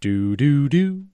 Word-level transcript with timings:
Do 0.00 0.36
do 0.36 0.68
do. 0.68 1.06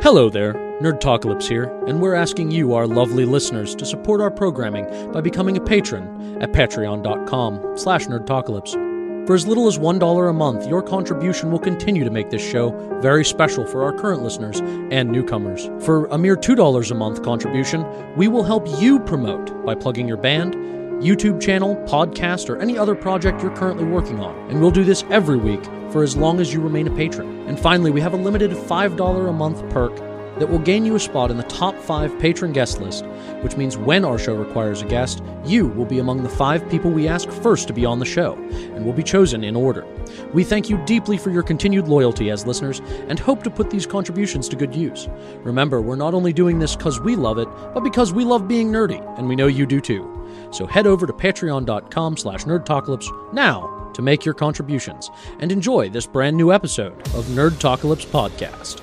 Hello 0.00 0.30
there, 0.30 0.54
Nerdtalkalypse 0.80 1.46
here, 1.46 1.64
and 1.86 2.00
we're 2.00 2.14
asking 2.14 2.50
you, 2.50 2.72
our 2.72 2.86
lovely 2.86 3.26
listeners, 3.26 3.74
to 3.74 3.84
support 3.84 4.22
our 4.22 4.30
programming 4.30 4.86
by 5.12 5.20
becoming 5.20 5.58
a 5.58 5.60
patron 5.60 6.42
at 6.42 6.52
patreon.com 6.52 7.76
slash 7.76 8.06
nerdtalkalypse. 8.06 9.26
For 9.26 9.34
as 9.34 9.46
little 9.46 9.66
as 9.66 9.78
$1 9.78 10.30
a 10.30 10.32
month, 10.32 10.66
your 10.66 10.82
contribution 10.82 11.50
will 11.50 11.58
continue 11.58 12.02
to 12.02 12.10
make 12.10 12.30
this 12.30 12.42
show 12.42 12.70
very 13.02 13.26
special 13.26 13.66
for 13.66 13.84
our 13.84 13.92
current 13.92 14.22
listeners 14.22 14.60
and 14.90 15.12
newcomers. 15.12 15.68
For 15.84 16.06
a 16.06 16.16
mere 16.16 16.34
$2 16.34 16.90
a 16.90 16.94
month 16.94 17.22
contribution, 17.22 17.84
we 18.16 18.26
will 18.26 18.42
help 18.42 18.66
you 18.80 19.00
promote 19.00 19.66
by 19.66 19.74
plugging 19.74 20.08
your 20.08 20.16
band, 20.16 20.54
YouTube 21.00 21.40
channel, 21.40 21.76
podcast, 21.88 22.50
or 22.50 22.58
any 22.58 22.76
other 22.76 22.94
project 22.94 23.42
you're 23.42 23.56
currently 23.56 23.84
working 23.84 24.20
on. 24.20 24.36
And 24.50 24.60
we'll 24.60 24.70
do 24.70 24.84
this 24.84 25.02
every 25.10 25.38
week 25.38 25.64
for 25.90 26.02
as 26.02 26.16
long 26.16 26.40
as 26.40 26.52
you 26.52 26.60
remain 26.60 26.86
a 26.86 26.94
patron. 26.94 27.48
And 27.48 27.58
finally, 27.58 27.90
we 27.90 28.00
have 28.00 28.12
a 28.12 28.18
limited 28.18 28.50
$5 28.50 29.28
a 29.28 29.32
month 29.32 29.68
perk 29.70 29.96
that 30.38 30.48
will 30.48 30.58
gain 30.58 30.86
you 30.86 30.94
a 30.94 31.00
spot 31.00 31.30
in 31.30 31.36
the 31.36 31.42
top 31.44 31.76
five 31.76 32.18
patron 32.18 32.52
guest 32.52 32.80
list, 32.80 33.04
which 33.42 33.56
means 33.56 33.76
when 33.76 34.04
our 34.04 34.18
show 34.18 34.34
requires 34.34 34.80
a 34.80 34.86
guest, 34.86 35.22
you 35.44 35.66
will 35.68 35.84
be 35.84 35.98
among 35.98 36.22
the 36.22 36.28
five 36.28 36.68
people 36.70 36.90
we 36.90 37.06
ask 37.06 37.28
first 37.28 37.66
to 37.68 37.74
be 37.74 37.84
on 37.84 37.98
the 37.98 38.06
show, 38.06 38.34
and 38.74 38.84
will 38.84 38.94
be 38.94 39.02
chosen 39.02 39.44
in 39.44 39.54
order. 39.54 39.84
We 40.32 40.44
thank 40.44 40.70
you 40.70 40.78
deeply 40.86 41.18
for 41.18 41.30
your 41.30 41.42
continued 41.42 41.88
loyalty 41.88 42.30
as 42.30 42.46
listeners 42.46 42.80
and 43.08 43.18
hope 43.18 43.42
to 43.42 43.50
put 43.50 43.68
these 43.70 43.86
contributions 43.86 44.48
to 44.48 44.56
good 44.56 44.74
use. 44.74 45.08
Remember, 45.42 45.82
we're 45.82 45.96
not 45.96 46.14
only 46.14 46.32
doing 46.32 46.58
this 46.58 46.74
because 46.74 47.00
we 47.00 47.16
love 47.16 47.38
it, 47.38 47.48
but 47.74 47.80
because 47.80 48.12
we 48.12 48.24
love 48.24 48.48
being 48.48 48.70
nerdy, 48.70 49.00
and 49.18 49.28
we 49.28 49.36
know 49.36 49.46
you 49.46 49.66
do 49.66 49.80
too. 49.80 50.19
So 50.50 50.66
head 50.66 50.86
over 50.86 51.06
to 51.06 51.12
patreon.com 51.12 52.16
slash 52.16 52.44
nerdtalkalypse 52.44 53.32
now 53.32 53.90
to 53.94 54.02
make 54.02 54.24
your 54.24 54.34
contributions 54.34 55.10
and 55.40 55.50
enjoy 55.50 55.90
this 55.90 56.06
brand 56.06 56.36
new 56.36 56.52
episode 56.52 57.00
of 57.14 57.24
Nerdtalkalypse 57.26 58.06
Podcast. 58.06 58.80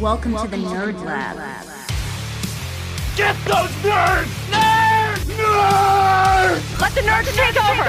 Welcome, 0.00 0.34
to 0.38 0.48
the 0.48 0.56
Nerd 0.56 1.04
Lab. 1.04 1.36
Get 3.16 3.36
those 3.44 3.68
nerds! 3.82 4.24
Nerds! 4.50 4.69
Nerds! 5.36 6.80
Let 6.80 6.94
the 6.94 7.00
nerds 7.02 7.34
take 7.34 7.56
over! 7.56 7.84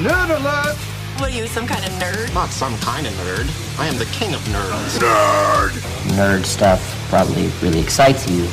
Nerd 0.00 0.38
alert! 0.38 0.76
What 1.18 1.30
are 1.30 1.36
you, 1.36 1.46
some 1.46 1.66
kind 1.66 1.84
of 1.84 1.92
nerd? 1.92 2.32
Not 2.34 2.50
some 2.50 2.76
kind 2.78 3.06
of 3.06 3.12
nerd. 3.14 3.78
I 3.78 3.86
am 3.86 3.96
the 3.96 4.04
king 4.06 4.34
of 4.34 4.40
nerds. 4.42 4.98
Nerd! 4.98 5.70
nerd 6.16 6.44
stuff 6.44 6.80
probably 7.08 7.48
really 7.62 7.80
excites 7.80 8.28
you 8.28 8.48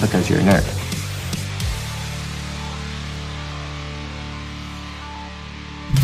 because 0.00 0.30
you're 0.30 0.40
a 0.40 0.42
nerd. 0.42 0.85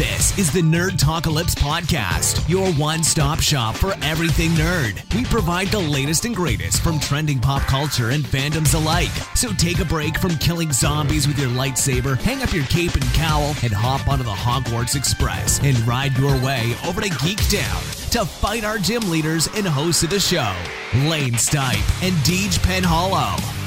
This 0.02 0.36
is 0.36 0.52
the 0.52 0.62
Nerd 0.62 0.98
Talkalypse 0.98 1.54
Podcast, 1.54 2.48
your 2.48 2.72
one 2.72 3.04
stop 3.04 3.38
shop 3.38 3.76
for 3.76 3.94
everything 4.02 4.50
nerd. 4.50 5.00
We 5.14 5.24
provide 5.24 5.68
the 5.68 5.78
latest 5.78 6.24
and 6.24 6.34
greatest 6.34 6.82
from 6.82 6.98
trending 6.98 7.38
pop 7.38 7.62
culture 7.62 8.10
and 8.10 8.24
fandoms 8.24 8.74
alike. 8.74 9.12
So 9.36 9.52
take 9.52 9.78
a 9.78 9.84
break 9.84 10.18
from 10.18 10.36
killing 10.38 10.72
zombies 10.72 11.28
with 11.28 11.38
your 11.38 11.50
lightsaber, 11.50 12.20
hang 12.20 12.42
up 12.42 12.52
your 12.52 12.64
cape 12.64 12.94
and 12.94 13.04
cowl, 13.14 13.54
and 13.62 13.72
hop 13.72 14.08
onto 14.08 14.24
the 14.24 14.30
Hogwarts 14.30 14.96
Express 14.96 15.60
and 15.62 15.78
ride 15.86 16.18
your 16.18 16.34
way 16.42 16.74
over 16.84 17.00
to 17.00 17.24
Geek 17.24 17.48
Down 17.48 17.82
to 18.10 18.24
fight 18.24 18.64
our 18.64 18.78
gym 18.78 19.08
leaders 19.08 19.48
and 19.54 19.64
hosts 19.64 20.02
of 20.02 20.10
the 20.10 20.18
show, 20.18 20.52
Lane 21.08 21.34
Stipe 21.34 22.02
and 22.02 22.16
Deej 22.24 22.58
Penhollow. 22.58 23.61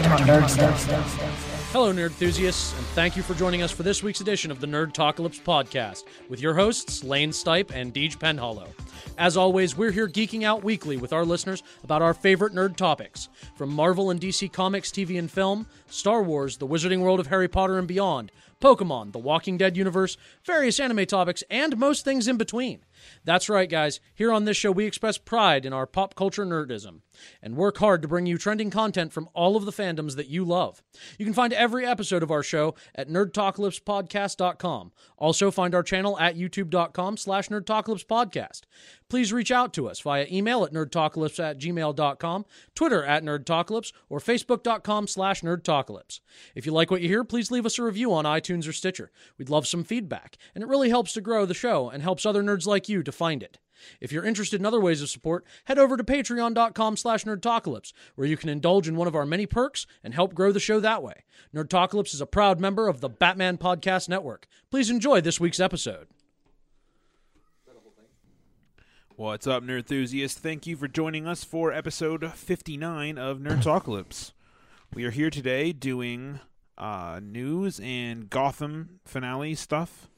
About 0.00 0.20
nerd 0.20 0.48
stuff. 0.48 1.72
Hello, 1.72 1.92
nerd 1.92 2.06
enthusiasts, 2.06 2.76
and 2.76 2.86
thank 2.88 3.16
you 3.16 3.22
for 3.22 3.34
joining 3.34 3.62
us 3.62 3.70
for 3.70 3.82
this 3.82 4.02
week's 4.02 4.20
edition 4.20 4.50
of 4.50 4.60
the 4.60 4.66
Nerd 4.66 4.92
Talkalypse 4.92 5.40
podcast 5.42 6.04
with 6.28 6.40
your 6.40 6.54
hosts, 6.54 7.04
Lane 7.04 7.30
Stipe 7.30 7.70
and 7.74 7.92
Deej 7.92 8.16
Penhollow. 8.16 8.68
As 9.18 9.36
always, 9.36 9.76
we're 9.76 9.90
here 9.90 10.08
geeking 10.08 10.44
out 10.44 10.64
weekly 10.64 10.96
with 10.96 11.12
our 11.12 11.24
listeners 11.24 11.62
about 11.84 12.00
our 12.00 12.14
favorite 12.14 12.54
nerd 12.54 12.76
topics 12.76 13.28
from 13.54 13.70
Marvel 13.70 14.10
and 14.10 14.20
DC 14.20 14.50
Comics, 14.52 14.90
TV 14.90 15.18
and 15.18 15.30
film, 15.30 15.66
Star 15.88 16.22
Wars, 16.22 16.56
the 16.56 16.66
Wizarding 16.66 17.00
World 17.00 17.20
of 17.20 17.26
Harry 17.26 17.48
Potter 17.48 17.78
and 17.78 17.88
beyond, 17.88 18.32
Pokemon, 18.62 19.12
the 19.12 19.18
Walking 19.18 19.58
Dead 19.58 19.76
universe, 19.76 20.16
various 20.44 20.80
anime 20.80 21.04
topics, 21.04 21.42
and 21.50 21.76
most 21.76 22.04
things 22.04 22.28
in 22.28 22.36
between. 22.38 22.80
That's 23.24 23.48
right, 23.48 23.68
guys. 23.68 24.00
Here 24.14 24.32
on 24.32 24.44
this 24.44 24.56
show, 24.56 24.70
we 24.70 24.86
express 24.86 25.18
pride 25.18 25.64
in 25.64 25.72
our 25.72 25.86
pop 25.86 26.14
culture 26.14 26.44
nerdism 26.44 27.00
and 27.42 27.56
work 27.56 27.78
hard 27.78 28.02
to 28.02 28.08
bring 28.08 28.26
you 28.26 28.38
trending 28.38 28.70
content 28.70 29.12
from 29.12 29.28
all 29.34 29.56
of 29.56 29.64
the 29.64 29.72
fandoms 29.72 30.16
that 30.16 30.28
you 30.28 30.44
love. 30.44 30.82
You 31.18 31.24
can 31.24 31.34
find 31.34 31.52
every 31.52 31.86
episode 31.86 32.22
of 32.22 32.30
our 32.30 32.42
show 32.42 32.74
at 32.94 33.08
nerdtalkalypsepodcast.com. 33.08 34.92
Also, 35.18 35.50
find 35.50 35.74
our 35.74 35.82
channel 35.82 36.18
at 36.18 36.36
youtube.com 36.36 37.16
slash 37.16 37.48
nerdtalkalypsepodcast. 37.48 38.62
Please 39.08 39.32
reach 39.32 39.50
out 39.50 39.72
to 39.74 39.88
us 39.88 40.00
via 40.00 40.26
email 40.30 40.64
at 40.64 40.72
nerdtalkalypse 40.72 41.42
at 41.42 41.58
gmail.com, 41.58 42.44
Twitter 42.74 43.04
at 43.04 43.22
nerdtalkalypse, 43.22 43.92
or 44.08 44.18
facebook.com 44.20 45.06
slash 45.06 45.42
nerdtalkalypse. 45.42 46.20
If 46.54 46.66
you 46.66 46.72
like 46.72 46.90
what 46.90 47.02
you 47.02 47.08
hear, 47.08 47.24
please 47.24 47.50
leave 47.50 47.66
us 47.66 47.78
a 47.78 47.82
review 47.82 48.12
on 48.12 48.24
iTunes 48.24 48.68
or 48.68 48.72
Stitcher. 48.72 49.10
We'd 49.38 49.50
love 49.50 49.66
some 49.66 49.84
feedback, 49.84 50.36
and 50.54 50.62
it 50.62 50.68
really 50.68 50.88
helps 50.88 51.12
to 51.14 51.20
grow 51.20 51.46
the 51.46 51.54
show 51.54 51.88
and 51.90 52.02
helps 52.02 52.24
other 52.24 52.42
nerds 52.42 52.66
like 52.66 52.88
you 52.88 53.02
to 53.02 53.12
find 53.12 53.42
it. 53.42 53.58
If 54.00 54.12
you're 54.12 54.24
interested 54.24 54.60
in 54.60 54.66
other 54.66 54.80
ways 54.80 55.02
of 55.02 55.10
support, 55.10 55.44
head 55.64 55.78
over 55.78 55.96
to 55.96 56.04
patreon.com 56.04 56.96
slash 56.96 57.24
nerdtalkalypse, 57.24 57.92
where 58.14 58.26
you 58.26 58.36
can 58.36 58.48
indulge 58.48 58.88
in 58.88 58.96
one 58.96 59.08
of 59.08 59.16
our 59.16 59.26
many 59.26 59.46
perks 59.46 59.86
and 60.04 60.14
help 60.14 60.34
grow 60.34 60.52
the 60.52 60.60
show 60.60 60.80
that 60.80 61.02
way. 61.02 61.24
Nerdtalkalypse 61.54 62.14
is 62.14 62.20
a 62.20 62.26
proud 62.26 62.60
member 62.60 62.88
of 62.88 63.00
the 63.00 63.08
Batman 63.08 63.58
Podcast 63.58 64.08
Network. 64.08 64.46
Please 64.70 64.90
enjoy 64.90 65.20
this 65.20 65.40
week's 65.40 65.60
episode. 65.60 66.11
What's 69.22 69.46
up, 69.46 69.62
nerd 69.62 69.78
enthusiasts? 69.78 70.36
Thank 70.36 70.66
you 70.66 70.76
for 70.76 70.88
joining 70.88 71.28
us 71.28 71.44
for 71.44 71.72
episode 71.72 72.32
59 72.32 73.18
of 73.18 73.38
Nerd 73.38 73.62
Talkalypse. 73.62 74.32
We 74.94 75.04
are 75.04 75.12
here 75.12 75.30
today 75.30 75.72
doing 75.72 76.40
uh, 76.76 77.20
news 77.22 77.80
and 77.84 78.28
Gotham 78.28 78.98
finale 79.04 79.54
stuff. 79.54 80.08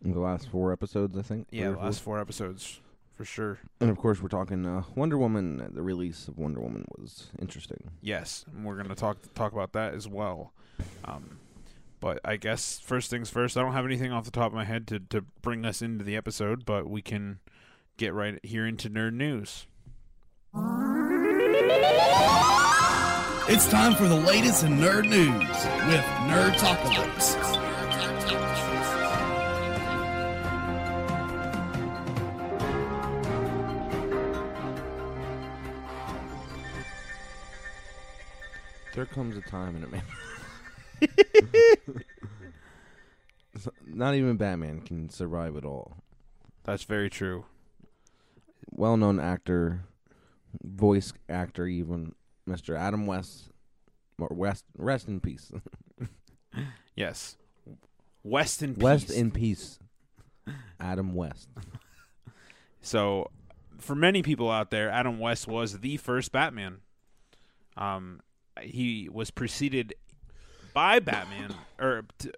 The 0.00 0.18
last 0.18 0.48
four 0.48 0.72
episodes, 0.72 1.18
I 1.18 1.20
think. 1.20 1.48
Yeah, 1.50 1.68
the 1.68 1.74
four. 1.74 1.84
last 1.84 2.00
four 2.00 2.18
episodes 2.18 2.80
for 3.14 3.26
sure. 3.26 3.58
And 3.80 3.90
of 3.90 3.98
course, 3.98 4.22
we're 4.22 4.30
talking 4.30 4.64
uh, 4.64 4.84
Wonder 4.94 5.18
Woman. 5.18 5.70
The 5.74 5.82
release 5.82 6.26
of 6.26 6.38
Wonder 6.38 6.60
Woman 6.60 6.86
was 6.96 7.26
interesting. 7.38 7.90
Yes, 8.00 8.46
and 8.50 8.64
we're 8.64 8.78
gonna 8.78 8.94
talk 8.94 9.18
talk 9.34 9.52
about 9.52 9.74
that 9.74 9.92
as 9.92 10.08
well. 10.08 10.54
Um, 11.04 11.38
but 12.00 12.18
I 12.24 12.36
guess 12.36 12.80
first 12.80 13.10
things 13.10 13.28
first. 13.28 13.58
I 13.58 13.60
don't 13.60 13.74
have 13.74 13.84
anything 13.84 14.10
off 14.10 14.24
the 14.24 14.30
top 14.30 14.46
of 14.46 14.54
my 14.54 14.64
head 14.64 14.86
to 14.86 15.00
to 15.00 15.20
bring 15.42 15.66
us 15.66 15.82
into 15.82 16.02
the 16.02 16.16
episode, 16.16 16.64
but 16.64 16.88
we 16.88 17.02
can 17.02 17.40
get 17.98 18.14
right 18.14 18.38
here 18.44 18.66
into 18.66 18.88
nerd 18.88 19.12
news. 19.12 19.66
It's 23.50 23.68
time 23.68 23.94
for 23.94 24.06
the 24.06 24.14
latest 24.14 24.62
in 24.62 24.78
nerd 24.78 25.08
news 25.08 25.48
with 25.88 26.04
Nerd 26.28 26.54
Talkalypse. 26.54 27.56
There 38.94 39.06
comes 39.06 39.36
a 39.36 39.40
time 39.42 39.76
in 39.76 39.84
a 39.84 39.88
man. 39.88 40.02
Not 43.86 44.14
even 44.14 44.36
Batman 44.36 44.82
can 44.82 45.10
survive 45.10 45.56
it 45.56 45.64
all. 45.64 45.96
That's 46.64 46.84
very 46.84 47.10
true. 47.10 47.44
Well-known 48.78 49.18
actor, 49.18 49.82
voice 50.62 51.12
actor, 51.28 51.66
even 51.66 52.14
Mr. 52.48 52.78
Adam 52.78 53.06
West, 53.06 53.50
or 54.20 54.28
West, 54.30 54.64
rest 54.76 55.08
in 55.08 55.20
peace. 55.20 55.50
Yes, 56.96 57.36
West 58.24 58.62
in 58.62 58.74
West 58.74 59.08
peace. 59.08 59.16
in 59.16 59.30
peace. 59.30 59.78
Adam 60.80 61.14
West. 61.14 61.48
So, 62.80 63.30
for 63.78 63.94
many 63.96 64.22
people 64.22 64.50
out 64.50 64.70
there, 64.70 64.88
Adam 64.88 65.18
West 65.18 65.48
was 65.48 65.80
the 65.80 65.96
first 65.96 66.30
Batman. 66.30 66.78
Um, 67.76 68.20
he 68.62 69.08
was 69.12 69.30
preceded 69.32 69.94
by 70.72 71.00
Batman, 71.00 71.54
or 71.80 72.04
t- 72.18 72.30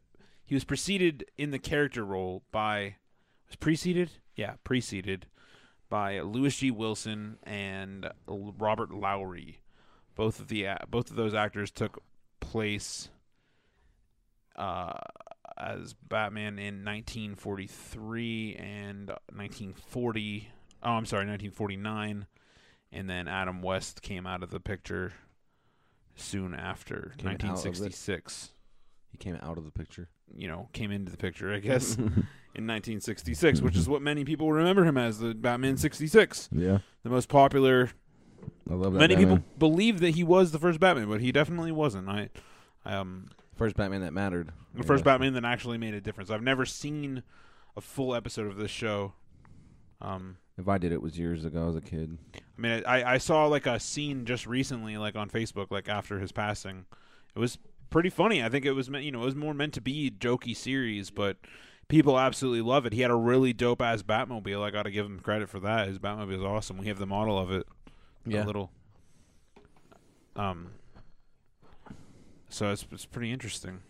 he 0.44 0.54
was 0.54 0.64
preceded 0.64 1.26
in 1.36 1.50
the 1.50 1.58
character 1.58 2.04
role 2.04 2.42
by 2.50 2.96
was 3.48 3.56
preceded. 3.56 4.10
Yeah, 4.34 4.54
preceded 4.64 5.26
by 5.90 6.20
Lewis 6.20 6.56
G. 6.56 6.70
Wilson 6.70 7.36
and 7.42 8.10
Robert 8.26 8.92
Lowery. 8.92 9.60
Both 10.14 10.40
of 10.40 10.48
the 10.48 10.68
both 10.88 11.10
of 11.10 11.16
those 11.16 11.34
actors 11.34 11.70
took 11.70 12.02
place 12.40 13.10
uh, 14.56 14.92
as 15.58 15.94
Batman 15.94 16.58
in 16.58 16.84
1943 16.84 18.56
and 18.56 19.08
1940. 19.08 20.48
Oh, 20.82 20.92
I'm 20.92 21.04
sorry, 21.04 21.26
1949, 21.26 22.26
and 22.92 23.10
then 23.10 23.28
Adam 23.28 23.60
West 23.60 24.00
came 24.00 24.26
out 24.26 24.42
of 24.42 24.50
the 24.50 24.60
picture 24.60 25.12
soon 26.16 26.54
after 26.54 27.12
Came 27.18 27.28
out 27.28 27.34
of 27.34 27.44
it? 27.44 27.48
1966. 27.48 28.50
He 29.10 29.18
came 29.18 29.38
out 29.42 29.58
of 29.58 29.64
the 29.64 29.70
picture. 29.70 30.08
You 30.34 30.48
know, 30.48 30.68
came 30.72 30.90
into 30.92 31.10
the 31.10 31.16
picture, 31.16 31.52
I 31.52 31.58
guess, 31.58 31.96
in 31.98 32.04
1966, 32.66 33.60
which 33.60 33.76
is 33.76 33.88
what 33.88 34.00
many 34.00 34.24
people 34.24 34.52
remember 34.52 34.84
him 34.84 34.96
as 34.96 35.18
the 35.18 35.34
Batman 35.34 35.76
66, 35.76 36.48
Yeah, 36.52 36.78
the 37.02 37.10
most 37.10 37.28
popular 37.28 37.90
I 38.70 38.74
love 38.74 38.92
that. 38.92 38.98
Many 39.00 39.16
Batman. 39.16 39.38
people 39.38 39.52
believe 39.58 40.00
that 40.00 40.10
he 40.10 40.22
was 40.22 40.52
the 40.52 40.58
first 40.58 40.78
Batman, 40.78 41.08
but 41.08 41.20
he 41.20 41.32
definitely 41.32 41.72
wasn't. 41.72 42.08
I, 42.08 42.28
um, 42.84 43.28
first 43.56 43.76
Batman 43.76 44.02
that 44.02 44.12
mattered. 44.12 44.52
the 44.74 44.84
first 44.84 45.02
Batman 45.04 45.32
that 45.34 45.44
actually 45.44 45.78
made 45.78 45.94
a 45.94 46.00
difference. 46.00 46.30
I've 46.30 46.42
never 46.42 46.64
seen 46.64 47.22
a 47.76 47.80
full 47.80 48.14
episode 48.14 48.46
of 48.46 48.56
this 48.56 48.70
show. 48.70 49.14
Um, 50.00 50.36
If 50.56 50.68
I 50.68 50.78
did, 50.78 50.92
it 50.92 51.02
was 51.02 51.18
years 51.18 51.44
ago 51.44 51.68
as 51.68 51.76
a 51.76 51.80
kid. 51.80 52.18
I 52.36 52.60
mean, 52.60 52.82
I, 52.86 53.14
I 53.14 53.18
saw 53.18 53.46
like 53.46 53.66
a 53.66 53.80
scene 53.80 54.24
just 54.24 54.46
recently, 54.46 54.96
like 54.96 55.16
on 55.16 55.28
Facebook, 55.28 55.70
like 55.70 55.88
after 55.88 56.20
his 56.20 56.30
passing. 56.32 56.86
It 57.34 57.38
was 57.38 57.58
pretty 57.90 58.10
funny. 58.10 58.42
I 58.42 58.48
think 58.48 58.64
it 58.64 58.72
was 58.72 58.88
meant, 58.88 59.04
you 59.04 59.12
know, 59.12 59.22
it 59.22 59.26
was 59.26 59.36
more 59.36 59.54
meant 59.54 59.74
to 59.74 59.80
be 59.80 60.06
a 60.06 60.10
jokey 60.10 60.56
series, 60.56 61.10
but 61.10 61.36
people 61.88 62.18
absolutely 62.18 62.62
love 62.62 62.86
it. 62.86 62.92
He 62.92 63.02
had 63.02 63.10
a 63.10 63.16
really 63.16 63.52
dope 63.52 63.82
ass 63.82 64.02
Batmobile. 64.02 64.62
I 64.62 64.70
got 64.70 64.84
to 64.84 64.90
give 64.90 65.04
him 65.04 65.20
credit 65.20 65.48
for 65.48 65.60
that. 65.60 65.88
His 65.88 65.98
Batmobile 65.98 66.36
is 66.36 66.42
awesome. 66.42 66.78
We 66.78 66.86
have 66.86 66.98
the 66.98 67.06
model 67.06 67.38
of 67.38 67.50
it. 67.50 67.66
Yeah. 68.24 68.44
A 68.44 68.46
little. 68.46 68.70
Um. 70.36 70.70
So 72.48 72.70
it's 72.70 72.84
it's 72.90 73.06
pretty 73.06 73.32
interesting, 73.32 73.80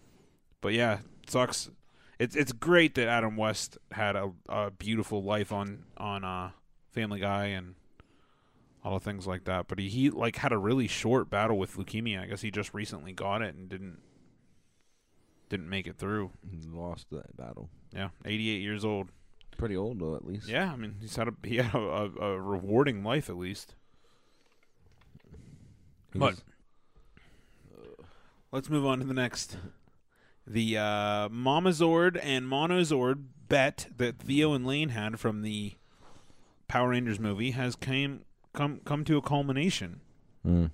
but 0.60 0.72
yeah, 0.74 0.98
it 1.22 1.30
sucks. 1.30 1.70
It's 2.18 2.36
it's 2.36 2.52
great 2.52 2.94
that 2.96 3.08
Adam 3.08 3.36
West 3.36 3.78
had 3.92 4.16
a, 4.16 4.32
a 4.48 4.70
beautiful 4.70 5.22
life 5.22 5.50
on 5.52 5.84
on 5.96 6.24
uh, 6.24 6.50
Family 6.92 7.20
Guy 7.20 7.46
and 7.46 7.74
all 8.82 8.94
the 8.98 9.04
things 9.04 9.26
like 9.26 9.44
that. 9.44 9.68
But 9.68 9.78
he, 9.78 9.88
he 9.88 10.10
like 10.10 10.36
had 10.36 10.52
a 10.52 10.58
really 10.58 10.86
short 10.88 11.28
battle 11.30 11.58
with 11.58 11.76
leukemia. 11.76 12.22
I 12.22 12.26
guess 12.26 12.40
he 12.42 12.50
just 12.50 12.72
recently 12.74 13.12
got 13.12 13.42
it 13.42 13.54
and 13.54 13.68
didn't 13.68 13.98
didn't 15.48 15.68
make 15.68 15.86
it 15.86 15.96
through. 15.98 16.30
He 16.50 16.58
lost 16.68 17.10
that 17.10 17.36
battle. 17.36 17.68
Yeah, 17.94 18.10
88 18.24 18.60
years 18.62 18.84
old. 18.84 19.08
Pretty 19.58 19.76
old 19.76 19.98
though, 20.00 20.14
at 20.16 20.24
least. 20.24 20.48
Yeah, 20.48 20.72
I 20.72 20.76
mean 20.76 20.96
he's 21.00 21.16
had 21.16 21.28
a 21.28 21.34
he 21.44 21.56
had 21.56 21.74
a, 21.74 21.78
a, 21.78 22.10
a 22.32 22.40
rewarding 22.40 23.02
life 23.04 23.28
at 23.28 23.36
least. 23.36 23.74
He 26.12 26.18
But 26.18 26.30
was- 26.32 26.42
let's 28.52 28.70
move 28.70 28.86
on 28.86 28.98
to 29.00 29.04
the 29.04 29.14
next. 29.14 29.56
The 30.46 30.78
uh, 30.78 31.28
Mamazord 31.28 32.18
and 32.22 32.46
Monozord 32.46 33.24
bet 33.48 33.86
that 33.98 34.18
Theo 34.18 34.52
and 34.52 34.66
Lane 34.66 34.88
had 34.90 35.20
from 35.20 35.42
the 35.42 35.74
Power 36.66 36.88
Rangers 36.88 37.20
movie 37.20 37.50
has 37.52 37.76
came 37.76 38.24
come 38.52 38.80
come 38.84 39.04
to 39.04 39.16
a 39.16 39.22
culmination. 39.22 40.00
Mm. 40.46 40.70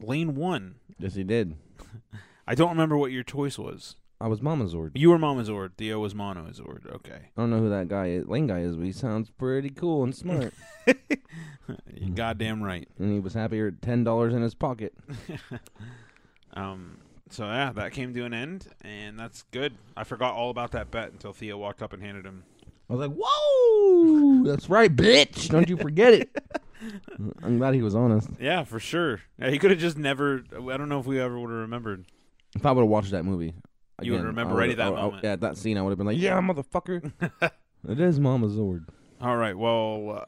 Lane 0.00 0.34
won. 0.34 0.76
Yes, 0.98 1.14
he 1.14 1.24
did. 1.24 1.56
I 2.46 2.54
don't 2.54 2.70
remember 2.70 2.96
what 2.96 3.12
your 3.12 3.22
choice 3.22 3.58
was. 3.58 3.96
I 4.22 4.28
was 4.28 4.42
Mama 4.42 4.66
Zord. 4.66 4.90
You 4.94 5.08
were 5.10 5.18
Mamazord. 5.18 5.70
Theo 5.78 5.98
was 6.00 6.12
Monozord. 6.12 6.94
Okay. 6.94 7.30
I 7.34 7.40
don't 7.40 7.48
know 7.48 7.58
who 7.58 7.70
that 7.70 7.88
guy 7.88 8.08
is, 8.08 8.26
Lane 8.28 8.46
guy 8.46 8.60
is, 8.60 8.76
but 8.76 8.84
he 8.84 8.92
sounds 8.92 9.30
pretty 9.30 9.70
cool 9.70 10.04
and 10.04 10.14
smart. 10.14 10.52
You 11.94 12.10
goddamn 12.10 12.60
right. 12.64 12.88
and 12.98 13.12
he 13.12 13.20
was 13.20 13.34
happier 13.34 13.68
at 13.68 13.80
ten 13.80 14.02
dollars 14.02 14.34
in 14.34 14.42
his 14.42 14.54
pocket. 14.54 14.92
Um. 16.52 16.98
So 17.30 17.44
yeah, 17.44 17.70
that 17.72 17.92
came 17.92 18.12
to 18.12 18.24
an 18.24 18.34
end, 18.34 18.66
and 18.80 19.16
that's 19.16 19.44
good. 19.52 19.74
I 19.96 20.02
forgot 20.02 20.34
all 20.34 20.50
about 20.50 20.72
that 20.72 20.90
bet 20.90 21.12
until 21.12 21.32
Theo 21.32 21.56
walked 21.58 21.80
up 21.80 21.92
and 21.92 22.02
handed 22.02 22.26
him. 22.26 22.42
I 22.90 22.94
was 22.94 23.08
like, 23.08 23.16
"Whoa, 23.16 24.42
that's 24.44 24.68
right, 24.68 24.94
bitch! 24.94 25.48
Don't 25.48 25.68
you 25.68 25.76
forget 25.76 26.12
it." 26.12 26.30
I'm 27.42 27.58
glad 27.58 27.74
he 27.74 27.82
was 27.82 27.94
honest. 27.94 28.28
Yeah, 28.40 28.64
for 28.64 28.80
sure. 28.80 29.20
Yeah, 29.38 29.50
he 29.50 29.58
could 29.58 29.70
have 29.70 29.78
just 29.78 29.96
never. 29.96 30.42
I 30.52 30.76
don't 30.76 30.88
know 30.88 30.98
if 30.98 31.06
we 31.06 31.20
ever 31.20 31.38
would 31.38 31.50
have 31.50 31.58
remembered. 31.60 32.06
If 32.56 32.66
I 32.66 32.72
would 32.72 32.80
have 32.82 32.88
watched 32.90 33.12
that 33.12 33.24
movie, 33.24 33.54
You 34.02 34.12
would 34.12 34.18
again, 34.18 34.26
remember 34.26 34.54
I 34.54 34.56
right 34.58 34.68
would've- 34.70 34.80
at 34.80 34.84
that 34.90 34.92
I- 34.94 34.98
I- 35.00 35.02
moment. 35.04 35.24
yeah, 35.24 35.36
that 35.36 35.56
scene, 35.56 35.78
I 35.78 35.82
would 35.82 35.90
have 35.90 35.98
been 35.98 36.06
like, 36.06 36.18
"Yeah, 36.20 36.40
motherfucker, 36.40 37.12
it 37.88 38.00
is 38.00 38.18
Mama 38.18 38.48
Zord." 38.48 38.86
All 39.20 39.36
right. 39.36 39.56
Well, 39.56 40.22
uh, 40.22 40.24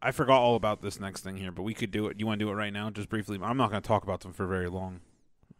I 0.00 0.12
forgot 0.12 0.40
all 0.40 0.54
about 0.56 0.80
this 0.80 0.98
next 1.00 1.22
thing 1.22 1.36
here, 1.36 1.50
but 1.52 1.64
we 1.64 1.74
could 1.74 1.90
do 1.90 2.06
it. 2.06 2.18
You 2.18 2.26
want 2.26 2.38
to 2.38 2.46
do 2.46 2.50
it 2.50 2.54
right 2.54 2.72
now, 2.72 2.88
just 2.90 3.08
briefly? 3.10 3.38
I'm 3.42 3.56
not 3.58 3.70
going 3.70 3.82
to 3.82 3.86
talk 3.86 4.04
about 4.04 4.20
them 4.20 4.32
for 4.32 4.46
very 4.46 4.68
long. 4.68 5.00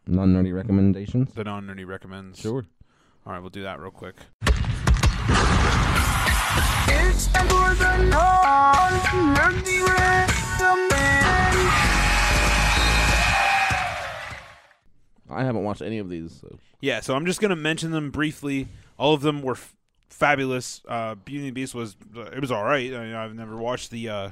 Non 0.07 0.33
nerdy 0.33 0.55
recommendations. 0.55 1.33
The 1.33 1.43
non 1.43 1.67
nerdy 1.67 1.85
recommends. 1.85 2.39
Sure. 2.39 2.65
All 3.25 3.33
right, 3.33 3.39
we'll 3.41 3.49
do 3.49 3.63
that 3.63 3.79
real 3.79 3.91
quick. 3.91 4.15
It's 6.89 7.27
time 7.27 7.47
for 7.47 7.73
the 7.75 7.97
non-nerdy 8.09 9.79
recommend. 9.87 11.71
I 15.29 15.43
haven't 15.43 15.63
watched 15.63 15.81
any 15.81 15.97
of 15.99 16.09
these. 16.09 16.39
So. 16.41 16.57
Yeah, 16.81 16.99
so 17.01 17.15
I'm 17.15 17.25
just 17.25 17.41
going 17.41 17.49
to 17.49 17.55
mention 17.55 17.91
them 17.91 18.11
briefly. 18.11 18.67
All 18.97 19.13
of 19.13 19.21
them 19.21 19.41
were 19.41 19.53
f- 19.53 19.75
fabulous. 20.09 20.81
Uh, 20.87 21.15
Beauty 21.15 21.39
and 21.47 21.47
the 21.47 21.51
Beast 21.61 21.75
was 21.75 21.95
it 22.33 22.39
was 22.41 22.51
all 22.51 22.63
right. 22.63 22.93
I 22.93 23.05
mean, 23.05 23.13
I've 23.13 23.35
never 23.35 23.57
watched 23.57 23.91
the 23.91 24.09
uh, 24.09 24.29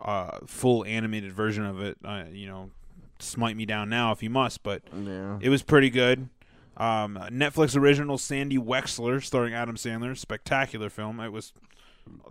uh, 0.00 0.38
full 0.46 0.84
animated 0.84 1.32
version 1.32 1.64
of 1.66 1.80
it. 1.80 1.98
Uh, 2.04 2.24
you 2.32 2.46
know, 2.46 2.70
smite 3.18 3.56
me 3.56 3.66
down 3.66 3.88
now 3.88 4.12
if 4.12 4.22
you 4.22 4.30
must, 4.30 4.62
but 4.62 4.82
Yeah. 4.94 5.38
it 5.40 5.48
was 5.48 5.62
pretty 5.62 5.90
good. 5.90 6.28
Um, 6.76 7.16
Netflix 7.30 7.76
original 7.76 8.18
Sandy 8.18 8.58
Wexler, 8.58 9.22
starring 9.22 9.54
Adam 9.54 9.76
Sandler, 9.76 10.16
spectacular 10.16 10.88
film. 10.90 11.20
It 11.20 11.30
was 11.30 11.52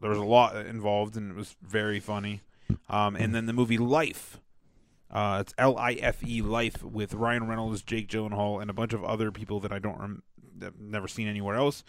there 0.01 0.09
was 0.09 0.19
a 0.19 0.23
lot 0.23 0.55
involved 0.65 1.15
and 1.15 1.31
it 1.31 1.38
was 1.38 1.55
very 1.61 1.99
funny. 1.99 2.41
Um, 2.89 3.15
and 3.15 3.33
then 3.33 3.45
the 3.45 3.53
movie 3.53 3.77
Life. 3.77 4.39
Uh, 5.09 5.39
it's 5.41 5.53
L 5.57 5.77
I 5.77 5.93
F 5.93 6.23
E 6.25 6.41
Life 6.41 6.83
with 6.83 7.13
Ryan 7.13 7.47
Reynolds, 7.47 7.81
Jake 7.81 8.07
Gyllenhaal, 8.07 8.61
and 8.61 8.69
a 8.69 8.73
bunch 8.73 8.93
of 8.93 9.03
other 9.03 9.29
people 9.31 9.59
that 9.59 9.71
I 9.71 9.79
don't 9.79 9.99
rem- 9.99 10.23
that 10.57 10.67
I've 10.67 10.79
never 10.79 11.07
seen 11.07 11.27
anywhere 11.27 11.55
else. 11.55 11.83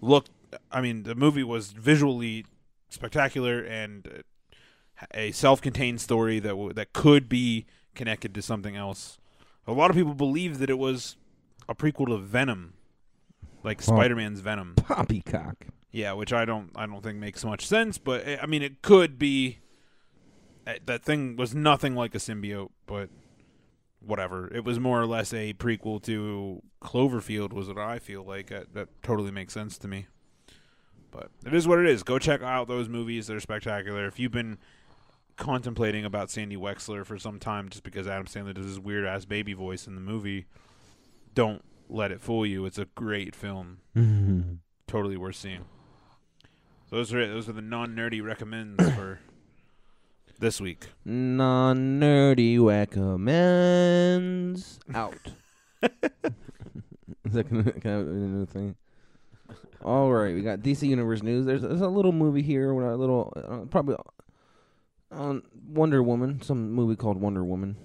Looked, 0.00 0.30
I 0.70 0.80
mean, 0.80 1.02
the 1.02 1.16
movie 1.16 1.42
was 1.42 1.72
visually 1.72 2.46
spectacular 2.88 3.60
and 3.60 4.22
a 5.12 5.32
self-contained 5.32 6.00
story 6.00 6.38
that 6.38 6.50
w- 6.50 6.72
that 6.72 6.92
could 6.92 7.28
be 7.28 7.66
connected 7.94 8.32
to 8.34 8.42
something 8.42 8.76
else. 8.76 9.18
A 9.66 9.72
lot 9.72 9.90
of 9.90 9.96
people 9.96 10.14
believe 10.14 10.58
that 10.58 10.70
it 10.70 10.78
was 10.78 11.16
a 11.68 11.74
prequel 11.74 12.06
to 12.08 12.18
Venom, 12.18 12.74
like 13.62 13.78
Huh. 13.80 13.86
Spider-Man's 13.96 14.40
Venom. 14.40 14.74
Poppycock. 14.76 15.66
Yeah, 15.90 16.12
which 16.12 16.32
I 16.32 16.44
don't 16.44 16.70
I 16.76 16.86
don't 16.86 17.02
think 17.02 17.18
makes 17.18 17.44
much 17.44 17.66
sense, 17.66 17.98
but 17.98 18.26
eh, 18.26 18.36
I 18.42 18.46
mean 18.46 18.62
it 18.62 18.82
could 18.82 19.18
be. 19.18 19.58
eh, 20.66 20.78
That 20.86 21.02
thing 21.02 21.36
was 21.36 21.54
nothing 21.54 21.94
like 21.94 22.14
a 22.14 22.18
symbiote, 22.18 22.70
but 22.86 23.08
whatever. 24.00 24.48
It 24.54 24.64
was 24.64 24.78
more 24.78 25.00
or 25.00 25.06
less 25.06 25.32
a 25.32 25.54
prequel 25.54 26.02
to 26.04 26.62
Cloverfield. 26.82 27.52
Was 27.52 27.68
what 27.68 27.78
I 27.78 27.98
feel 27.98 28.22
like. 28.22 28.48
That, 28.48 28.74
that 28.74 28.88
totally 29.02 29.30
makes 29.30 29.52
sense 29.54 29.78
to 29.78 29.88
me. 29.88 30.06
But 31.10 31.30
it 31.46 31.54
is 31.54 31.66
what 31.66 31.78
it 31.78 31.86
is. 31.86 32.02
Go 32.02 32.18
check 32.18 32.42
out 32.42 32.68
those 32.68 32.88
movies. 32.88 33.26
They're 33.26 33.40
spectacular. 33.40 34.06
If 34.06 34.18
you've 34.18 34.30
been 34.30 34.58
contemplating 35.36 36.04
about 36.04 36.30
Sandy 36.30 36.56
Wexler 36.56 37.04
for 37.06 37.18
some 37.18 37.38
time, 37.38 37.70
just 37.70 37.82
because 37.82 38.06
Adam 38.06 38.26
Sandler 38.26 38.52
does 38.54 38.66
his 38.66 38.78
weird 38.78 39.06
ass 39.06 39.24
baby 39.24 39.54
voice 39.54 39.86
in 39.86 39.94
the 39.94 40.00
movie, 40.02 40.46
don't 41.38 41.62
let 41.88 42.10
it 42.10 42.20
fool 42.20 42.44
you. 42.44 42.66
It's 42.66 42.78
a 42.78 42.86
great 42.96 43.32
film 43.36 43.78
totally 44.88 45.16
worth 45.16 45.36
seeing. 45.36 45.66
Those 46.90 47.14
are 47.14 47.20
it. 47.20 47.28
Those 47.28 47.48
are 47.48 47.52
the 47.52 47.62
non 47.62 47.94
nerdy 47.94 48.20
recommends 48.20 48.82
for 48.96 49.20
this 50.40 50.60
week. 50.60 50.86
Non 51.04 52.00
nerdy 52.00 52.58
recommends 52.60 54.10
out. 54.92 55.14
Is 55.80 57.34
that 57.34 57.48
gonna 57.48 57.70
kind 57.70 58.00
of 58.00 58.08
a 58.08 58.10
new 58.10 58.44
thing? 58.44 58.74
All 59.84 60.10
right, 60.10 60.34
we 60.34 60.42
got 60.42 60.58
DC 60.58 60.88
Universe 60.88 61.22
news. 61.22 61.46
There's, 61.46 61.62
there's 61.62 61.82
a 61.82 61.88
little 61.88 62.10
movie 62.10 62.42
here, 62.42 62.72
a 62.72 62.96
little 62.96 63.32
uh, 63.36 63.58
probably 63.70 63.94
on 65.12 65.44
Wonder 65.68 66.02
Woman, 66.02 66.42
some 66.42 66.72
movie 66.72 66.96
called 66.96 67.20
Wonder 67.20 67.44
Woman. 67.44 67.76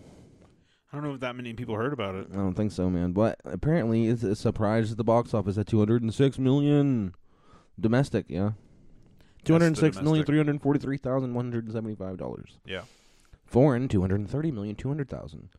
I 0.94 0.98
don't 0.98 1.06
know 1.06 1.14
if 1.16 1.22
that 1.22 1.36
many 1.36 1.54
people 1.54 1.76
heard 1.76 1.92
about 1.92 2.14
it. 2.14 2.28
I 2.32 2.36
don't 2.36 2.54
think 2.54 2.72
so, 2.72 2.88
man. 2.88 3.14
But 3.14 3.40
apparently, 3.46 4.06
it's 4.08 4.22
a 4.22 4.36
surprise 4.36 4.92
at 4.92 4.98
the 4.98 5.04
box 5.04 5.34
office 5.34 5.58
at 5.58 5.66
206 5.66 6.38
million 6.38 7.16
domestic. 7.80 8.26
Yeah, 8.30 8.52
two 9.44 9.54
hundred 9.54 9.76
six 9.76 10.00
million 10.00 10.24
three 10.26 10.38
hundred 10.38 10.62
forty 10.62 10.80
three 10.80 10.98
thousand 10.98 11.34
one 11.34 11.46
hundred 11.46 11.72
seventy 11.72 11.96
five 11.96 12.18
dollars. 12.18 12.60
Yeah. 12.66 12.84
Foreign 13.46 13.88
two 13.88 14.02
hundred 14.02 14.28
thirty 14.30 14.52
million 14.52 14.76
two 14.76 14.88
hundred 14.88 15.10
thousand. 15.10 15.50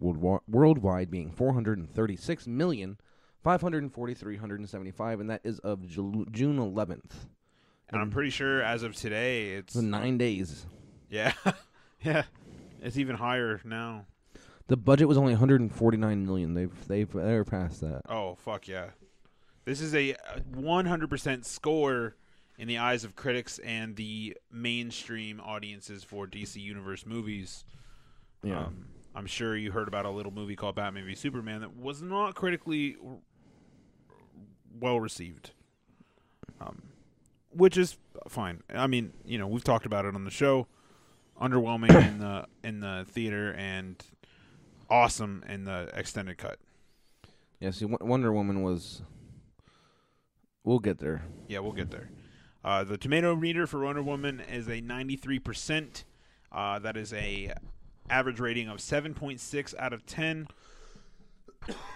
Worldwi- 0.00 0.40
worldwide 0.46 1.10
being 1.10 1.30
four 1.30 1.54
hundred 1.54 1.88
thirty 1.94 2.16
six 2.16 2.46
million 2.46 2.98
five 3.42 3.62
hundred 3.62 3.90
forty 3.92 4.12
three 4.12 4.36
hundred 4.36 4.68
seventy 4.68 4.90
five, 4.90 5.20
and 5.20 5.30
that 5.30 5.40
is 5.42 5.58
of 5.60 5.86
Ju- 5.86 6.26
June 6.30 6.58
eleventh. 6.58 7.26
and 7.88 8.00
I'm 8.02 8.10
pretty 8.10 8.28
sure 8.30 8.62
as 8.62 8.82
of 8.82 8.94
today, 8.94 9.52
it's 9.54 9.74
It's 9.74 9.82
nine 9.82 10.18
days. 10.18 10.66
yeah, 11.08 11.32
yeah, 12.02 12.24
it's 12.82 12.98
even 12.98 13.16
higher 13.16 13.58
now. 13.64 14.04
The 14.68 14.76
budget 14.76 15.06
was 15.06 15.16
only 15.16 15.32
149 15.32 16.26
million. 16.26 16.54
They've 16.54 16.88
they've 16.88 17.12
they're 17.12 17.44
past 17.44 17.80
that. 17.82 18.02
Oh 18.08 18.34
fuck 18.34 18.66
yeah! 18.66 18.90
This 19.64 19.80
is 19.80 19.94
a 19.94 20.14
100% 20.54 21.44
score 21.44 22.16
in 22.58 22.68
the 22.68 22.78
eyes 22.78 23.04
of 23.04 23.14
critics 23.16 23.58
and 23.58 23.96
the 23.96 24.36
mainstream 24.50 25.40
audiences 25.40 26.02
for 26.04 26.26
DC 26.26 26.56
Universe 26.56 27.04
movies. 27.06 27.64
Yeah. 28.42 28.66
Um, 28.66 28.86
I'm 29.14 29.26
sure 29.26 29.56
you 29.56 29.72
heard 29.72 29.88
about 29.88 30.04
a 30.04 30.10
little 30.10 30.32
movie 30.32 30.56
called 30.56 30.76
Batman 30.76 31.06
v 31.06 31.14
Superman 31.14 31.60
that 31.62 31.76
was 31.76 32.02
not 32.02 32.34
critically 32.34 32.96
well 34.78 35.00
received. 35.00 35.52
Um, 36.60 36.82
which 37.50 37.76
is 37.76 37.96
fine. 38.28 38.62
I 38.68 38.86
mean, 38.86 39.12
you 39.24 39.38
know, 39.38 39.46
we've 39.46 39.64
talked 39.64 39.86
about 39.86 40.04
it 40.04 40.14
on 40.14 40.24
the 40.24 40.30
show. 40.30 40.66
Underwhelming 41.40 41.90
in 42.08 42.18
the 42.18 42.46
in 42.64 42.80
the 42.80 43.06
theater 43.10 43.52
and 43.52 44.02
awesome 44.90 45.44
in 45.48 45.64
the 45.64 45.90
extended 45.94 46.38
cut. 46.38 46.58
Yeah. 47.60 47.70
See, 47.70 47.84
Wonder 47.86 48.32
Woman 48.32 48.62
was. 48.62 49.02
We'll 50.64 50.78
get 50.80 50.98
there. 50.98 51.24
Yeah, 51.48 51.60
we'll 51.60 51.72
get 51.72 51.90
there. 51.90 52.10
Uh, 52.64 52.82
the 52.82 52.98
tomato 52.98 53.36
meter 53.36 53.66
for 53.66 53.84
Wonder 53.84 54.02
Woman 54.02 54.40
is 54.40 54.66
a 54.66 54.82
93%. 54.82 56.04
Uh, 56.50 56.78
that 56.80 56.96
is 56.96 57.12
a 57.12 57.52
average 58.10 58.40
rating 58.40 58.68
of 58.68 58.78
7.6 58.78 59.74
out 59.78 59.92
of 59.92 60.04
10. 60.06 60.48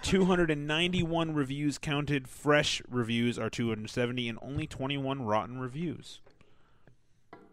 291 0.01 1.33
reviews 1.33 1.77
counted. 1.77 2.27
Fresh 2.27 2.81
reviews 2.89 3.37
are 3.37 3.49
270, 3.49 4.29
and 4.29 4.39
only 4.41 4.67
21 4.67 5.23
rotten 5.23 5.59
reviews. 5.59 6.19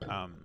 Um, 0.09 0.45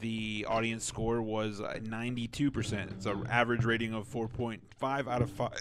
the 0.00 0.46
audience 0.48 0.84
score 0.84 1.20
was 1.22 1.60
uh, 1.60 1.78
92%. 1.82 2.92
It's 2.92 3.06
an 3.06 3.26
average 3.28 3.64
rating 3.64 3.94
of 3.94 4.08
4.5 4.08 5.08
out 5.08 5.22
of 5.22 5.30
5 5.30 5.60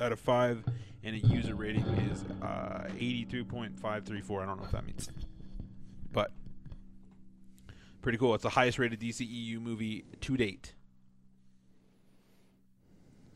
out 0.00 0.12
of 0.12 0.20
5 0.20 0.64
and 1.02 1.16
a 1.16 1.18
user 1.18 1.54
rating 1.54 1.86
is 2.10 2.24
uh, 2.42 2.88
82.534. 2.94 4.42
I 4.42 4.46
don't 4.46 4.56
know 4.56 4.62
what 4.62 4.72
that 4.72 4.84
means. 4.84 5.08
But 6.12 6.30
pretty 8.02 8.18
cool. 8.18 8.34
It's 8.34 8.42
the 8.42 8.50
highest 8.50 8.78
rated 8.78 9.00
DCEU 9.00 9.60
movie 9.60 10.04
to 10.20 10.36
date. 10.36 10.74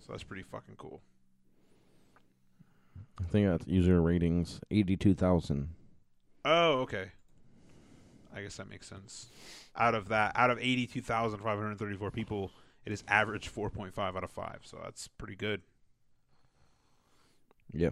So 0.01 0.13
that's 0.13 0.25
pretty 0.25 0.43
fucking 0.43 0.77
cool. 0.77 1.01
I 3.19 3.25
think 3.25 3.49
that's 3.49 3.67
user 3.67 4.01
ratings 4.03 4.61
82,000. 4.71 5.69
Oh, 6.45 6.73
okay. 6.81 7.13
I 8.35 8.43
guess 8.43 8.57
that 8.57 8.69
makes 8.69 8.89
sense. 8.89 9.27
Out 9.77 9.95
of 9.95 10.09
that, 10.09 10.33
out 10.35 10.51
of 10.51 10.59
82,534 10.59 12.11
people, 12.11 12.51
it 12.85 12.93
is 12.93 13.05
average 13.09 13.53
4.5 13.53 13.99
out 13.99 14.25
of 14.25 14.31
5. 14.31 14.61
So 14.65 14.79
that's 14.83 15.09
pretty 15.09 15.37
good. 15.37 15.63
Yeah. 17.73 17.91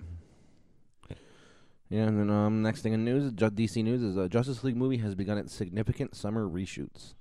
Yeah, 1.89 2.05
and 2.05 2.19
then 2.19 2.31
um, 2.31 2.63
next 2.63 2.81
thing 2.81 2.95
in 2.95 3.05
news, 3.05 3.33
Ju- 3.33 3.51
DC 3.51 3.85
news 3.85 4.03
is 4.03 4.17
a 4.17 4.27
Justice 4.29 4.65
League 4.65 4.77
movie 4.77 4.97
has 4.99 5.15
begun 5.15 5.37
its 5.37 5.53
significant 5.53 6.17
summer 6.17 6.49
reshoots. 6.49 7.15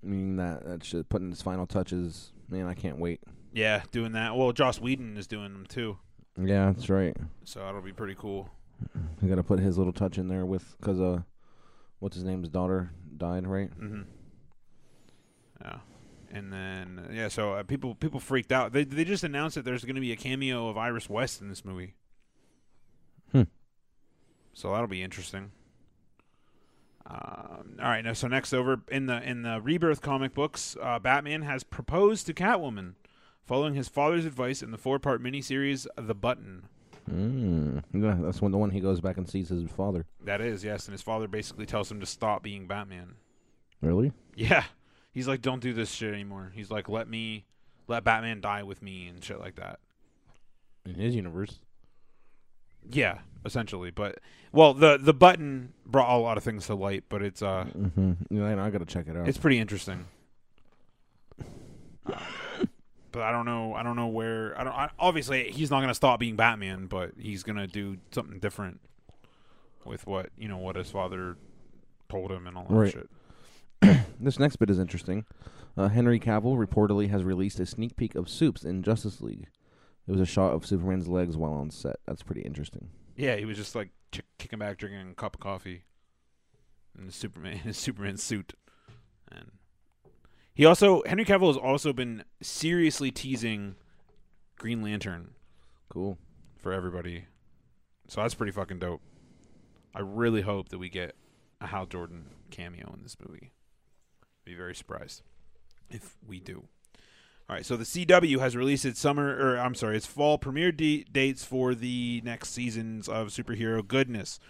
Meaning 0.00 0.36
that 0.36 0.64
that's 0.64 0.88
just 0.88 1.08
putting 1.08 1.32
its 1.32 1.42
final 1.42 1.66
touches. 1.66 2.32
Man, 2.48 2.66
I 2.66 2.74
can't 2.74 2.98
wait. 2.98 3.20
Yeah, 3.52 3.82
doing 3.90 4.12
that. 4.12 4.36
Well, 4.36 4.52
Joss 4.52 4.80
Whedon 4.80 5.16
is 5.16 5.26
doing 5.26 5.52
them 5.52 5.66
too. 5.66 5.98
Yeah, 6.40 6.66
that's 6.66 6.88
right. 6.88 7.16
So 7.44 7.58
that'll 7.58 7.80
be 7.82 7.92
pretty 7.92 8.14
cool. 8.16 8.48
I 9.20 9.26
got 9.26 9.34
to 9.36 9.42
put 9.42 9.58
his 9.58 9.76
little 9.76 9.92
touch 9.92 10.18
in 10.18 10.28
there 10.28 10.46
with 10.46 10.76
because 10.80 11.00
uh, 11.00 11.22
what's 11.98 12.16
his 12.16 12.24
name's 12.24 12.48
daughter 12.48 12.90
died, 13.16 13.46
right? 13.46 13.70
Mm-hmm. 13.78 14.02
Yeah, 15.60 15.78
and 16.32 16.52
then 16.52 17.08
yeah, 17.12 17.28
so 17.28 17.54
uh, 17.54 17.62
people 17.62 17.94
people 17.94 18.20
freaked 18.20 18.52
out. 18.52 18.72
They 18.72 18.84
they 18.84 19.04
just 19.04 19.24
announced 19.24 19.56
that 19.56 19.64
there's 19.64 19.84
going 19.84 19.96
to 19.96 20.00
be 20.00 20.12
a 20.12 20.16
cameo 20.16 20.68
of 20.68 20.76
Iris 20.76 21.08
West 21.08 21.40
in 21.40 21.48
this 21.48 21.64
movie. 21.64 21.94
Hmm. 23.32 23.42
So 24.52 24.72
that'll 24.72 24.86
be 24.86 25.02
interesting. 25.02 25.52
Um, 27.06 27.78
all 27.80 27.88
right, 27.88 28.04
now 28.04 28.12
so 28.12 28.28
next 28.28 28.52
over 28.52 28.82
in 28.88 29.06
the 29.06 29.22
in 29.22 29.42
the 29.42 29.60
Rebirth 29.62 30.02
comic 30.02 30.34
books, 30.34 30.76
uh, 30.80 30.98
Batman 30.98 31.42
has 31.42 31.64
proposed 31.64 32.26
to 32.26 32.34
Catwoman, 32.34 32.94
following 33.46 33.74
his 33.74 33.88
father's 33.88 34.26
advice 34.26 34.62
in 34.62 34.70
the 34.72 34.78
four-part 34.78 35.22
miniseries 35.22 35.86
The 35.96 36.14
Button. 36.14 36.68
Mm. 37.08 37.82
Yeah, 37.92 38.16
that's 38.20 38.40
when 38.42 38.52
the 38.52 38.58
one 38.58 38.70
he 38.70 38.80
goes 38.80 39.00
back 39.00 39.16
and 39.16 39.28
sees 39.28 39.48
his 39.48 39.70
father. 39.70 40.06
That 40.24 40.40
is 40.40 40.64
yes, 40.64 40.86
and 40.86 40.92
his 40.92 41.02
father 41.02 41.28
basically 41.28 41.66
tells 41.66 41.90
him 41.90 42.00
to 42.00 42.06
stop 42.06 42.42
being 42.42 42.66
Batman. 42.66 43.14
Really? 43.80 44.12
Yeah. 44.34 44.64
He's 45.12 45.26
like, 45.28 45.40
don't 45.42 45.60
do 45.60 45.72
this 45.72 45.90
shit 45.90 46.12
anymore. 46.12 46.52
He's 46.54 46.70
like, 46.70 46.88
let 46.88 47.08
me, 47.08 47.44
let 47.88 48.04
Batman 48.04 48.40
die 48.40 48.62
with 48.62 48.82
me 48.82 49.08
and 49.08 49.22
shit 49.24 49.40
like 49.40 49.56
that. 49.56 49.80
In 50.84 50.94
his 50.94 51.14
universe. 51.14 51.58
Yeah, 52.90 53.18
essentially. 53.44 53.90
But 53.90 54.18
well, 54.52 54.72
the 54.74 54.96
the 54.98 55.12
button 55.12 55.72
brought 55.84 56.14
a 56.14 56.18
lot 56.18 56.38
of 56.38 56.44
things 56.44 56.66
to 56.66 56.74
light, 56.74 57.04
but 57.08 57.22
it's 57.22 57.42
uh, 57.42 57.66
Mm-hmm. 57.76 58.12
Yeah, 58.30 58.44
I, 58.44 58.66
I 58.66 58.70
got 58.70 58.78
to 58.78 58.86
check 58.86 59.08
it 59.08 59.16
out. 59.16 59.28
it's 59.28 59.38
pretty 59.38 59.58
interesting. 59.58 60.06
But 63.18 63.24
I 63.24 63.32
don't 63.32 63.46
know. 63.46 63.74
I 63.74 63.82
don't 63.82 63.96
know 63.96 64.06
where. 64.06 64.56
I 64.56 64.62
don't. 64.62 64.72
I, 64.72 64.90
obviously, 64.96 65.50
he's 65.50 65.72
not 65.72 65.80
gonna 65.80 65.92
stop 65.92 66.20
being 66.20 66.36
Batman, 66.36 66.86
but 66.86 67.14
he's 67.18 67.42
gonna 67.42 67.66
do 67.66 67.96
something 68.12 68.38
different 68.38 68.80
with 69.84 70.06
what 70.06 70.28
you 70.38 70.46
know 70.46 70.58
what 70.58 70.76
his 70.76 70.88
father 70.88 71.36
told 72.08 72.30
him 72.30 72.46
and 72.46 72.56
all 72.56 72.66
that 72.68 72.74
Right. 72.76 72.92
shit. 72.92 73.10
This 74.20 74.38
next 74.38 74.54
bit 74.54 74.70
is 74.70 74.78
interesting. 74.78 75.24
Uh, 75.76 75.88
Henry 75.88 76.20
Cavill 76.20 76.56
reportedly 76.64 77.10
has 77.10 77.24
released 77.24 77.58
a 77.58 77.66
sneak 77.66 77.96
peek 77.96 78.14
of 78.14 78.28
Supes 78.28 78.62
in 78.62 78.84
Justice 78.84 79.20
League. 79.20 79.48
It 80.06 80.12
was 80.12 80.20
a 80.20 80.24
shot 80.26 80.52
of 80.52 80.64
Superman's 80.64 81.08
legs 81.08 81.36
while 81.36 81.54
on 81.54 81.70
set. 81.72 81.96
That's 82.06 82.22
pretty 82.22 82.42
interesting. 82.42 82.88
Yeah, 83.16 83.34
he 83.34 83.46
was 83.46 83.56
just 83.56 83.74
like 83.74 83.90
ch- 84.12 84.22
kicking 84.38 84.60
back, 84.60 84.78
drinking 84.78 85.10
a 85.10 85.14
cup 85.14 85.34
of 85.34 85.40
coffee 85.40 85.82
in 86.96 87.10
Superman 87.10 87.56
his 87.58 87.76
Superman 87.84 88.16
suit, 88.16 88.54
and 89.32 89.50
he 90.58 90.64
also 90.64 91.02
Henry 91.06 91.24
Cavill 91.24 91.46
has 91.46 91.56
also 91.56 91.92
been 91.92 92.24
seriously 92.42 93.12
teasing 93.12 93.76
Green 94.58 94.82
Lantern 94.82 95.30
Cool. 95.88 96.18
for 96.58 96.72
everybody, 96.72 97.26
so 98.08 98.20
that's 98.20 98.34
pretty 98.34 98.50
fucking 98.50 98.80
dope. 98.80 99.00
I 99.94 100.00
really 100.00 100.42
hope 100.42 100.70
that 100.70 100.78
we 100.78 100.88
get 100.88 101.14
a 101.60 101.68
Hal 101.68 101.86
Jordan 101.86 102.26
cameo 102.50 102.92
in 102.96 103.04
this 103.04 103.16
movie. 103.24 103.52
Be 104.44 104.54
very 104.54 104.74
surprised 104.74 105.22
if 105.90 106.16
we 106.26 106.40
do. 106.40 106.64
All 107.48 107.54
right, 107.54 107.64
so 107.64 107.76
the 107.76 107.84
CW 107.84 108.40
has 108.40 108.56
released 108.56 108.84
its 108.84 108.98
summer, 108.98 109.28
or 109.28 109.58
I'm 109.58 109.76
sorry, 109.76 109.96
its 109.96 110.06
fall 110.06 110.38
premiere 110.38 110.72
d- 110.72 111.06
dates 111.10 111.44
for 111.44 111.72
the 111.74 112.20
next 112.24 112.50
seasons 112.50 113.08
of 113.08 113.28
superhero 113.28 113.86
goodness. 113.86 114.40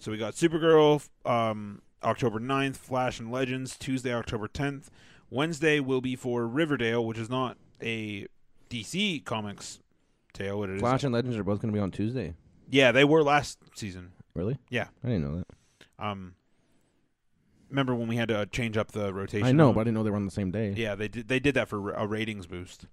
So 0.00 0.10
we 0.10 0.18
got 0.18 0.34
Supergirl 0.34 1.08
um, 1.24 1.80
October 2.02 2.40
9th, 2.40 2.76
Flash 2.76 3.20
and 3.20 3.30
Legends 3.30 3.78
Tuesday, 3.78 4.12
October 4.12 4.48
10th. 4.48 4.88
Wednesday 5.32 5.80
will 5.80 6.02
be 6.02 6.14
for 6.14 6.46
Riverdale, 6.46 7.04
which 7.04 7.16
is 7.18 7.30
not 7.30 7.56
a 7.82 8.26
DC 8.68 9.24
Comics 9.24 9.80
tale. 10.34 10.62
It 10.62 10.70
is. 10.70 10.80
Flash 10.80 11.04
and 11.04 11.12
Legends 11.14 11.36
are 11.38 11.44
both 11.44 11.60
going 11.62 11.72
to 11.72 11.76
be 11.76 11.80
on 11.82 11.90
Tuesday. 11.90 12.34
Yeah, 12.70 12.92
they 12.92 13.04
were 13.04 13.22
last 13.22 13.58
season. 13.74 14.12
Really? 14.34 14.58
Yeah. 14.68 14.88
I 15.02 15.08
didn't 15.08 15.22
know 15.24 15.36
that. 15.38 16.04
Um, 16.04 16.34
remember 17.70 17.94
when 17.94 18.08
we 18.08 18.16
had 18.16 18.28
to 18.28 18.38
uh, 18.40 18.44
change 18.46 18.76
up 18.76 18.92
the 18.92 19.12
rotation? 19.12 19.46
I 19.46 19.52
know, 19.52 19.68
on- 19.68 19.74
but 19.74 19.80
I 19.80 19.84
didn't 19.84 19.94
know 19.94 20.02
they 20.02 20.10
were 20.10 20.16
on 20.16 20.24
the 20.26 20.30
same 20.30 20.50
day. 20.50 20.74
Yeah, 20.76 20.94
they 20.94 21.08
did. 21.08 21.28
They 21.28 21.40
did 21.40 21.54
that 21.54 21.68
for 21.68 21.92
a 21.92 22.06
ratings 22.06 22.46
boost 22.46 22.84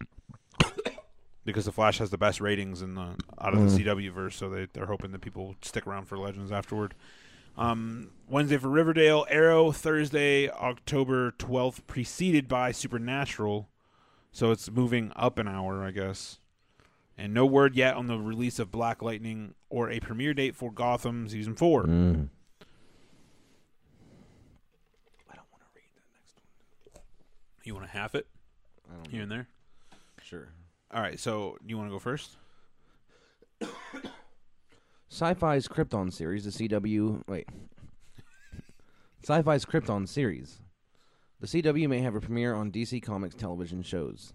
because 1.45 1.65
the 1.65 1.71
Flash 1.71 1.97
has 1.99 2.09
the 2.09 2.17
best 2.17 2.39
ratings 2.41 2.81
in 2.81 2.95
the 2.95 3.15
out 3.41 3.53
of 3.53 3.59
the 3.59 3.77
Mm. 3.83 3.85
CW 3.85 4.11
verse. 4.13 4.35
So 4.35 4.49
they 4.49 4.67
they're 4.73 4.85
hoping 4.85 5.11
that 5.11 5.19
people 5.21 5.55
stick 5.61 5.85
around 5.87 6.05
for 6.05 6.17
Legends 6.17 6.51
afterward. 6.51 6.93
Um, 7.59 8.11
Wednesday 8.29 8.57
for 8.57 8.69
Riverdale, 8.69 9.25
Arrow. 9.29 9.71
Thursday, 9.73 10.49
October 10.49 11.31
twelfth, 11.31 11.85
preceded 11.87 12.47
by 12.47 12.71
Supernatural. 12.71 13.69
So 14.31 14.51
it's 14.51 14.71
moving 14.71 15.11
up 15.15 15.37
an 15.37 15.47
hour, 15.47 15.83
I 15.83 15.91
guess. 15.91 16.39
And 17.17 17.33
no 17.33 17.45
word 17.45 17.75
yet 17.75 17.95
on 17.95 18.07
the 18.07 18.17
release 18.17 18.59
of 18.59 18.71
Black 18.71 19.01
Lightning 19.01 19.55
or 19.69 19.89
a 19.89 19.99
premiere 19.99 20.33
date 20.33 20.55
for 20.55 20.71
Gotham 20.71 21.27
season 21.27 21.53
four. 21.53 21.83
Mm. 21.83 22.29
I 25.29 25.35
don't 25.35 25.51
want 25.51 25.61
to 25.61 25.69
read 25.75 25.89
that 25.95 26.07
next 26.13 26.33
one. 26.93 27.03
You 27.65 27.73
want 27.73 27.87
to 27.87 27.91
half 27.91 28.15
it 28.15 28.27
I 28.89 28.95
don't 28.95 29.07
here 29.09 29.23
and 29.23 29.31
there? 29.31 29.49
Sure. 30.23 30.47
All 30.93 31.01
right. 31.01 31.19
So 31.19 31.57
you 31.65 31.77
want 31.77 31.89
to 31.89 31.93
go 31.93 31.99
first? 31.99 32.37
Syfy's 35.11 35.67
Krypton 35.67 36.13
series, 36.13 36.45
the 36.45 36.51
CW. 36.51 37.23
Wait. 37.27 37.47
Syfy's 39.25 39.65
Krypton 39.65 40.07
series. 40.07 40.61
The 41.39 41.47
CW 41.47 41.89
may 41.89 42.01
have 42.01 42.15
a 42.15 42.21
premiere 42.21 42.53
on 42.53 42.71
DC 42.71 43.01
Comics 43.01 43.35
television 43.35 43.81
shows. 43.81 44.33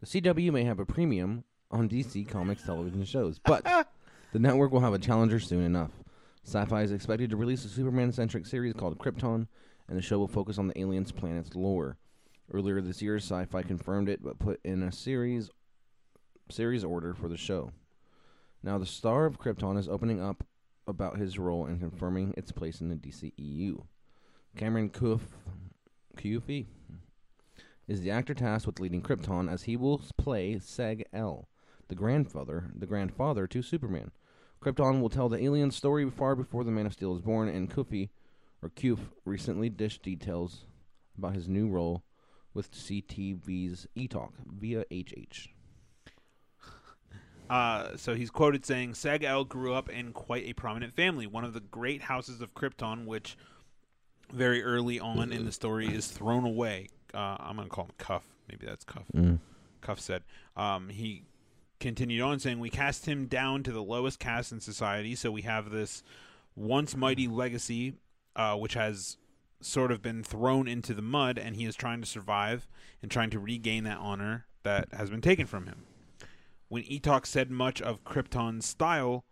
The 0.00 0.06
CW 0.06 0.52
may 0.52 0.64
have 0.64 0.80
a 0.80 0.84
premium 0.84 1.44
on 1.70 1.88
DC 1.88 2.28
Comics 2.28 2.64
television 2.64 3.04
shows, 3.04 3.38
but 3.38 3.64
the 4.32 4.38
network 4.38 4.72
will 4.72 4.80
have 4.80 4.94
a 4.94 4.98
challenger 4.98 5.40
soon 5.40 5.64
enough. 5.64 5.92
Syfy 6.46 6.84
is 6.84 6.92
expected 6.92 7.30
to 7.30 7.36
release 7.36 7.64
a 7.64 7.68
Superman-centric 7.68 8.44
series 8.44 8.74
called 8.74 8.98
Krypton, 8.98 9.46
and 9.88 9.96
the 9.96 10.02
show 10.02 10.18
will 10.18 10.28
focus 10.28 10.58
on 10.58 10.66
the 10.66 10.78
aliens' 10.78 11.12
planet's 11.12 11.54
lore. 11.54 11.96
Earlier 12.52 12.80
this 12.80 13.00
year, 13.00 13.16
Syfy 13.16 13.66
confirmed 13.66 14.08
it, 14.08 14.22
but 14.22 14.38
put 14.38 14.60
in 14.64 14.82
a 14.82 14.92
series 14.92 15.50
series 16.50 16.84
order 16.84 17.14
for 17.14 17.28
the 17.28 17.36
show. 17.36 17.72
Now, 18.62 18.78
the 18.78 18.86
star 18.86 19.26
of 19.26 19.40
Krypton 19.40 19.76
is 19.76 19.88
opening 19.88 20.20
up 20.20 20.44
about 20.86 21.18
his 21.18 21.38
role 21.38 21.66
and 21.66 21.80
confirming 21.80 22.34
its 22.36 22.52
place 22.52 22.80
in 22.80 22.88
the 22.88 22.94
DCEU. 22.94 23.84
Cameron 24.56 24.90
Kufi 24.90 26.66
is 27.88 28.02
the 28.02 28.10
actor 28.10 28.34
tasked 28.34 28.66
with 28.66 28.78
leading 28.78 29.02
Krypton, 29.02 29.50
as 29.50 29.64
he 29.64 29.76
will 29.76 30.00
play 30.16 30.54
Seg 30.56 31.02
El, 31.12 31.48
the 31.88 31.94
grandfather, 31.94 32.70
the 32.74 32.86
grandfather 32.86 33.46
to 33.48 33.62
Superman. 33.62 34.12
Krypton 34.60 35.00
will 35.00 35.08
tell 35.08 35.28
the 35.28 35.42
alien 35.42 35.72
story 35.72 36.08
far 36.08 36.36
before 36.36 36.62
the 36.62 36.70
Man 36.70 36.86
of 36.86 36.92
Steel 36.92 37.16
is 37.16 37.22
born, 37.22 37.48
and 37.48 37.68
Kufi, 37.68 38.10
or 38.62 38.68
Kuf, 38.68 39.00
recently 39.24 39.68
dished 39.70 40.02
details 40.02 40.66
about 41.18 41.34
his 41.34 41.48
new 41.48 41.68
role 41.68 42.04
with 42.54 42.70
CTV's 42.70 43.88
E-Talk 43.96 44.34
via 44.46 44.84
HH. 44.92 45.48
Uh, 47.52 47.98
so 47.98 48.14
he's 48.14 48.30
quoted 48.30 48.64
saying, 48.64 48.94
Sag 48.94 49.22
El 49.22 49.44
grew 49.44 49.74
up 49.74 49.90
in 49.90 50.14
quite 50.14 50.46
a 50.46 50.54
prominent 50.54 50.94
family, 50.94 51.26
one 51.26 51.44
of 51.44 51.52
the 51.52 51.60
great 51.60 52.00
houses 52.00 52.40
of 52.40 52.54
Krypton, 52.54 53.04
which 53.04 53.36
very 54.32 54.64
early 54.64 54.98
on 54.98 55.30
in 55.32 55.44
the 55.44 55.52
story 55.52 55.94
is 55.94 56.06
thrown 56.06 56.46
away. 56.46 56.88
Uh, 57.12 57.36
I'm 57.38 57.56
going 57.56 57.68
to 57.68 57.74
call 57.74 57.84
him 57.84 57.90
Cuffe. 57.98 58.26
Maybe 58.48 58.64
that's 58.64 58.84
Cuffe. 58.84 59.04
Cuffe 59.82 60.00
said. 60.00 60.22
Um, 60.56 60.88
he 60.88 61.24
continued 61.78 62.22
on 62.22 62.38
saying, 62.38 62.58
We 62.58 62.70
cast 62.70 63.04
him 63.04 63.26
down 63.26 63.64
to 63.64 63.72
the 63.72 63.82
lowest 63.82 64.18
caste 64.18 64.50
in 64.50 64.60
society, 64.60 65.14
so 65.14 65.30
we 65.30 65.42
have 65.42 65.68
this 65.68 66.02
once 66.56 66.96
mighty 66.96 67.28
legacy, 67.28 67.96
uh, 68.34 68.56
which 68.56 68.72
has 68.72 69.18
sort 69.60 69.92
of 69.92 70.00
been 70.00 70.22
thrown 70.24 70.66
into 70.66 70.94
the 70.94 71.02
mud, 71.02 71.38
and 71.38 71.56
he 71.56 71.66
is 71.66 71.76
trying 71.76 72.00
to 72.00 72.06
survive 72.06 72.66
and 73.02 73.10
trying 73.10 73.28
to 73.28 73.38
regain 73.38 73.84
that 73.84 73.98
honor 73.98 74.46
that 74.62 74.88
has 74.94 75.10
been 75.10 75.20
taken 75.20 75.46
from 75.46 75.66
him 75.66 75.84
when 76.72 76.84
E-Talk 76.84 77.26
said 77.26 77.50
much 77.50 77.82
of 77.82 78.02
Krypton's 78.02 78.64
style 78.64 79.26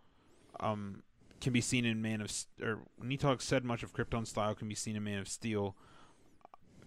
um, 0.60 1.02
can 1.40 1.54
be 1.54 1.62
seen 1.62 1.86
in 1.86 2.02
Man 2.02 2.20
of 2.20 2.30
or 2.62 2.80
when 2.98 3.10
E-Talk 3.10 3.40
said 3.40 3.64
much 3.64 3.82
of 3.82 3.94
Krypton's 3.94 4.28
style 4.28 4.54
can 4.54 4.68
be 4.68 4.74
seen 4.74 4.94
in 4.94 5.02
Man 5.02 5.18
of 5.18 5.26
Steel. 5.26 5.74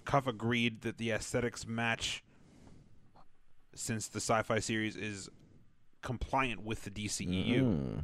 Cuffe 0.05 0.27
agreed 0.27 0.81
that 0.81 0.99
the 0.99 1.09
aesthetics 1.09 1.65
match 1.65 2.23
since 3.73 4.07
the 4.07 4.19
sci-fi 4.19 4.59
series 4.59 4.95
is 4.95 5.27
compliant 6.03 6.63
with 6.63 6.83
the 6.83 6.91
DCEU. 6.91 7.61
Mm. 7.61 8.01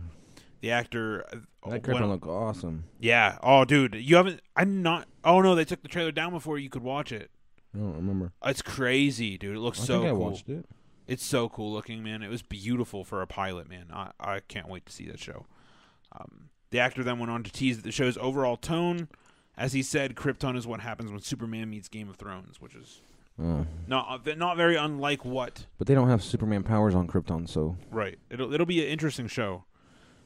The 0.62 0.72
actor 0.72 1.26
uh, 1.32 1.36
That 1.66 1.70
went- 1.70 1.84
Krypton 1.84 2.10
look 2.10 2.26
awesome. 2.26 2.86
yeah. 3.00 3.38
Oh, 3.44 3.64
dude, 3.64 3.94
you 3.94 4.16
haven't. 4.16 4.42
I'm 4.56 4.82
not. 4.82 5.08
Oh 5.24 5.42
no, 5.42 5.54
they 5.54 5.66
took 5.66 5.84
the 5.84 5.88
trailer 5.88 6.12
down 6.12 6.32
before 6.32 6.58
you 6.58 6.70
could 6.72 6.82
watch 6.82 7.12
it. 7.12 7.30
I 7.76 7.78
don't 7.78 7.94
remember. 7.96 8.32
It's 8.44 8.64
crazy, 8.64 9.38
dude. 9.38 9.56
It 9.56 9.60
looks 9.60 9.80
I 9.82 9.84
so 9.84 10.00
think 10.00 10.06
I 10.08 10.10
cool. 10.16 10.20
watched 10.32 10.50
it. 10.50 10.66
It's 11.10 11.26
so 11.26 11.50
cool 11.50 11.74
looking, 11.74 12.04
man. 12.04 12.22
It 12.22 12.30
was 12.30 12.42
beautiful 12.42 13.04
for 13.04 13.22
a 13.22 13.28
pilot, 13.28 13.68
man. 13.70 13.86
I, 13.92 14.12
I 14.20 14.40
can't 14.42 14.70
wait 14.70 14.86
to 14.86 14.94
see 14.94 15.08
that 15.08 15.20
show. 15.20 15.46
Um, 16.12 16.50
the 16.72 16.80
actor 16.80 17.04
then 17.04 17.18
went 17.20 17.32
on 17.32 17.44
to 17.44 17.52
tease 17.52 17.78
that 17.78 17.84
the 17.84 17.92
show's 17.92 18.18
overall 18.18 18.58
tone. 18.58 19.08
As 19.58 19.74
he 19.74 19.82
said, 19.84 20.16
Krypton 20.16 20.56
is 20.56 20.66
what 20.68 20.80
happens 20.82 21.12
when 21.12 21.20
Superman 21.22 21.70
meets 21.70 21.88
Game 21.90 22.10
of 22.10 22.16
Thrones, 22.16 22.62
which 22.62 22.76
is 22.76 23.02
Oh. 23.42 23.66
not 23.88 24.28
uh, 24.28 24.36
not 24.36 24.58
very 24.58 24.76
unlike 24.76 25.24
what. 25.24 25.66
But 25.78 25.88
they 25.88 25.96
don't 25.96 26.10
have 26.10 26.22
Superman 26.22 26.62
powers 26.62 26.94
on 26.94 27.08
Krypton, 27.08 27.48
so 27.48 27.78
Right. 27.90 28.20
It'll 28.30 28.54
it'll 28.54 28.66
be 28.66 28.84
an 28.84 28.90
interesting 28.90 29.28
show. 29.28 29.64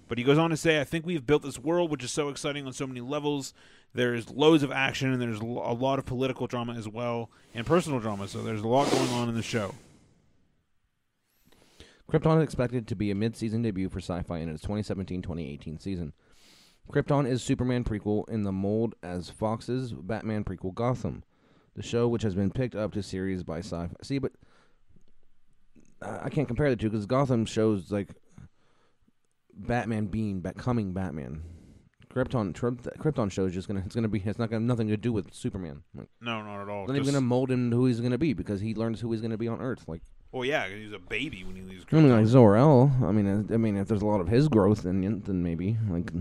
But 0.08 0.18
he 0.18 0.24
goes 0.24 0.38
on 0.38 0.50
to 0.50 0.58
say, 0.58 0.82
I 0.82 0.84
think 0.84 1.06
we've 1.06 1.26
built 1.26 1.44
this 1.44 1.58
world 1.60 1.92
which 1.92 2.04
is 2.04 2.12
so 2.12 2.30
exciting 2.30 2.66
on 2.68 2.74
so 2.74 2.86
many 2.88 3.02
levels. 3.02 3.54
There's 3.94 4.30
loads 4.32 4.64
of 4.64 4.72
action 4.72 5.14
and 5.14 5.22
there's 5.22 5.40
a 5.40 5.46
lot 5.46 5.98
of 6.00 6.06
political 6.06 6.48
drama 6.48 6.74
as 6.74 6.88
well 6.90 7.30
and 7.54 7.66
personal 7.66 8.00
drama. 8.00 8.28
So 8.28 8.42
there's 8.44 8.62
a 8.62 8.68
lot 8.68 8.90
going 8.92 9.10
on 9.12 9.30
in 9.30 9.36
the 9.36 9.44
show. 9.44 9.76
Krypton 12.12 12.38
is 12.38 12.44
expected 12.44 12.88
to 12.88 12.96
be 12.96 13.12
a 13.12 13.16
mid-season 13.16 13.62
debut 13.62 13.90
for 13.90 14.00
Syfy 14.00 14.42
in 14.42 14.50
its 14.50 14.64
2017-2018 14.66 15.82
season. 15.82 16.14
Krypton 16.92 17.26
is 17.28 17.42
Superman 17.42 17.84
prequel 17.84 18.28
in 18.30 18.44
the 18.44 18.52
mold 18.52 18.96
as 19.02 19.30
Fox's 19.30 19.94
Batman 19.94 20.44
prequel 20.44 20.74
Gotham, 20.76 21.24
the 21.76 21.82
show 21.82 22.08
which 22.08 22.24
has 22.24 22.36
been 22.36 22.52
picked 22.52 22.76
up 22.76 22.92
to 22.94 23.02
series 23.02 23.44
by 23.44 23.60
Syfy. 23.62 23.92
See, 24.04 24.20
but 24.20 24.34
I 26.02 26.30
can't 26.30 26.48
compare 26.48 26.70
the 26.70 26.76
two 26.76 26.90
because 26.90 27.06
Gotham 27.06 27.46
shows 27.46 27.90
like 27.92 28.10
Batman 29.56 30.08
being 30.08 30.42
becoming 30.42 30.92
Batman. 30.94 31.42
Krypton 32.14 32.54
Kryp- 32.54 32.98
Krypton 32.98 33.32
show 33.32 33.46
is 33.46 33.54
just 33.54 33.68
gonna 33.68 33.82
it's 33.86 33.96
gonna 33.96 34.08
be 34.10 34.22
it's 34.24 34.38
not 34.38 34.50
gonna 34.52 34.66
nothing 34.66 34.88
to 34.90 34.98
do 34.98 35.12
with 35.14 35.34
Superman. 35.34 35.82
Like, 35.96 36.10
No, 36.22 36.44
not 36.44 36.62
at 36.62 36.70
all. 36.70 36.84
it's 36.84 36.90
not 36.90 36.98
even 36.98 37.06
gonna 37.14 37.22
mold 37.22 37.50
him 37.50 37.72
to 37.72 37.78
who 37.78 37.86
he's 37.86 38.02
gonna 38.02 38.18
be 38.18 38.34
because 38.34 38.60
he 38.62 38.76
learns 38.76 39.00
who 39.00 39.12
he's 39.12 39.22
gonna 39.22 39.38
be 39.38 39.48
on 39.48 39.62
Earth. 39.62 39.86
Like 39.88 40.02
Well, 40.34 40.44
yeah, 40.44 40.68
he 40.68 40.84
was 40.84 40.94
a 40.94 41.00
baby 41.00 41.44
when 41.46 41.56
he 41.56 41.62
leaves. 41.62 41.86
I 41.92 41.96
mean, 41.96 42.12
like 42.12 42.26
Zor-El. 42.26 42.92
I 43.04 43.12
mean, 43.12 43.48
I 43.54 43.58
mean, 43.58 43.78
if 43.78 43.88
there's 43.88 44.02
a 44.02 44.06
lot 44.06 44.20
of 44.20 44.28
his 44.28 44.48
growth, 44.50 44.82
then 44.84 45.22
then 45.26 45.44
maybe 45.44 45.78
like 45.90 46.12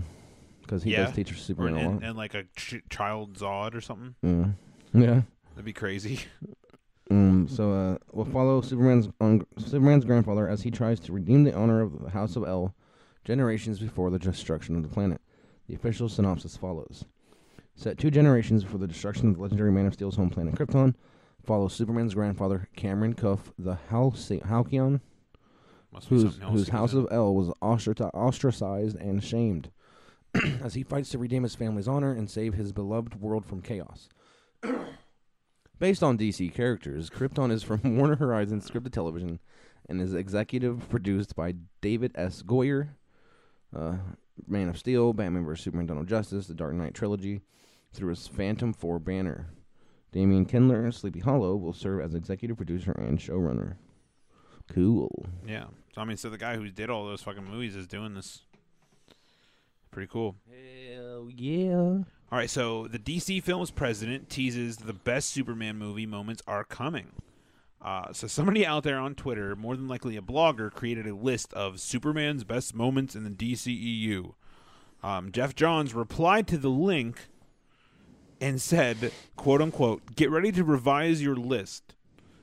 because 0.61 0.83
he 0.83 0.91
yeah. 0.91 1.05
does 1.05 1.15
teach 1.15 1.31
Or- 1.31 1.35
Superman 1.35 1.75
a 1.75 1.79
and, 1.79 1.93
lot. 1.95 2.03
and 2.03 2.17
like 2.17 2.33
a 2.35 2.43
ch- 2.55 2.83
child 2.89 3.33
Zod 3.37 3.73
or 3.75 3.81
something. 3.81 4.15
yeah, 4.21 4.45
yeah. 4.93 5.21
That'd 5.55 5.65
be 5.65 5.73
crazy. 5.73 6.19
Um, 7.11 7.47
so 7.49 7.71
uh, 7.73 7.97
we'll 8.13 8.25
follow 8.25 8.61
Superman's 8.61 9.09
on, 9.19 9.45
Superman's 9.57 10.05
grandfather 10.05 10.47
as 10.47 10.61
he 10.63 10.71
tries 10.71 10.99
to 11.01 11.11
redeem 11.11 11.43
the 11.43 11.53
honor 11.53 11.81
of 11.81 12.01
the 12.01 12.09
House 12.09 12.37
of 12.37 12.45
El, 12.47 12.73
generations 13.25 13.77
before 13.79 14.09
the 14.09 14.17
destruction 14.17 14.75
of 14.77 14.83
the 14.83 14.87
planet. 14.87 15.19
The 15.67 15.75
official 15.75 16.07
synopsis 16.07 16.55
follows: 16.55 17.03
Set 17.75 17.97
two 17.97 18.09
generations 18.09 18.63
before 18.63 18.79
the 18.79 18.87
destruction 18.87 19.27
of 19.27 19.35
the 19.35 19.41
legendary 19.41 19.71
Man 19.71 19.85
of 19.85 19.93
Steel's 19.93 20.15
home 20.15 20.29
planet 20.29 20.55
Krypton. 20.55 20.95
Follow 21.43 21.67
Superman's 21.67 22.13
grandfather 22.13 22.69
Cameron 22.75 23.13
Cuffe, 23.13 23.51
the 23.57 23.77
Halcy- 23.89 24.41
Halcyon, 24.45 25.01
whose 26.07 26.37
whose 26.37 26.69
House 26.69 26.93
of 26.93 27.07
El 27.11 27.35
was 27.35 27.51
ostracized 27.61 28.95
and 28.97 29.23
shamed, 29.23 29.69
as 30.63 30.73
he 30.73 30.83
fights 30.83 31.09
to 31.09 31.17
redeem 31.17 31.43
his 31.43 31.55
family's 31.55 31.87
honor 31.87 32.13
and 32.13 32.29
save 32.29 32.53
his 32.53 32.71
beloved 32.71 33.19
world 33.21 33.45
from 33.45 33.61
chaos. 33.61 34.09
Based 35.79 36.01
on 36.01 36.17
DC 36.17 36.53
characters, 36.53 37.09
Krypton 37.09 37.51
is 37.51 37.61
from 37.63 37.81
Warner 37.97 38.15
Horizon 38.15 38.61
scripted 38.61 38.93
television 38.93 39.39
and 39.89 40.01
is 40.01 40.13
executive 40.13 40.87
produced 40.89 41.35
by 41.35 41.55
David 41.81 42.13
S. 42.15 42.41
Goyer, 42.41 42.89
uh, 43.75 43.97
Man 44.47 44.69
of 44.69 44.77
Steel, 44.77 45.11
Batman 45.11 45.43
vs 45.43 45.63
Superman, 45.63 45.89
of 45.97 46.07
Justice, 46.07 46.47
the 46.47 46.53
Dark 46.53 46.73
Knight 46.73 46.93
trilogy, 46.93 47.41
through 47.91 48.09
his 48.09 48.27
Phantom 48.27 48.71
Four 48.71 48.99
banner. 48.99 49.49
Damian 50.13 50.45
Kindler, 50.45 50.91
Sleepy 50.91 51.19
Hollow, 51.19 51.55
will 51.55 51.73
serve 51.73 52.01
as 52.01 52.13
executive 52.13 52.55
producer 52.55 52.91
and 52.91 53.19
showrunner. 53.19 53.75
Cool. 54.71 55.25
Yeah. 55.45 55.65
So 55.93 56.01
I 56.01 56.05
mean, 56.05 56.17
so 56.17 56.29
the 56.29 56.37
guy 56.37 56.55
who 56.55 56.69
did 56.69 56.89
all 56.89 57.05
those 57.05 57.21
fucking 57.21 57.43
movies 57.43 57.75
is 57.75 57.87
doing 57.87 58.13
this. 58.13 58.43
Pretty 59.91 60.07
cool. 60.07 60.35
Hell 60.49 61.29
yeah. 61.29 62.03
All 62.31 62.39
right, 62.39 62.49
so 62.49 62.87
the 62.87 62.97
DC 62.97 63.43
Films 63.43 63.69
president 63.69 64.29
teases 64.29 64.77
the 64.77 64.93
best 64.93 65.29
Superman 65.29 65.77
movie 65.77 66.07
moments 66.07 66.41
are 66.47 66.63
coming. 66.63 67.11
Uh, 67.79 68.13
so 68.13 68.27
somebody 68.27 68.65
out 68.65 68.83
there 68.83 68.97
on 68.97 69.13
Twitter, 69.13 69.55
more 69.55 69.75
than 69.75 69.87
likely 69.87 70.15
a 70.15 70.21
blogger, 70.21 70.71
created 70.71 71.05
a 71.05 71.13
list 71.13 71.53
of 71.53 71.79
Superman's 71.79 72.43
best 72.43 72.73
moments 72.73 73.15
in 73.15 73.23
the 73.23 73.29
DCEU. 73.29 74.33
Um, 75.03 75.31
Geoff 75.31 75.53
Johns 75.53 75.93
replied 75.93 76.47
to 76.47 76.57
the 76.57 76.69
link 76.69 77.27
and 78.43 78.61
said, 78.61 79.11
"quote 79.35 79.61
unquote, 79.61 80.15
get 80.15 80.29
ready 80.29 80.51
to 80.51 80.63
revise 80.63 81.21
your 81.21 81.35
list." 81.35 81.95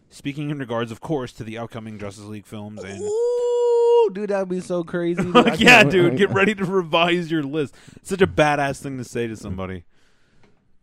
Speaking 0.08 0.50
in 0.50 0.58
regards, 0.58 0.90
of 0.90 1.00
course, 1.00 1.32
to 1.34 1.44
the 1.44 1.56
upcoming 1.58 1.98
Justice 1.98 2.24
League 2.24 2.46
films 2.46 2.82
and 2.82 3.00
Ooh, 3.00 4.10
dude, 4.12 4.30
that'd 4.30 4.48
be 4.48 4.58
so 4.60 4.82
crazy. 4.82 5.22
Yeah, 5.58 5.84
dude, 5.84 6.16
get 6.16 6.30
ready 6.30 6.54
to 6.56 6.64
revise 6.64 7.30
your 7.30 7.44
list. 7.44 7.76
Such 8.02 8.20
a 8.20 8.26
badass 8.26 8.80
thing 8.82 8.98
to 8.98 9.04
say 9.04 9.28
to 9.28 9.36
somebody. 9.36 9.84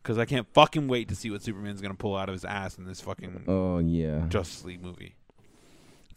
Because 0.02 0.18
I 0.18 0.24
can't 0.24 0.48
fucking 0.54 0.88
wait 0.88 1.10
to 1.10 1.16
see 1.16 1.30
what 1.30 1.42
Superman's 1.42 1.82
gonna 1.82 1.94
pull 1.96 2.16
out 2.16 2.30
of 2.30 2.34
his 2.34 2.46
ass 2.46 2.78
in 2.78 2.86
this 2.86 3.02
fucking 3.02 3.44
Oh 3.50 3.80
yeah. 3.80 4.28
Justice 4.30 4.64
League 4.64 4.82
movie. 4.82 5.17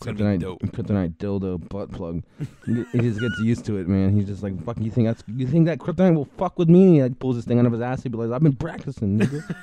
Kryptonite, 0.00 0.58
kryptonite 0.72 1.16
dildo 1.18 1.68
butt 1.68 1.92
plug. 1.92 2.22
he, 2.64 2.84
he 2.92 2.98
just 3.00 3.20
gets 3.20 3.38
used 3.40 3.66
to 3.66 3.76
it, 3.76 3.86
man. 3.86 4.14
He's 4.14 4.26
just 4.26 4.42
like, 4.42 4.58
"Fuck, 4.64 4.78
you 4.80 4.90
think 4.90 5.06
that's 5.06 5.22
you 5.28 5.46
think 5.46 5.66
that 5.66 5.78
kryptonite 5.78 6.14
will 6.14 6.28
fuck 6.38 6.58
with 6.58 6.70
me?" 6.70 6.84
And 6.84 6.94
he 6.94 7.02
like 7.02 7.18
pulls 7.18 7.36
this 7.36 7.44
thing 7.44 7.58
out 7.58 7.66
of 7.66 7.72
his 7.72 7.82
ass. 7.82 8.02
He 8.02 8.08
be 8.08 8.16
like, 8.16 8.30
"I've 8.30 8.42
been 8.42 8.56
practicing, 8.56 9.18
nigga." 9.18 9.54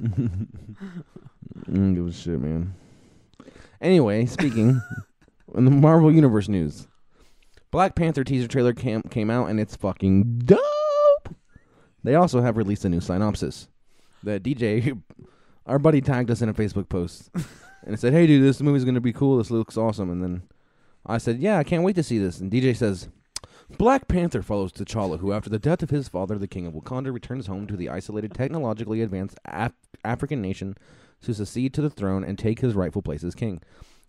mm, 1.68 1.94
give 1.94 2.06
a 2.06 2.12
shit, 2.12 2.40
man. 2.40 2.74
Anyway, 3.82 4.24
speaking 4.24 4.80
in 5.54 5.64
the 5.66 5.70
Marvel 5.70 6.10
Universe 6.10 6.48
news, 6.48 6.86
Black 7.70 7.94
Panther 7.94 8.24
teaser 8.24 8.48
trailer 8.48 8.72
cam- 8.72 9.02
came 9.02 9.28
out 9.28 9.50
and 9.50 9.60
it's 9.60 9.76
fucking 9.76 10.38
dope. 10.38 11.34
They 12.02 12.14
also 12.14 12.40
have 12.40 12.56
released 12.56 12.86
a 12.86 12.88
new 12.88 13.00
synopsis. 13.00 13.68
The 14.22 14.40
DJ, 14.40 14.98
our 15.66 15.78
buddy, 15.78 16.00
tagged 16.00 16.30
us 16.30 16.40
in 16.40 16.48
a 16.48 16.54
Facebook 16.54 16.88
post 16.88 17.30
and 17.84 17.98
said, 17.98 18.12
"Hey, 18.12 18.26
dude, 18.26 18.42
this 18.42 18.60
movie's 18.60 18.84
gonna 18.84 19.00
be 19.00 19.12
cool. 19.12 19.38
This 19.38 19.50
looks 19.50 19.76
awesome." 19.76 20.10
And 20.10 20.22
then 20.22 20.42
I 21.06 21.18
said, 21.18 21.38
"Yeah, 21.38 21.58
I 21.58 21.64
can't 21.64 21.84
wait 21.84 21.96
to 21.96 22.02
see 22.02 22.18
this." 22.18 22.40
And 22.40 22.50
DJ 22.50 22.74
says, 22.74 23.08
Black 23.78 24.06
Panther 24.06 24.42
follows 24.42 24.72
T'Challa, 24.72 25.20
who, 25.20 25.32
after 25.32 25.48
the 25.48 25.58
death 25.58 25.82
of 25.82 25.90
his 25.90 26.08
father, 26.08 26.36
the 26.36 26.46
King 26.46 26.66
of 26.66 26.74
Wakanda, 26.74 27.12
returns 27.12 27.46
home 27.46 27.66
to 27.66 27.76
the 27.76 27.88
isolated, 27.88 28.34
technologically 28.34 29.00
advanced 29.00 29.38
Af- 29.46 29.72
African 30.04 30.42
nation 30.42 30.76
to 31.22 31.32
succeed 31.32 31.72
to 31.74 31.80
the 31.80 31.90
throne 31.90 32.22
and 32.22 32.38
take 32.38 32.60
his 32.60 32.74
rightful 32.74 33.02
place 33.02 33.24
as 33.24 33.34
king. 33.34 33.62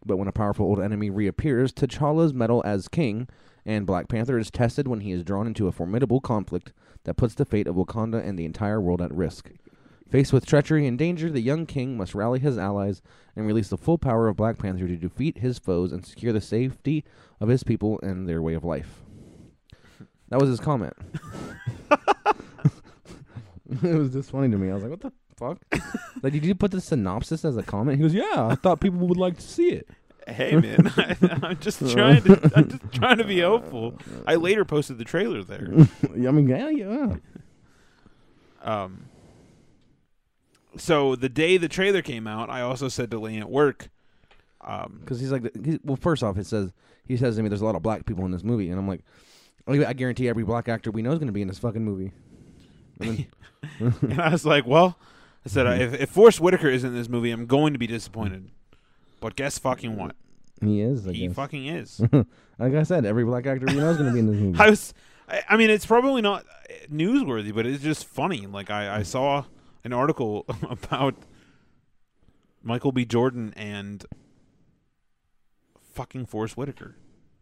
But 0.05 0.17
when 0.17 0.27
a 0.27 0.33
powerful 0.33 0.65
old 0.65 0.81
enemy 0.81 1.09
reappears, 1.09 1.71
T'Challa's 1.71 2.33
mettle 2.33 2.61
as 2.65 2.87
king 2.87 3.27
and 3.65 3.87
Black 3.87 4.09
Panther 4.09 4.37
is 4.37 4.51
tested 4.51 4.87
when 4.87 4.99
he 5.01 5.11
is 5.11 5.23
drawn 5.23 5.47
into 5.47 5.67
a 5.67 5.71
formidable 5.71 6.19
conflict 6.19 6.73
that 7.05 7.15
puts 7.15 7.33
the 7.33 7.45
fate 7.45 7.67
of 7.67 7.75
Wakanda 7.75 8.25
and 8.25 8.37
the 8.37 8.45
entire 8.45 8.81
world 8.81 9.01
at 9.01 9.13
risk. 9.13 9.51
Faced 10.13 10.31
with 10.31 10.45
treachery 10.45 10.85
and 10.85 10.95
danger, 10.95 11.31
the 11.31 11.41
young 11.41 11.65
king 11.65 11.97
must 11.97 12.13
rally 12.13 12.37
his 12.37 12.55
allies 12.55 13.01
and 13.35 13.47
release 13.47 13.69
the 13.69 13.79
full 13.79 13.97
power 13.97 14.27
of 14.27 14.35
Black 14.35 14.59
Panther 14.59 14.87
to 14.87 14.95
defeat 14.95 15.39
his 15.39 15.57
foes 15.57 15.91
and 15.91 16.05
secure 16.05 16.31
the 16.31 16.39
safety 16.39 17.03
of 17.41 17.49
his 17.49 17.63
people 17.63 17.99
and 18.03 18.29
their 18.29 18.39
way 18.39 18.53
of 18.53 18.63
life. 18.63 19.01
That 20.29 20.39
was 20.39 20.49
his 20.49 20.59
comment. 20.59 20.93
it 23.81 23.81
was 23.81 24.13
just 24.13 24.29
funny 24.29 24.51
to 24.51 24.57
me. 24.59 24.69
I 24.69 24.75
was 24.75 24.83
like, 24.83 24.91
"What 24.91 25.01
the 25.01 25.13
fuck?" 25.35 25.57
like, 26.21 26.31
did 26.31 26.45
you 26.45 26.53
put 26.53 26.69
the 26.69 26.79
synopsis 26.79 27.43
as 27.43 27.57
a 27.57 27.63
comment? 27.63 27.97
He 27.97 28.03
goes, 28.03 28.13
"Yeah, 28.13 28.49
I 28.51 28.53
thought 28.53 28.81
people 28.81 28.99
would 29.07 29.17
like 29.17 29.37
to 29.37 29.41
see 29.41 29.69
it." 29.69 29.87
Hey 30.27 30.55
man, 30.55 30.93
I, 30.95 31.17
I'm 31.41 31.57
just 31.57 31.79
trying 31.91 32.21
to 32.21 32.51
I'm 32.55 32.69
just 32.69 32.93
trying 32.93 33.17
to 33.17 33.23
be 33.23 33.39
hopeful. 33.39 33.97
I 34.27 34.35
later 34.35 34.63
posted 34.63 34.99
the 34.99 35.05
trailer 35.05 35.43
there. 35.43 35.73
Yeah, 36.15 36.29
I 36.29 36.31
mean, 36.31 36.47
yeah, 36.47 36.69
yeah. 36.69 37.15
Um, 38.61 39.05
so 40.77 41.15
the 41.15 41.29
day 41.29 41.57
the 41.57 41.67
trailer 41.69 42.01
came 42.01 42.27
out, 42.27 42.49
I 42.49 42.61
also 42.61 42.87
said 42.87 43.11
to 43.11 43.19
Lane 43.19 43.39
at 43.39 43.49
work, 43.49 43.89
um, 44.61 44.97
Because 45.01 45.19
he's 45.19 45.31
like, 45.31 45.43
he, 45.65 45.79
well, 45.83 45.97
first 45.97 46.23
off, 46.23 46.37
it 46.37 46.45
says 46.45 46.71
he 47.05 47.17
says 47.17 47.35
to 47.35 47.43
me, 47.43 47.49
"There's 47.49 47.61
a 47.61 47.65
lot 47.65 47.75
of 47.75 47.83
black 47.83 48.05
people 48.05 48.25
in 48.25 48.31
this 48.31 48.43
movie," 48.43 48.69
and 48.69 48.79
I'm 48.79 48.87
like, 48.87 49.01
I 49.67 49.85
I 49.85 49.93
guarantee 49.93 50.29
every 50.29 50.43
black 50.43 50.69
actor 50.69 50.89
we 50.91 51.01
know 51.01 51.11
is 51.11 51.19
going 51.19 51.27
to 51.27 51.33
be 51.33 51.41
in 51.41 51.47
this 51.47 51.59
fucking 51.59 51.83
movie. 51.83 52.11
And 52.99 53.27
then, 53.79 53.93
and 54.09 54.21
I 54.21 54.29
was 54.29 54.45
like, 54.45 54.65
well, 54.65 54.97
I 55.45 55.49
said 55.49 55.67
if, 55.81 55.93
if 55.99 56.09
Forest 56.09 56.39
Whitaker 56.39 56.69
isn't 56.69 56.89
in 56.89 56.95
this 56.95 57.09
movie, 57.09 57.31
I'm 57.31 57.45
going 57.45 57.73
to 57.73 57.79
be 57.79 57.87
disappointed. 57.87 58.49
But 59.19 59.35
guess 59.35 59.57
fucking 59.57 59.95
what? 59.97 60.15
he 60.61 60.79
is. 60.81 61.05
I 61.07 61.11
He 61.11 61.27
guess. 61.27 61.35
fucking 61.35 61.65
is. 61.65 61.99
like 62.59 62.73
I 62.73 62.83
said, 62.83 63.05
every 63.05 63.25
black 63.25 63.45
actor 63.45 63.65
we 63.67 63.73
know 63.75 63.89
is 63.89 63.97
going 63.97 64.09
to 64.09 64.13
be 64.13 64.19
in 64.19 64.27
this 64.27 64.35
movie. 64.41 64.59
I 64.59 64.69
was, 64.69 64.93
I, 65.27 65.41
I 65.49 65.57
mean, 65.57 65.69
it's 65.69 65.85
probably 65.85 66.21
not 66.21 66.45
newsworthy, 66.91 67.53
but 67.53 67.65
it's 67.65 67.83
just 67.83 68.05
funny. 68.05 68.47
Like 68.47 68.69
I, 68.69 68.97
I 68.99 69.03
saw 69.03 69.43
an 69.83 69.93
article 69.93 70.45
about 70.69 71.15
Michael 72.61 72.91
B. 72.91 73.05
Jordan 73.05 73.53
and 73.57 74.05
fucking 75.93 76.25
Forest 76.25 76.57
Whitaker, 76.57 76.95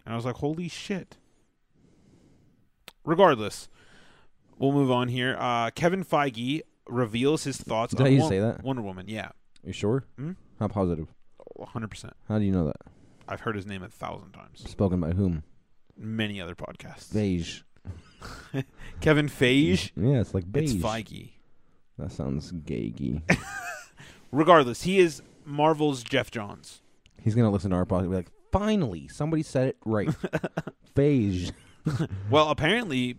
and 0.06 0.14
I 0.14 0.16
was 0.16 0.26
like, 0.26 0.36
holy 0.38 0.68
shit. 0.68 1.18
Regardless, 3.04 3.68
we'll 4.60 4.72
move 4.74 4.92
on 4.92 5.08
here. 5.08 5.36
Uh, 5.40 5.72
Kevin 5.72 6.04
Feige 6.06 6.62
reveals 6.88 7.44
his 7.44 7.58
thoughts 7.58 7.94
Did 7.96 8.06
on 8.06 8.14
you 8.14 8.20
Won- 8.20 8.30
say 8.30 8.40
that? 8.40 8.64
Wonder 8.64 8.82
Woman. 8.82 9.06
Yeah, 9.08 9.30
you 9.64 9.74
sure? 9.74 10.04
Hmm? 10.18 10.34
How 10.60 10.68
positive? 10.68 11.08
100. 11.56 11.88
percent 11.90 12.14
How 12.28 12.38
do 12.40 12.46
you 12.46 12.52
know 12.52 12.66
that? 12.66 12.78
I've 13.28 13.42
heard 13.42 13.56
his 13.56 13.66
name 13.66 13.82
a 13.84 13.88
thousand 13.90 14.32
times. 14.34 14.64
Spoken 14.70 15.00
by 15.00 15.12
whom? 15.12 15.44
Many 15.98 16.40
other 16.42 16.56
podcasts. 16.56 17.14
Beige. 17.14 17.62
Kevin 19.02 19.28
Feige. 19.30 19.92
Yeah, 19.96 20.20
it's 20.22 20.34
like 20.34 20.52
beige. 20.52 20.74
It's 20.76 20.84
Feige. 20.84 21.32
That 21.98 22.12
sounds 22.12 22.52
gaygy. 22.52 23.22
Regardless, 24.32 24.84
he 24.84 25.00
is 25.00 25.22
Marvel's 25.46 26.04
Geoff 26.04 26.32
Johns. 26.32 26.82
He's 27.22 27.36
gonna 27.36 27.52
listen 27.52 27.72
to 27.72 27.78
our 27.78 27.86
podcast 27.86 28.02
and 28.02 28.10
be 28.12 28.16
like, 28.18 28.32
finally, 28.52 29.08
somebody 29.08 29.44
said 29.44 29.70
it 29.70 29.78
right. 29.86 30.10
beige. 30.96 31.52
Well, 32.30 32.50
apparently, 32.50 33.18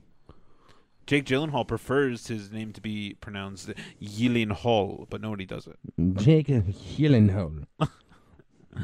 Jake 1.08 1.24
Gyllenhaal 1.24 1.66
prefers 1.66 2.28
his 2.28 2.52
name 2.52 2.72
to 2.74 2.80
be 2.80 3.16
pronounced 3.20 3.70
Gyllenhaal, 4.00 5.06
but 5.10 5.20
nobody 5.20 5.44
does 5.44 5.66
it. 5.66 5.76
Jake 6.14 6.46
Gyllenhaal. 6.46 7.66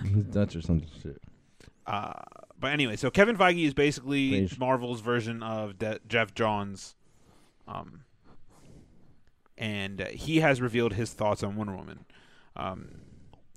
He's 0.02 0.24
Dutch 0.24 0.56
or 0.56 0.62
some 0.62 0.82
shit. 1.00 1.22
Uh, 1.86 2.12
but 2.58 2.72
anyway, 2.72 2.96
so 2.96 3.08
Kevin 3.08 3.36
Feige 3.36 3.64
is 3.66 3.72
basically. 3.72 4.50
Marvel's 4.58 5.00
version 5.00 5.44
of 5.44 5.78
De- 5.78 6.00
Geoff 6.08 6.34
Johns, 6.34 6.96
um, 7.68 8.00
and 9.58 10.00
he 10.12 10.38
has 10.40 10.60
revealed 10.60 10.94
his 10.94 11.12
thoughts 11.12 11.42
on 11.42 11.56
Wonder 11.56 11.76
Woman. 11.76 12.06
Um, 12.56 13.00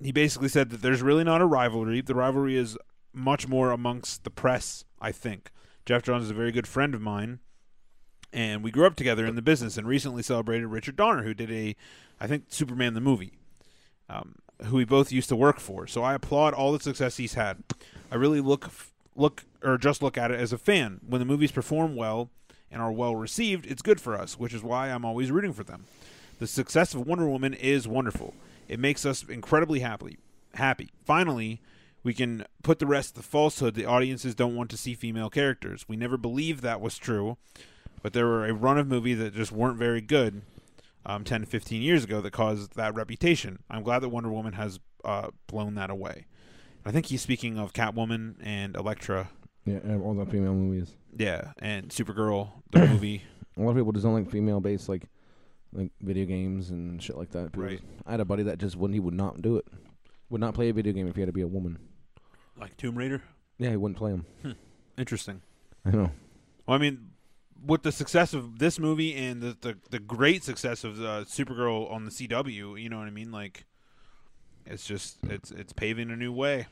he 0.01 0.11
basically 0.11 0.49
said 0.49 0.71
that 0.71 0.81
there's 0.81 1.03
really 1.03 1.23
not 1.23 1.41
a 1.41 1.45
rivalry. 1.45 2.01
The 2.01 2.15
rivalry 2.15 2.57
is 2.57 2.77
much 3.13 3.47
more 3.47 3.71
amongst 3.71 4.23
the 4.23 4.31
press. 4.31 4.83
I 4.99 5.11
think 5.11 5.51
Geoff 5.85 6.01
Johns 6.01 6.25
is 6.25 6.31
a 6.31 6.35
very 6.35 6.51
good 6.51 6.67
friend 6.67 6.95
of 6.95 7.01
mine, 7.01 7.39
and 8.33 8.63
we 8.63 8.71
grew 8.71 8.87
up 8.87 8.95
together 8.95 9.27
in 9.27 9.35
the 9.35 9.41
business. 9.43 9.77
And 9.77 9.87
recently 9.87 10.23
celebrated 10.23 10.67
Richard 10.67 10.95
Donner, 10.95 11.23
who 11.23 11.35
did 11.35 11.51
a, 11.51 11.75
I 12.19 12.25
think 12.25 12.45
Superman 12.47 12.95
the 12.95 13.01
movie, 13.01 13.33
um, 14.09 14.35
who 14.65 14.77
we 14.77 14.85
both 14.85 15.11
used 15.11 15.29
to 15.29 15.35
work 15.35 15.59
for. 15.59 15.85
So 15.85 16.01
I 16.01 16.15
applaud 16.15 16.55
all 16.55 16.71
the 16.71 16.79
success 16.79 17.17
he's 17.17 17.35
had. 17.35 17.63
I 18.11 18.15
really 18.15 18.41
look 18.41 18.71
look 19.15 19.43
or 19.61 19.77
just 19.77 20.01
look 20.01 20.17
at 20.17 20.31
it 20.31 20.39
as 20.39 20.51
a 20.51 20.57
fan. 20.57 21.01
When 21.05 21.19
the 21.19 21.25
movies 21.25 21.51
perform 21.51 21.95
well 21.95 22.31
and 22.71 22.81
are 22.81 22.91
well 22.91 23.15
received, 23.15 23.65
it's 23.65 23.81
good 23.81 23.99
for 23.99 24.15
us, 24.15 24.39
which 24.39 24.53
is 24.53 24.63
why 24.63 24.89
I'm 24.89 25.05
always 25.05 25.31
rooting 25.31 25.53
for 25.53 25.63
them. 25.63 25.85
The 26.39 26.47
success 26.47 26.93
of 26.93 27.05
Wonder 27.05 27.27
Woman 27.27 27.53
is 27.53 27.87
wonderful. 27.87 28.33
It 28.67 28.79
makes 28.79 29.05
us 29.05 29.23
incredibly 29.23 29.81
happy. 29.81 30.17
Happy. 30.55 30.89
Finally, 31.05 31.61
we 32.03 32.13
can 32.13 32.45
put 32.63 32.79
the 32.79 32.87
rest 32.87 33.11
of 33.11 33.15
the 33.23 33.29
falsehood 33.29 33.75
the 33.75 33.85
audiences 33.85 34.33
don't 34.33 34.55
want 34.55 34.71
to 34.71 34.77
see 34.77 34.93
female 34.93 35.29
characters. 35.29 35.85
We 35.87 35.97
never 35.97 36.17
believed 36.17 36.63
that 36.63 36.81
was 36.81 36.97
true, 36.97 37.37
but 38.01 38.13
there 38.13 38.25
were 38.25 38.45
a 38.45 38.53
run 38.53 38.77
of 38.77 38.87
movies 38.87 39.19
that 39.19 39.35
just 39.35 39.51
weren't 39.51 39.77
very 39.77 40.01
good 40.01 40.41
um, 41.05 41.23
10 41.23 41.41
to 41.41 41.47
15 41.47 41.81
years 41.81 42.03
ago 42.03 42.21
that 42.21 42.31
caused 42.31 42.75
that 42.75 42.95
reputation. 42.95 43.59
I'm 43.69 43.83
glad 43.83 43.99
that 43.99 44.09
Wonder 44.09 44.31
Woman 44.31 44.53
has 44.53 44.79
uh, 45.03 45.29
blown 45.47 45.75
that 45.75 45.89
away. 45.89 46.25
I 46.85 46.91
think 46.91 47.07
he's 47.07 47.21
speaking 47.21 47.59
of 47.59 47.73
Catwoman 47.73 48.35
and 48.41 48.75
Elektra. 48.75 49.29
Yeah, 49.65 49.79
all 50.03 50.15
the 50.15 50.25
female 50.25 50.53
movies. 50.53 50.95
Yeah, 51.15 51.51
and 51.59 51.89
Supergirl, 51.89 52.49
the 52.71 52.79
movie. 52.87 53.23
A 53.57 53.61
lot 53.61 53.71
of 53.71 53.75
people 53.77 53.91
just 53.91 54.05
don't 54.05 54.13
like 54.13 54.29
female 54.31 54.59
based 54.61 54.87
like 54.89 55.03
like 55.73 55.91
video 56.01 56.25
games 56.25 56.69
and 56.69 57.01
shit 57.01 57.17
like 57.17 57.31
that. 57.31 57.51
People 57.51 57.63
Right. 57.63 57.81
I 58.05 58.11
had 58.11 58.19
a 58.19 58.25
buddy 58.25 58.43
that 58.43 58.57
just 58.59 58.75
wouldn't 58.75 58.93
he 58.95 58.99
would 58.99 59.13
not 59.13 59.41
do 59.41 59.57
it. 59.57 59.65
Would 60.29 60.41
not 60.41 60.53
play 60.53 60.69
a 60.69 60.73
video 60.73 60.93
game 60.93 61.07
if 61.07 61.15
he 61.15 61.21
had 61.21 61.27
to 61.27 61.33
be 61.33 61.41
a 61.41 61.47
woman. 61.47 61.77
Like 62.57 62.77
Tomb 62.77 62.97
Raider? 62.97 63.21
Yeah, 63.57 63.71
he 63.71 63.77
wouldn't 63.77 63.97
play 63.97 64.11
them. 64.11 64.25
Interesting. 64.97 65.41
I 65.85 65.91
know. 65.91 66.11
Well, 66.65 66.75
I 66.75 66.77
mean, 66.77 67.11
with 67.65 67.83
the 67.83 67.91
success 67.91 68.33
of 68.33 68.59
this 68.59 68.79
movie 68.79 69.15
and 69.15 69.41
the 69.41 69.57
the, 69.59 69.77
the 69.89 69.99
great 69.99 70.43
success 70.43 70.83
of 70.83 70.99
uh, 71.01 71.25
Supergirl 71.25 71.91
on 71.91 72.05
the 72.05 72.11
CW, 72.11 72.81
you 72.81 72.89
know 72.89 72.97
what 72.99 73.07
I 73.07 73.11
mean? 73.11 73.31
Like, 73.31 73.65
it's 74.65 74.85
just 74.85 75.17
it's 75.23 75.51
it's 75.51 75.73
paving 75.73 76.09
a 76.11 76.15
new 76.15 76.31
way. 76.31 76.67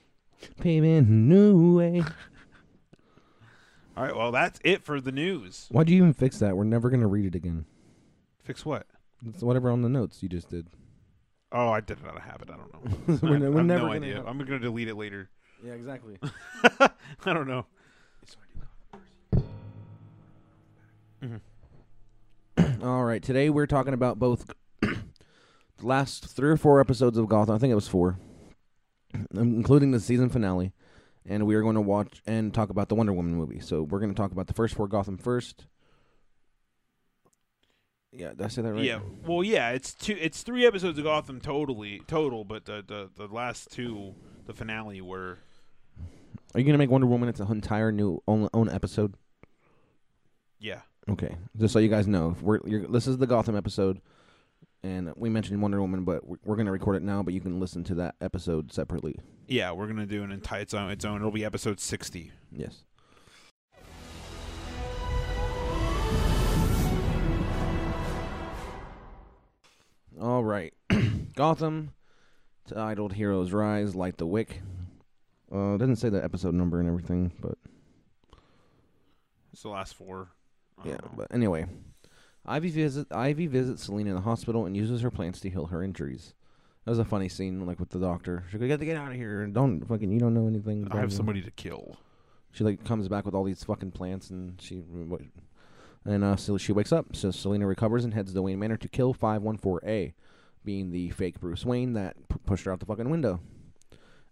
Paving 0.62 1.28
new 1.28 1.76
way. 1.76 2.04
All 3.98 4.04
right, 4.06 4.16
well, 4.16 4.32
that's 4.32 4.60
it 4.64 4.84
for 4.84 5.02
the 5.02 5.12
news. 5.12 5.68
Why'd 5.72 5.90
you 5.90 5.98
even 5.98 6.14
fix 6.14 6.40
that? 6.40 6.56
We're 6.56 6.64
never 6.64 6.90
gonna 6.90 7.08
read 7.08 7.26
it 7.26 7.36
again. 7.36 7.66
Fix 8.44 8.66
what? 8.66 8.88
It's 9.28 9.44
whatever 9.44 9.70
on 9.70 9.82
the 9.82 9.90
notes 9.90 10.24
you 10.24 10.30
just 10.30 10.50
did. 10.50 10.68
Oh, 11.52 11.70
I 11.70 11.82
did 11.82 11.98
it 12.00 12.08
out 12.08 12.16
of 12.16 12.22
habit. 12.22 12.50
I 12.50 12.56
don't 12.58 12.74
know. 12.74 13.20
We're 13.28 13.36
I, 13.36 13.40
ne- 13.40 13.48
we're 13.50 13.58
have 13.58 13.66
never 13.66 13.80
no 13.82 13.88
gonna 13.88 13.96
idea. 13.96 14.16
have- 14.18 14.28
I'm 14.28 14.38
gonna 14.38 14.60
delete 14.60 14.88
it 14.88 14.96
later. 14.96 15.30
Yeah, 15.66 15.74
exactly. 15.74 16.18
I 16.80 17.34
don't 17.34 17.48
know. 17.48 17.66
All 22.82 23.04
right, 23.04 23.22
today 23.22 23.50
we're 23.50 23.66
talking 23.68 23.94
about 23.94 24.20
both 24.20 24.52
the 24.82 24.96
last 25.82 26.26
three 26.28 26.50
or 26.50 26.58
four 26.58 26.80
episodes 26.80 27.18
of 27.18 27.28
Gotham. 27.28 27.56
I 27.56 27.58
think 27.58 27.72
it 27.72 27.76
was 27.76 27.88
four, 27.88 28.18
including 29.34 29.92
the 29.92 30.00
season 30.00 30.30
finale. 30.30 30.72
And 31.26 31.46
we 31.46 31.56
are 31.56 31.62
going 31.62 31.76
to 31.76 31.82
watch 31.82 32.22
and 32.26 32.54
talk 32.54 32.70
about 32.70 32.90
the 32.90 32.96
Wonder 32.96 33.14
Woman 33.14 33.36
movie. 33.36 33.60
So 33.60 33.84
we're 33.84 34.00
going 34.00 34.14
to 34.14 34.18
talk 34.18 34.32
about 34.32 34.48
the 34.48 34.54
first 34.54 34.76
four 34.76 34.88
Gotham 34.88 35.18
first. 35.18 35.66
Yeah, 38.12 38.30
did 38.30 38.42
I 38.42 38.48
say 38.48 38.62
that 38.64 38.74
right? 38.74 38.84
Yeah. 38.84 39.00
Well, 39.26 39.44
yeah. 39.44 39.70
It's 39.70 39.94
two. 39.94 40.18
It's 40.20 40.42
three 40.42 40.66
episodes 40.66 40.98
of 40.98 41.04
Gotham 41.04 41.40
totally 41.40 42.02
total, 42.08 42.44
but 42.44 42.66
the 42.66 42.84
the, 42.86 43.10
the 43.16 43.32
last 43.32 43.72
two, 43.72 44.16
the 44.46 44.54
finale 44.54 45.02
were. 45.02 45.38
Are 46.56 46.60
you 46.60 46.66
going 46.66 46.74
to 46.74 46.80
make 46.80 46.90
Wonder 46.90 47.06
Woman 47.06 47.30
its 47.30 47.40
an 47.40 47.52
entire 47.52 47.92
new 47.92 48.24
own, 48.28 48.50
own 48.54 48.70
episode? 48.70 49.14
Yeah. 50.58 50.82
Okay, 51.08 51.38
just 51.58 51.74
so 51.74 51.80
you 51.80 51.90
guys 51.90 52.08
know, 52.08 52.32
if 52.32 52.42
we're 52.42 52.60
you're, 52.66 52.88
this 52.88 53.08
is 53.08 53.18
the 53.18 53.28
Gotham 53.28 53.56
episode, 53.56 54.02
and 54.84 55.12
we 55.16 55.30
mentioned 55.30 55.62
Wonder 55.62 55.82
Woman, 55.82 56.04
but 56.04 56.26
we're, 56.28 56.38
we're 56.44 56.56
going 56.56 56.66
to 56.66 56.72
record 56.72 56.96
it 56.96 57.04
now. 57.04 57.22
But 57.24 57.34
you 57.34 57.42
can 57.42 57.60
listen 57.60 57.84
to 57.86 57.96
that 57.96 58.16
episode 58.22 58.72
separately. 58.74 59.16
Yeah, 59.48 59.72
we're 59.72 59.88
gonna 59.88 60.06
do 60.06 60.24
an 60.24 60.32
entire 60.32 60.62
its 60.62 60.74
own. 60.74 60.92
Its 60.92 61.06
own. 61.06 61.18
It'll 61.18 61.32
be 61.32 61.44
episode 61.46 61.80
sixty. 61.80 62.32
Yes. 62.52 62.84
All 70.22 70.44
right. 70.44 70.74
Gotham, 71.36 71.92
titled 72.68 73.14
Heroes 73.14 73.52
Rise, 73.54 73.96
Light 73.96 74.18
the 74.18 74.26
Wick. 74.26 74.62
Uh, 75.52 75.76
it 75.76 75.78
doesn't 75.80 75.96
say 75.96 76.10
the 76.10 76.24
episode 76.24 76.54
number 76.54 76.80
and 76.80 76.88
everything, 76.88 77.32
but 77.42 77.58
It's 79.54 79.64
the 79.64 79.70
last 79.70 79.96
four. 79.96 80.30
Yeah, 80.86 80.94
know. 80.94 81.12
but 81.16 81.28
anyway, 81.32 81.66
Ivy 82.46 82.70
visit 82.70 83.08
Ivy 83.12 83.48
visits 83.48 83.84
Selina 83.84 84.10
in 84.12 84.16
the 84.16 84.22
hospital 84.22 84.66
and 84.66 84.76
uses 84.76 85.02
her 85.02 85.12
plants 85.12 85.40
to 85.42 85.50
heal 85.50 85.68
her 85.68 85.84
injuries. 85.84 86.34
That 86.86 86.92
was 86.92 87.00
a 87.00 87.06
funny 87.06 87.30
scene, 87.30 87.66
like 87.66 87.80
with 87.80 87.90
the 87.90 88.00
doctor. 88.00 88.46
She 88.50 88.58
go, 88.58 88.66
"You 88.66 88.70
got 88.70 88.80
to 88.80 88.86
get 88.86 88.98
out 88.98 89.12
of 89.12 89.18
here! 89.18 89.46
Don't 89.48 89.86
fucking, 89.86 90.12
you 90.12 90.20
don't 90.20 90.34
know 90.34 90.48
anything." 90.48 90.88
I 90.92 90.98
have 90.98 91.14
somebody 91.14 91.42
to 91.42 91.52
kill. 91.52 91.98
She 92.52 92.64
like 92.64 92.84
comes 92.84 93.08
back 93.08 93.26
with 93.26 93.36
all 93.36 93.44
these 93.44 93.64
fucking 93.64 93.92
plants, 93.92 94.30
and 94.30 94.60
she 94.60 94.84
and 96.06 96.24
uh, 96.24 96.36
so 96.36 96.58
she 96.58 96.72
wakes 96.72 96.92
up. 96.92 97.16
So 97.16 97.32
Selina 97.32 97.68
recovers 97.68 98.06
and 98.06 98.14
heads 98.14 98.34
to 98.34 98.42
Wayne 98.42 98.60
Manor 98.60 98.78
to 98.78 98.88
kill 98.88 99.14
five 99.14 99.42
one 99.42 99.58
four 99.58 99.82
A, 99.86 100.14
being 100.64 100.92
the 100.92 101.10
fake 101.10 101.40
Bruce 101.40 101.66
Wayne 101.66 101.94
that 101.94 102.16
p- 102.30 102.38
pushed 102.46 102.66
her 102.66 102.72
out 102.72 102.80
the 102.80 102.86
fucking 102.86 103.10
window, 103.10 103.42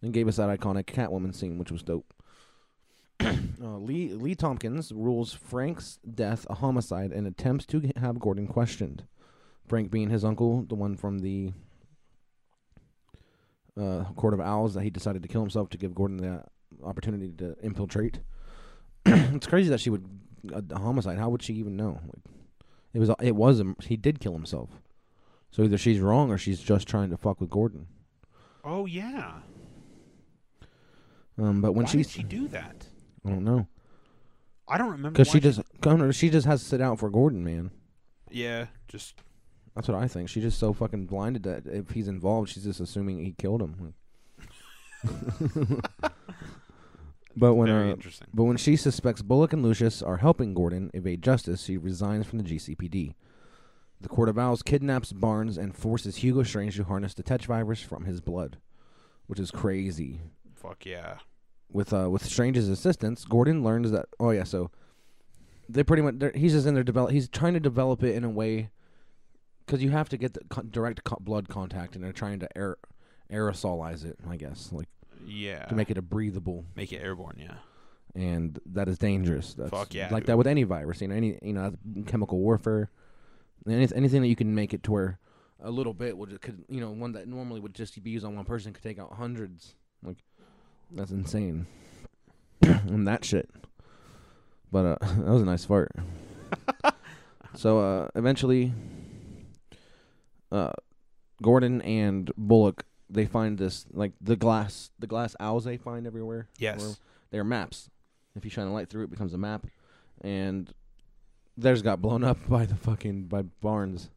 and 0.01 0.13
gave 0.13 0.27
us 0.27 0.37
that 0.37 0.49
iconic 0.49 0.85
Catwoman 0.85 1.35
scene, 1.35 1.57
which 1.59 1.71
was 1.71 1.83
dope. 1.83 2.11
uh, 3.23 3.77
Lee 3.77 4.13
Lee 4.13 4.35
Thompkins 4.35 4.91
rules 4.91 5.33
Frank's 5.33 5.99
death 6.13 6.45
a 6.49 6.55
homicide 6.55 7.11
and 7.11 7.25
attempts 7.25 7.65
to 7.67 7.91
have 7.97 8.19
Gordon 8.19 8.47
questioned. 8.47 9.05
Frank 9.65 9.91
being 9.91 10.09
his 10.09 10.23
uncle, 10.23 10.63
the 10.63 10.75
one 10.75 10.95
from 10.95 11.19
the 11.19 11.51
uh, 13.79 14.05
Court 14.15 14.33
of 14.33 14.39
Owls, 14.39 14.73
that 14.75 14.83
he 14.83 14.89
decided 14.89 15.21
to 15.23 15.27
kill 15.27 15.41
himself 15.41 15.69
to 15.69 15.77
give 15.77 15.93
Gordon 15.93 16.17
the 16.17 16.43
opportunity 16.83 17.31
to 17.37 17.55
infiltrate. 17.61 18.19
it's 19.05 19.47
crazy 19.47 19.69
that 19.69 19.79
she 19.79 19.89
would 19.89 20.05
a, 20.53 20.63
a 20.71 20.79
homicide. 20.79 21.17
How 21.17 21.29
would 21.29 21.41
she 21.43 21.53
even 21.55 21.75
know? 21.75 21.99
Like, 22.05 22.33
it 22.93 22.99
was 22.99 23.11
it 23.21 23.35
was 23.35 23.59
a, 23.59 23.75
he 23.83 23.97
did 23.97 24.19
kill 24.19 24.33
himself. 24.33 24.69
So 25.51 25.63
either 25.63 25.77
she's 25.77 25.99
wrong 25.99 26.31
or 26.31 26.37
she's 26.37 26.59
just 26.59 26.87
trying 26.87 27.09
to 27.09 27.17
fuck 27.17 27.41
with 27.41 27.49
Gordon. 27.49 27.87
Oh 28.63 28.85
yeah. 28.85 29.33
Um, 31.37 31.61
but 31.61 31.73
when 31.73 31.85
Why 31.85 31.91
she 31.91 31.97
did 31.99 32.09
she 32.09 32.23
do 32.23 32.47
that? 32.49 32.87
I 33.25 33.29
don't 33.29 33.43
know 33.43 33.67
I 34.67 34.77
don't 34.77 34.91
remember. 34.91 35.11
because 35.11 35.31
she 35.31 35.39
just 35.39 35.61
Connor, 35.81 36.11
she 36.11 36.29
just 36.29 36.45
has 36.45 36.61
to 36.61 36.67
sit 36.67 36.81
out 36.81 36.99
for 36.99 37.09
Gordon, 37.09 37.43
man. 37.43 37.71
Yeah, 38.29 38.67
just 38.87 39.21
That's 39.75 39.87
what 39.87 39.97
I 39.97 40.07
think. 40.07 40.29
She's 40.29 40.43
just 40.43 40.59
so 40.59 40.73
fucking 40.73 41.05
blinded 41.05 41.43
that 41.43 41.65
if 41.65 41.91
he's 41.91 42.07
involved, 42.07 42.49
she's 42.49 42.65
just 42.65 42.79
assuming 42.79 43.23
he 43.23 43.31
killed 43.31 43.61
him. 43.61 43.93
but 47.35 47.53
when 47.53 47.67
very 47.67 47.89
uh, 47.89 47.93
interesting. 47.93 48.27
But 48.33 48.43
when 48.43 48.57
she 48.57 48.75
suspects 48.75 49.21
Bullock 49.21 49.53
and 49.53 49.63
Lucius 49.63 50.01
are 50.01 50.17
helping 50.17 50.53
Gordon 50.53 50.91
evade 50.93 51.21
justice, 51.21 51.63
she 51.63 51.77
resigns 51.77 52.25
from 52.25 52.39
the 52.39 52.43
GCPD. 52.43 53.13
The 54.01 54.09
Court 54.09 54.29
of 54.29 54.37
Owls 54.37 54.61
kidnaps 54.61 55.13
Barnes 55.13 55.57
and 55.57 55.75
forces 55.75 56.17
Hugo 56.17 56.43
Strange 56.43 56.75
to 56.75 56.83
harness 56.83 57.13
the 57.13 57.23
Tetch 57.23 57.45
virus 57.45 57.81
from 57.81 58.05
his 58.05 58.21
blood, 58.21 58.57
which 59.27 59.39
is 59.39 59.49
crazy. 59.49 60.19
Fuck 60.55 60.85
yeah. 60.85 61.17
With 61.71 61.91
uh, 61.93 62.09
with 62.09 62.25
Strange's 62.25 62.69
assistance, 62.69 63.25
Gordon 63.25 63.63
learns 63.63 63.91
that. 63.91 64.05
Oh 64.19 64.31
yeah, 64.31 64.43
so 64.45 64.71
they 65.69 65.83
pretty 65.83 66.01
much 66.01 66.15
he's 66.35 66.53
just 66.53 66.65
in 66.65 66.73
there 66.73 66.83
develop. 66.83 67.11
He's 67.11 67.27
trying 67.27 67.53
to 67.55 67.59
develop 67.59 68.03
it 68.03 68.15
in 68.15 68.23
a 68.23 68.29
way 68.29 68.69
because 69.65 69.83
you 69.83 69.89
have 69.89 70.07
to 70.09 70.17
get 70.17 70.33
the 70.33 70.39
co- 70.49 70.61
direct 70.63 71.03
co- 71.03 71.17
blood 71.19 71.49
contact, 71.49 71.95
and 71.95 72.03
they're 72.03 72.13
trying 72.13 72.39
to 72.39 72.57
aer- 72.57 72.77
aerosolize 73.31 74.05
it. 74.05 74.17
I 74.29 74.37
guess 74.37 74.71
like 74.71 74.87
Yeah. 75.25 75.65
to 75.65 75.75
make 75.75 75.91
it 75.91 75.97
a 75.97 76.01
breathable 76.01 76.65
Make 76.75 76.93
it 76.93 76.97
airborne. 77.03 77.35
Yeah. 77.37 77.55
and 78.15 78.57
that 78.65 78.87
is 78.87 78.97
dangerous. 78.97 79.53
That's 79.53 79.69
Fuck 79.69 79.93
yeah, 79.93 80.07
like 80.09 80.23
dude. 80.23 80.27
that 80.27 80.37
with 80.37 80.47
any 80.47 80.63
virus. 80.63 81.01
You 81.01 81.09
know, 81.09 81.15
any 81.15 81.37
you 81.41 81.53
know 81.53 81.73
chemical 82.05 82.39
warfare. 82.39 82.89
Any, 83.67 83.87
anything 83.93 84.21
that 84.21 84.29
you 84.29 84.37
can 84.37 84.55
make 84.55 84.73
it 84.73 84.83
to 84.83 84.91
where 84.93 85.19
a 85.59 85.69
little 85.69 85.93
bit 85.93 86.17
would 86.17 86.39
could 86.41 86.63
you 86.69 86.79
know 86.79 86.91
one 86.91 87.11
that 87.11 87.27
normally 87.27 87.59
would 87.59 87.73
just 87.75 88.01
be 88.01 88.09
used 88.11 88.23
on 88.25 88.37
one 88.37 88.45
person 88.45 88.71
could 88.71 88.83
take 88.83 88.97
out 88.99 89.11
hundreds. 89.13 89.75
Like 90.01 90.17
that's 90.91 91.11
insane. 91.11 91.67
and 92.61 93.07
that 93.07 93.25
shit. 93.25 93.49
But 94.71 94.85
uh, 94.85 94.97
that 95.01 95.31
was 95.31 95.41
a 95.41 95.45
nice 95.45 95.65
fart. 95.65 95.91
so 97.55 97.79
uh, 97.79 98.07
eventually, 98.15 98.73
uh, 100.51 100.73
Gordon 101.41 101.81
and 101.81 102.31
Bullock 102.37 102.85
they 103.09 103.25
find 103.25 103.57
this 103.57 103.85
like 103.93 104.11
the 104.19 104.35
glass 104.35 104.91
the 104.99 105.07
glass 105.07 105.35
owls 105.39 105.63
they 105.63 105.77
find 105.77 106.05
everywhere. 106.05 106.47
Yes. 106.57 106.99
They're 107.31 107.43
maps. 107.43 107.89
If 108.35 108.45
you 108.45 108.51
shine 108.51 108.67
a 108.67 108.73
light 108.73 108.89
through 108.89 109.01
it, 109.01 109.05
it 109.05 109.11
becomes 109.11 109.33
a 109.33 109.37
map. 109.37 109.65
And 110.21 110.71
theirs 111.57 111.81
got 111.81 112.01
blown 112.01 112.23
up 112.23 112.37
by 112.49 112.65
the 112.65 112.75
fucking 112.75 113.23
by 113.23 113.43
Barnes, 113.43 114.09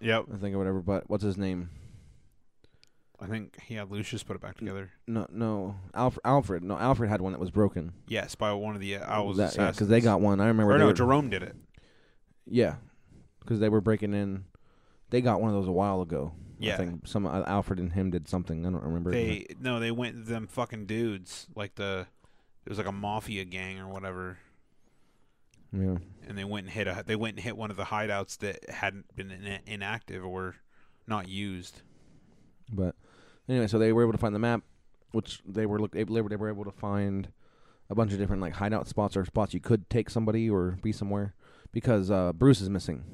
Yep. 0.00 0.26
I 0.34 0.36
think 0.36 0.54
or 0.54 0.58
whatever. 0.58 0.80
But 0.80 1.08
what's 1.08 1.24
his 1.24 1.36
name? 1.36 1.70
I 3.22 3.26
think 3.26 3.60
he 3.62 3.74
had 3.74 3.90
Lucius 3.90 4.24
put 4.24 4.34
it 4.34 4.42
back 4.42 4.58
together. 4.58 4.90
No, 5.06 5.26
no, 5.30 5.76
Alfred. 5.94 6.22
Alfred. 6.24 6.64
No, 6.64 6.76
Alfred 6.76 7.08
had 7.08 7.20
one 7.20 7.32
that 7.32 7.38
was 7.38 7.52
broken. 7.52 7.92
Yes, 8.08 8.34
by 8.34 8.52
one 8.52 8.74
of 8.74 8.80
the 8.80 8.96
uh, 8.96 9.06
owls. 9.06 9.36
That- 9.36 9.56
yeah, 9.56 9.70
because 9.70 9.88
they 9.88 10.00
got 10.00 10.20
one. 10.20 10.40
I 10.40 10.48
remember. 10.48 10.74
Or 10.74 10.78
no, 10.78 10.86
were- 10.86 10.92
Jerome 10.92 11.30
did 11.30 11.42
it. 11.44 11.54
Yeah, 12.46 12.76
because 13.40 13.60
they 13.60 13.68
were 13.68 13.80
breaking 13.80 14.12
in. 14.12 14.44
They 15.10 15.20
got 15.20 15.40
one 15.40 15.50
of 15.50 15.56
those 15.56 15.68
a 15.68 15.72
while 15.72 16.00
ago. 16.00 16.32
Yeah. 16.58 16.74
I 16.74 16.76
think 16.78 17.06
some 17.06 17.26
uh, 17.26 17.42
Alfred 17.46 17.78
and 17.78 17.92
him 17.92 18.10
did 18.10 18.28
something. 18.28 18.66
I 18.66 18.70
don't 18.70 18.82
remember. 18.82 19.10
They 19.10 19.46
no, 19.60 19.78
they 19.78 19.90
went 19.90 20.26
them 20.26 20.46
fucking 20.48 20.86
dudes 20.86 21.46
like 21.54 21.76
the 21.76 22.06
it 22.64 22.68
was 22.68 22.78
like 22.78 22.86
a 22.86 22.92
mafia 22.92 23.44
gang 23.44 23.78
or 23.78 23.88
whatever, 23.88 24.38
yeah. 25.72 25.96
and 26.26 26.38
they 26.38 26.44
went 26.44 26.66
and 26.66 26.72
hit 26.72 26.86
a 26.86 27.02
they 27.06 27.16
went 27.16 27.36
and 27.36 27.44
hit 27.44 27.56
one 27.56 27.70
of 27.70 27.76
the 27.76 27.84
hideouts 27.84 28.38
that 28.38 28.70
hadn't 28.70 29.14
been 29.16 29.30
in, 29.30 29.60
inactive 29.66 30.24
or 30.24 30.56
not 31.06 31.28
used. 31.28 31.82
But 32.72 32.94
anyway, 33.48 33.66
so 33.66 33.78
they 33.78 33.92
were 33.92 34.02
able 34.02 34.12
to 34.12 34.18
find 34.18 34.34
the 34.34 34.38
map, 34.38 34.62
which 35.12 35.40
they 35.46 35.66
were 35.66 35.78
look 35.78 35.94
able 35.96 36.14
they 36.14 36.36
were 36.36 36.48
able 36.48 36.64
to 36.64 36.70
find 36.70 37.28
a 37.90 37.94
bunch 37.94 38.12
of 38.12 38.18
different 38.18 38.42
like 38.42 38.54
hideout 38.54 38.88
spots 38.88 39.16
or 39.16 39.24
spots 39.24 39.54
you 39.54 39.60
could 39.60 39.88
take 39.90 40.08
somebody 40.08 40.48
or 40.48 40.78
be 40.82 40.92
somewhere 40.92 41.34
because 41.72 42.10
uh, 42.10 42.32
Bruce 42.32 42.60
is 42.60 42.70
missing, 42.70 43.04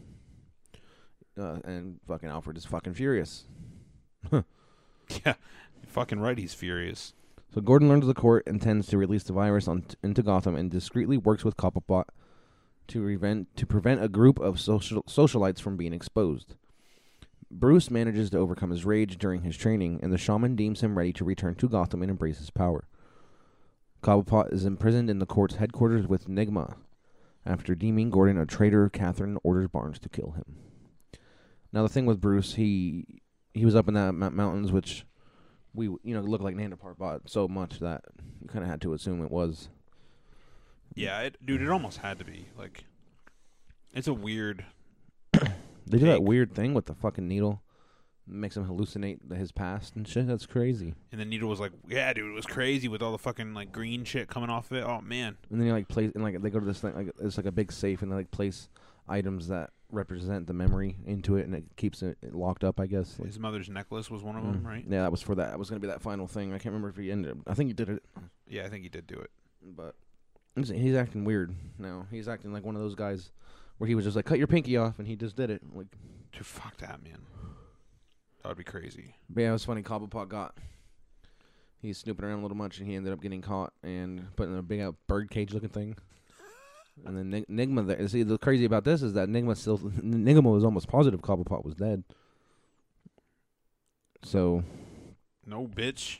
uh, 1.38 1.58
and 1.64 2.00
fucking 2.06 2.28
Alfred 2.28 2.56
is 2.56 2.64
fucking 2.64 2.94
furious. 2.94 3.44
Yeah, 5.24 5.34
you're 5.82 5.88
fucking 5.88 6.20
right. 6.20 6.36
He's 6.36 6.54
furious. 6.54 7.14
So 7.54 7.60
Gordon 7.60 7.88
learns 7.88 8.06
the 8.06 8.14
court 8.14 8.46
intends 8.46 8.86
to 8.88 8.98
release 8.98 9.22
the 9.22 9.32
virus 9.32 9.66
on 9.66 9.84
into 10.02 10.22
Gotham 10.22 10.54
and 10.54 10.70
discreetly 10.70 11.16
works 11.16 11.44
with 11.44 11.56
Cobblepot 11.56 12.04
to 12.88 13.02
prevent 13.02 13.56
to 13.56 13.66
prevent 13.66 14.02
a 14.02 14.08
group 14.08 14.38
of 14.38 14.60
social 14.60 15.02
socialites 15.04 15.60
from 15.60 15.76
being 15.76 15.94
exposed. 15.94 16.56
Bruce 17.50 17.90
manages 17.90 18.30
to 18.30 18.38
overcome 18.38 18.70
his 18.70 18.84
rage 18.84 19.18
during 19.18 19.42
his 19.42 19.56
training, 19.56 20.00
and 20.02 20.12
the 20.12 20.18
shaman 20.18 20.54
deems 20.54 20.80
him 20.80 20.98
ready 20.98 21.12
to 21.14 21.24
return 21.24 21.54
to 21.56 21.68
Gotham 21.68 22.02
and 22.02 22.10
embrace 22.10 22.38
his 22.38 22.50
power. 22.50 22.88
Cobblepot 24.02 24.52
is 24.52 24.64
imprisoned 24.64 25.10
in 25.10 25.18
the 25.18 25.26
court's 25.26 25.56
headquarters 25.56 26.06
with 26.06 26.28
Nigma. 26.28 26.76
After 27.44 27.74
deeming 27.74 28.10
Gordon 28.10 28.38
a 28.38 28.44
traitor, 28.44 28.90
Kathryn 28.90 29.38
orders 29.42 29.68
Barnes 29.68 29.98
to 30.00 30.08
kill 30.08 30.32
him. 30.32 30.56
Now 31.72 31.82
the 31.82 31.88
thing 31.88 32.06
with 32.06 32.20
Bruce, 32.20 32.54
he 32.54 33.22
he 33.54 33.64
was 33.64 33.74
up 33.74 33.88
in 33.88 33.94
that 33.94 34.12
mou- 34.12 34.30
mountains, 34.30 34.70
which 34.70 35.06
we 35.74 35.86
you 35.86 36.14
know 36.14 36.20
looked 36.20 36.44
like 36.44 36.56
Nanda 36.56 36.76
Parbat 36.76 37.22
so 37.26 37.48
much 37.48 37.78
that 37.80 38.04
you 38.40 38.48
kind 38.48 38.64
of 38.64 38.70
had 38.70 38.80
to 38.82 38.92
assume 38.92 39.22
it 39.22 39.30
was. 39.30 39.68
Yeah, 40.94 41.20
it, 41.20 41.44
dude, 41.44 41.62
it 41.62 41.70
almost 41.70 41.98
had 41.98 42.18
to 42.18 42.24
be 42.24 42.48
like. 42.56 42.84
It's 43.94 44.08
a 44.08 44.14
weird. 44.14 44.66
They 45.90 45.98
do 45.98 46.06
that 46.06 46.22
weird 46.22 46.54
thing 46.54 46.74
with 46.74 46.86
the 46.86 46.94
fucking 46.94 47.26
needle, 47.26 47.62
makes 48.26 48.56
him 48.56 48.66
hallucinate 48.66 49.32
his 49.36 49.52
past 49.52 49.96
and 49.96 50.06
shit. 50.06 50.26
That's 50.26 50.46
crazy. 50.46 50.94
And 51.12 51.20
the 51.20 51.24
needle 51.24 51.48
was 51.48 51.60
like, 51.60 51.72
yeah, 51.88 52.12
dude, 52.12 52.30
it 52.30 52.34
was 52.34 52.46
crazy 52.46 52.88
with 52.88 53.02
all 53.02 53.12
the 53.12 53.18
fucking 53.18 53.54
like 53.54 53.72
green 53.72 54.04
shit 54.04 54.28
coming 54.28 54.50
off 54.50 54.70
of 54.70 54.78
it. 54.78 54.84
Oh 54.84 55.00
man, 55.00 55.36
And 55.50 55.60
then 55.60 55.66
you 55.66 55.72
like 55.72 55.88
place 55.88 56.12
and 56.14 56.22
like 56.22 56.40
they 56.40 56.50
go 56.50 56.60
to 56.60 56.66
this 56.66 56.80
thing 56.80 56.94
like 56.94 57.12
it's 57.20 57.36
like 57.36 57.46
a 57.46 57.52
big 57.52 57.72
safe 57.72 58.02
and 58.02 58.10
they 58.12 58.16
like 58.16 58.30
place 58.30 58.68
items 59.08 59.48
that 59.48 59.70
represent 59.90 60.46
the 60.46 60.52
memory 60.52 60.96
into 61.06 61.36
it 61.36 61.46
and 61.46 61.54
it 61.54 61.64
keeps 61.76 62.02
it 62.02 62.18
locked 62.32 62.64
up. 62.64 62.78
I 62.78 62.86
guess. 62.86 63.18
Like, 63.18 63.28
his 63.28 63.38
mother's 63.38 63.68
necklace 63.68 64.10
was 64.10 64.22
one 64.22 64.36
of 64.36 64.44
mm. 64.44 64.52
them, 64.52 64.66
right? 64.66 64.84
Yeah, 64.88 65.02
that 65.02 65.10
was 65.10 65.22
for 65.22 65.34
that. 65.34 65.50
That 65.50 65.58
was 65.58 65.70
gonna 65.70 65.80
be 65.80 65.88
that 65.88 66.02
final 66.02 66.26
thing. 66.26 66.50
I 66.50 66.58
can't 66.58 66.66
remember 66.66 66.90
if 66.90 66.96
he 66.96 67.10
ended. 67.10 67.40
I 67.46 67.54
think 67.54 67.68
he 67.68 67.74
did 67.74 67.88
it, 67.88 68.02
Yeah, 68.46 68.64
I 68.64 68.68
think 68.68 68.82
he 68.82 68.88
did 68.88 69.06
do 69.06 69.18
it. 69.18 69.30
but 69.62 69.94
he's, 70.54 70.68
he's 70.68 70.94
acting 70.94 71.24
weird 71.24 71.54
now. 71.78 72.06
He's 72.10 72.28
acting 72.28 72.52
like 72.52 72.64
one 72.64 72.74
of 72.74 72.82
those 72.82 72.94
guys 72.94 73.30
where 73.78 73.88
he 73.88 73.94
was 73.94 74.04
just 74.04 74.16
like 74.16 74.26
cut 74.26 74.38
your 74.38 74.46
pinky 74.46 74.76
off 74.76 74.98
and 74.98 75.06
he 75.08 75.16
just 75.16 75.36
did 75.36 75.50
it. 75.50 75.62
Like. 75.74 75.86
Dude, 76.32 76.44
fuck 76.46 76.76
that, 76.78 77.02
man. 77.02 77.18
That 78.42 78.48
would 78.48 78.58
be 78.58 78.64
crazy. 78.64 79.14
But 79.30 79.42
yeah, 79.42 79.50
it 79.50 79.52
was 79.52 79.64
funny. 79.64 79.82
Cobblepot 79.82 80.28
got. 80.28 80.56
He's 81.80 81.98
snooping 81.98 82.24
around 82.24 82.40
a 82.40 82.42
little 82.42 82.56
much, 82.56 82.78
and 82.78 82.88
he 82.88 82.96
ended 82.96 83.12
up 83.12 83.20
getting 83.22 83.40
caught 83.40 83.72
and 83.84 84.34
put 84.36 84.48
in 84.48 84.56
a 84.56 84.62
big 84.62 84.80
out 84.80 84.96
bird 85.06 85.30
cage 85.30 85.52
looking 85.52 85.68
thing. 85.68 85.96
And 87.06 87.16
then 87.16 87.30
Nig- 87.30 87.46
Nigma, 87.48 87.86
there. 87.86 88.08
See, 88.08 88.24
the 88.24 88.38
crazy 88.38 88.64
about 88.64 88.84
this 88.84 89.02
is 89.02 89.12
that 89.12 89.28
Nigma 89.28 89.56
still. 89.56 89.78
Nigma 89.78 90.52
was 90.52 90.64
almost 90.64 90.88
positive 90.88 91.22
Cobblepot 91.22 91.64
was 91.64 91.74
dead. 91.74 92.02
So 94.24 94.64
No, 95.46 95.66
bitch. 95.66 96.18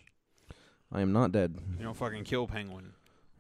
I 0.93 1.01
am 1.01 1.13
not 1.13 1.33
dead. 1.33 1.57
You 1.79 1.85
don't 1.85 1.97
fucking 1.97 2.25
kill 2.25 2.47
penguin. 2.47 2.93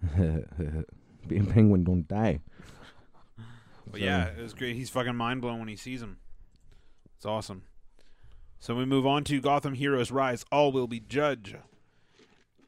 Being 1.26 1.46
penguin 1.46 1.84
don't 1.84 2.06
die. 2.06 2.40
But 3.90 4.00
So- 4.00 4.04
yeah, 4.06 4.26
it 4.26 4.40
was 4.42 4.54
great. 4.54 4.76
He's 4.76 4.90
fucking 4.90 5.16
mind 5.16 5.40
blown 5.40 5.58
when 5.60 5.68
he 5.68 5.76
sees 5.76 6.02
him. 6.02 6.18
It's 7.16 7.26
awesome. 7.26 7.62
So 8.60 8.74
we 8.74 8.84
move 8.84 9.06
on 9.06 9.24
to 9.24 9.40
Gotham 9.40 9.74
Heroes 9.74 10.10
Rise. 10.10 10.44
All 10.50 10.72
will 10.72 10.86
be 10.88 11.00
judged. 11.00 11.56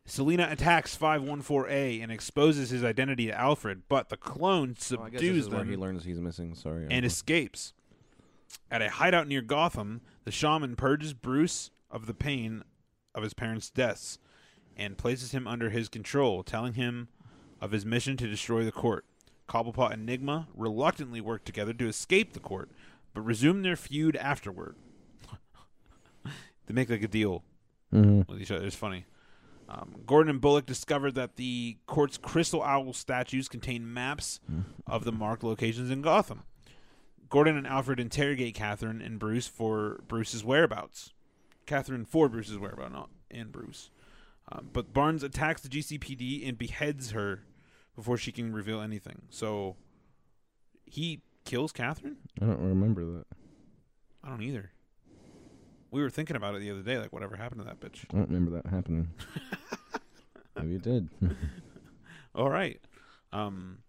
Selina 0.07 0.49
attacks 0.51 0.97
514A 0.97 2.03
and 2.03 2.11
exposes 2.11 2.71
his 2.71 2.83
identity 2.83 3.27
to 3.27 3.39
Alfred, 3.39 3.83
but 3.89 4.09
the 4.09 4.17
clone 4.17 4.71
Oh, 4.71 5.03
I 5.03 5.11
guess 5.11 5.21
this 5.21 5.29
subdues 5.29 5.49
where 5.49 5.59
them 5.61 5.71
he 5.71 5.77
learns 5.77 6.05
he's 6.05 6.21
missing. 6.21 6.55
Sorry. 6.55 6.87
and 6.91 7.05
escapes. 7.05 7.73
At 8.71 8.83
a 8.83 8.91
hideout 8.91 9.29
near 9.29 9.43
Gotham, 9.43 10.01
the 10.25 10.33
shaman 10.33 10.75
purges 10.75 11.13
Bruce 11.15 11.71
of 11.91 12.07
the 12.07 12.15
pain 12.15 12.65
of 13.15 13.23
his 13.23 13.35
parents' 13.35 13.71
deaths 13.71 14.19
and 14.77 14.99
places 14.99 15.31
him 15.33 15.47
under 15.47 15.71
his 15.71 15.89
control, 15.89 16.43
telling 16.43 16.75
him 16.75 17.09
of 17.61 17.71
his 17.71 17.85
mission 17.87 18.17
to 18.17 18.27
destroy 18.27 18.65
the 18.65 18.73
court. 18.73 19.05
Cobblepot 19.51 19.93
and 19.93 20.03
Enigma 20.09 20.47
reluctantly 20.55 21.21
work 21.21 21.45
together 21.45 21.73
to 21.75 21.89
escape 21.89 22.33
the 22.33 22.41
court, 22.41 22.71
but 23.13 23.23
resume 23.23 23.63
their 23.63 23.77
feud 23.77 24.15
afterward. 24.17 24.77
they 26.67 26.75
make 26.75 26.89
like 26.89 27.03
a 27.03 27.09
deal 27.09 27.43
Mhm. 27.93 28.29
with 28.29 28.41
each 28.41 28.51
other. 28.53 28.65
It's 28.65 28.77
funny. 28.77 29.05
Um, 29.69 29.97
Gordon 30.07 30.31
and 30.31 30.41
Bullock 30.41 30.67
discovered 30.67 31.15
that 31.17 31.37
the 31.37 31.79
court's 31.87 32.17
crystal 32.19 32.63
owl 32.63 32.93
statues 32.93 33.49
contain 33.49 33.93
maps 33.93 34.41
of 34.87 35.05
the 35.05 35.13
marked 35.13 35.45
locations 35.45 35.91
in 35.91 36.01
Gotham. 36.03 36.43
Gordon 37.29 37.57
and 37.57 37.67
Alfred 37.67 38.01
interrogate 38.01 38.57
Kathryn 38.57 39.05
and 39.05 39.19
Bruce 39.21 39.47
for 39.47 40.01
Bruce's 40.09 40.45
whereabouts. 40.45 41.13
Kathryn 41.67 42.05
for 42.07 42.29
Bruce's 42.29 42.59
whereabouts, 42.59 42.93
not 42.93 43.11
in 43.31 43.51
Bruce. 43.51 43.91
Um, 44.51 44.71
but 44.73 44.93
Barnes 44.93 45.23
attacks 45.23 45.63
the 45.63 45.69
GCPD 45.69 46.49
and 46.49 46.59
beheads 46.59 47.13
her 47.13 47.43
before 48.01 48.17
she 48.17 48.33
can 48.33 48.51
reveal 48.55 48.81
anything. 48.81 49.21
So 49.29 49.77
he 50.87 51.21
kills 51.45 51.71
Kathryn? 51.71 52.17
I 52.41 52.47
don't 52.47 52.59
remember 52.59 53.05
that. 53.05 53.27
I 54.25 54.31
don't 54.31 54.41
either. 54.41 54.71
We 55.91 56.01
were 56.01 56.09
thinking 56.09 56.35
about 56.35 56.55
it 56.55 56.61
the 56.61 56.71
other 56.71 56.81
day, 56.81 56.97
like 56.97 57.13
whatever 57.13 57.37
happened 57.37 57.61
to 57.61 57.67
that 57.67 57.79
bitch. 57.79 58.07
I 58.11 58.17
don't 58.17 58.31
remember 58.31 58.53
that 58.53 58.71
happening. 58.71 59.11
Maybe 60.57 60.77
it 60.77 60.83
did. 60.83 61.11
All 62.35 62.49
right. 62.49 62.81
Um, 63.35 63.81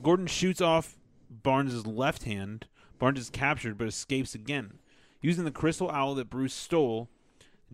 Gordon 0.00 0.28
shoots 0.28 0.60
off 0.60 0.96
Barnes' 1.28 1.88
left 1.88 2.22
hand. 2.22 2.68
Barnes 3.00 3.18
is 3.18 3.30
captured 3.30 3.76
but 3.76 3.88
escapes 3.88 4.32
again. 4.32 4.78
Using 5.20 5.44
the 5.44 5.50
crystal 5.50 5.90
owl 5.90 6.14
that 6.14 6.30
Bruce 6.30 6.54
stole, 6.54 7.08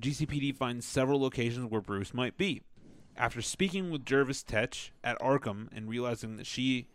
GCPD 0.01 0.57
finds 0.57 0.87
several 0.87 1.21
locations 1.21 1.71
where 1.71 1.83
Bruce 1.83 2.15
might 2.15 2.39
be. 2.39 2.63
After 3.17 3.41
speaking 3.43 3.91
with 3.91 4.05
Jervis 4.05 4.43
Tetch 4.43 4.91
at 5.03 5.19
Arkham 5.21 5.69
and 5.75 5.89
realizing 5.89 6.37
that 6.37 6.47
she 6.47 6.89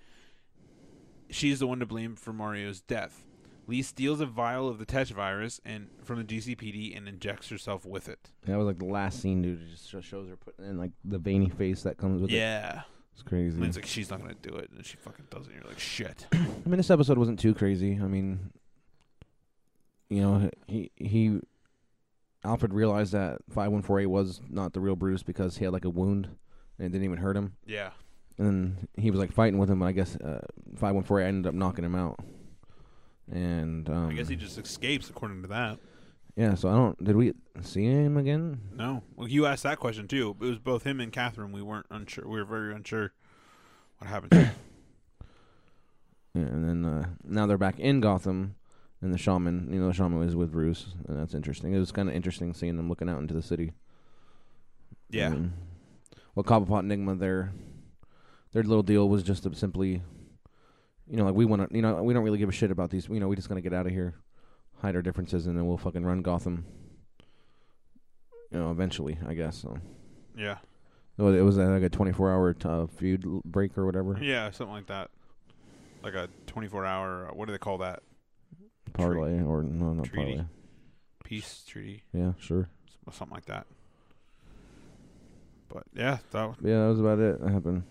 she 1.29 1.49
is 1.51 1.59
the 1.59 1.67
one 1.67 1.79
to 1.79 1.85
blame 1.85 2.15
for 2.15 2.33
Mario's 2.33 2.81
death, 2.81 3.23
Lee 3.67 3.81
steals 3.81 4.19
a 4.19 4.25
vial 4.25 4.67
of 4.67 4.79
the 4.79 4.85
Tetch 4.85 5.11
virus 5.11 5.61
and 5.63 5.89
from 6.03 6.17
the 6.17 6.23
GCPD 6.23 6.97
and 6.97 7.07
injects 7.07 7.49
herself 7.49 7.85
with 7.85 8.09
it. 8.09 8.31
that 8.45 8.57
was 8.57 8.65
like 8.65 8.79
the 8.79 8.85
last 8.85 9.21
scene, 9.21 9.41
dude. 9.41 9.61
It 9.61 9.69
just 9.69 9.89
shows 10.05 10.27
her 10.27 10.35
putting 10.35 10.65
in 10.65 10.77
like 10.77 10.91
the 11.05 11.19
veiny 11.19 11.49
face 11.49 11.83
that 11.83 11.97
comes 11.97 12.21
with 12.21 12.31
it. 12.31 12.35
Yeah. 12.35 12.81
It's 13.13 13.21
crazy. 13.21 13.57
And 13.57 13.65
it's 13.65 13.75
like 13.75 13.85
she's 13.85 14.09
not 14.09 14.21
gonna 14.21 14.33
do 14.41 14.55
it, 14.55 14.71
and 14.75 14.85
she 14.85 14.97
fucking 14.97 15.25
does 15.29 15.45
it. 15.47 15.51
And 15.51 15.61
you're 15.61 15.69
like, 15.69 15.79
shit. 15.79 16.25
I 16.33 16.37
mean, 16.37 16.77
this 16.77 16.89
episode 16.89 17.17
wasn't 17.17 17.37
too 17.37 17.53
crazy. 17.53 17.99
I 18.01 18.07
mean, 18.07 18.51
you 20.09 20.21
know, 20.21 20.49
he 20.67 20.91
he 20.95 21.39
Alfred 22.43 22.73
realized 22.73 23.11
that 23.13 23.39
five 23.49 23.71
one 23.71 23.81
four 23.81 23.99
eight 23.99 24.05
was 24.07 24.41
not 24.49 24.73
the 24.73 24.79
real 24.79 24.95
Bruce 24.95 25.23
because 25.23 25.57
he 25.57 25.65
had 25.65 25.73
like 25.73 25.85
a 25.85 25.89
wound 25.89 26.27
and 26.77 26.85
it 26.85 26.89
didn't 26.89 27.03
even 27.05 27.17
hurt 27.17 27.35
him. 27.35 27.55
Yeah. 27.65 27.91
And 28.37 28.87
he 28.95 29.11
was 29.11 29.19
like 29.19 29.33
fighting 29.33 29.59
with 29.59 29.69
him. 29.69 29.81
And 29.81 29.89
I 29.89 29.91
guess 29.91 30.15
uh, 30.15 30.39
five 30.77 30.95
one 30.95 31.03
four 31.03 31.19
eight 31.19 31.27
ended 31.27 31.47
up 31.47 31.53
knocking 31.53 31.83
him 31.83 31.95
out. 31.95 32.19
And 33.31 33.89
um, 33.89 34.09
I 34.09 34.13
guess 34.13 34.27
he 34.29 34.35
just 34.35 34.57
escapes, 34.57 35.09
according 35.09 35.41
to 35.43 35.47
that. 35.49 35.77
yeah. 36.35 36.55
So 36.55 36.69
I 36.69 36.75
don't. 36.75 37.03
Did 37.03 37.15
we 37.15 37.33
see 37.61 37.83
him 37.85 38.17
again? 38.17 38.59
No. 38.73 39.03
Well, 39.15 39.27
you 39.27 39.45
asked 39.45 39.63
that 39.63 39.77
question 39.79 40.07
too. 40.07 40.35
It 40.41 40.45
was 40.45 40.57
both 40.59 40.83
him 40.83 40.99
and 40.99 41.11
Kathryn. 41.11 41.51
We 41.51 41.61
weren't 41.61 41.85
unsure. 41.91 42.27
We 42.27 42.39
were 42.39 42.45
very 42.45 42.73
unsure 42.73 43.11
what 43.97 44.09
happened. 44.09 44.31
to 44.31 44.37
him. 44.45 44.49
And 46.33 46.67
then 46.67 46.85
uh, 46.85 47.09
now 47.23 47.45
they're 47.45 47.57
back 47.57 47.79
in 47.79 47.99
Gotham, 47.99 48.55
and 49.01 49.13
the 49.13 49.17
shaman, 49.17 49.71
you 49.71 49.79
know, 49.79 49.87
the 49.87 49.93
shaman 49.93 50.19
was 50.19 50.35
with 50.35 50.51
Bruce, 50.51 50.87
and 51.07 51.19
that's 51.19 51.33
interesting. 51.33 51.73
It 51.73 51.79
was 51.79 51.91
kind 51.91 52.09
of 52.09 52.15
interesting 52.15 52.53
seeing 52.53 52.75
them 52.77 52.89
looking 52.89 53.09
out 53.09 53.19
into 53.19 53.33
the 53.33 53.41
city. 53.41 53.73
Yeah. 55.09 55.29
Mean, 55.29 55.53
well, 56.35 56.43
Cobblepot 56.43 56.81
Enigma, 56.81 57.15
their 57.15 57.51
their 58.51 58.63
little 58.63 58.83
deal 58.83 59.07
was 59.09 59.23
just 59.23 59.43
to 59.43 59.53
simply, 59.55 60.01
you 61.09 61.17
know, 61.17 61.25
like 61.25 61.35
we 61.35 61.45
want 61.45 61.69
to, 61.69 61.75
you 61.75 61.81
know, 61.81 62.01
we 62.03 62.13
don't 62.13 62.23
really 62.23 62.37
give 62.37 62.49
a 62.49 62.53
shit 62.53 62.71
about 62.71 62.89
these. 62.89 63.07
You 63.07 63.19
know, 63.19 63.27
we 63.27 63.35
just 63.35 63.49
gonna 63.49 63.61
get 63.61 63.73
out 63.73 63.85
of 63.85 63.91
here, 63.91 64.15
hide 64.81 64.95
our 64.95 65.01
differences, 65.01 65.47
and 65.47 65.57
then 65.57 65.65
we'll 65.67 65.77
fucking 65.77 66.05
run 66.05 66.21
Gotham. 66.21 66.65
You 68.51 68.59
know, 68.59 68.71
eventually, 68.71 69.17
I 69.27 69.33
guess. 69.35 69.57
So 69.57 69.77
yeah. 70.35 70.57
it 71.17 71.21
was, 71.21 71.35
it 71.35 71.41
was 71.41 71.57
uh, 71.59 71.65
like 71.67 71.83
a 71.83 71.89
twenty 71.89 72.11
four 72.11 72.31
hour 72.31 72.55
uh, 72.65 72.87
feud 72.87 73.23
break 73.45 73.77
or 73.77 73.85
whatever 73.85 74.17
Yeah, 74.21 74.49
something 74.51 74.73
like 74.75 74.87
that. 74.87 75.09
Like 76.01 76.13
a 76.13 76.29
24 76.47 76.85
hour. 76.85 77.27
uh, 77.29 77.33
What 77.33 77.47
do 77.47 77.51
they 77.51 77.57
call 77.57 77.79
that? 77.79 78.01
Parlay 78.89 79.41
or 79.41 79.63
no, 79.63 79.93
not 79.93 80.05
Treaty. 80.05 80.35
parlay. 80.35 80.45
Peace 81.23 81.63
treaty. 81.67 82.03
Yeah, 82.13 82.33
sure. 82.39 82.69
Something 83.11 83.33
like 83.35 83.45
that. 83.45 83.65
But 85.67 85.83
yeah, 85.93 86.17
that. 86.31 86.55
Yeah, 86.63 86.81
that 86.83 86.87
was 86.89 86.99
about 86.99 87.19
it. 87.19 87.39
That 87.41 87.51
happened. 87.51 87.83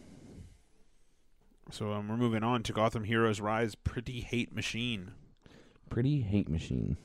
So 1.71 1.93
um, 1.93 2.09
we're 2.09 2.17
moving 2.17 2.43
on 2.43 2.63
to 2.65 2.73
Gotham 2.73 3.05
Heroes 3.05 3.41
Rise. 3.41 3.75
Pretty 3.75 4.21
hate 4.21 4.55
machine. 4.55 5.13
Pretty 5.91 6.21
hate 6.23 6.49
machine. 6.49 6.97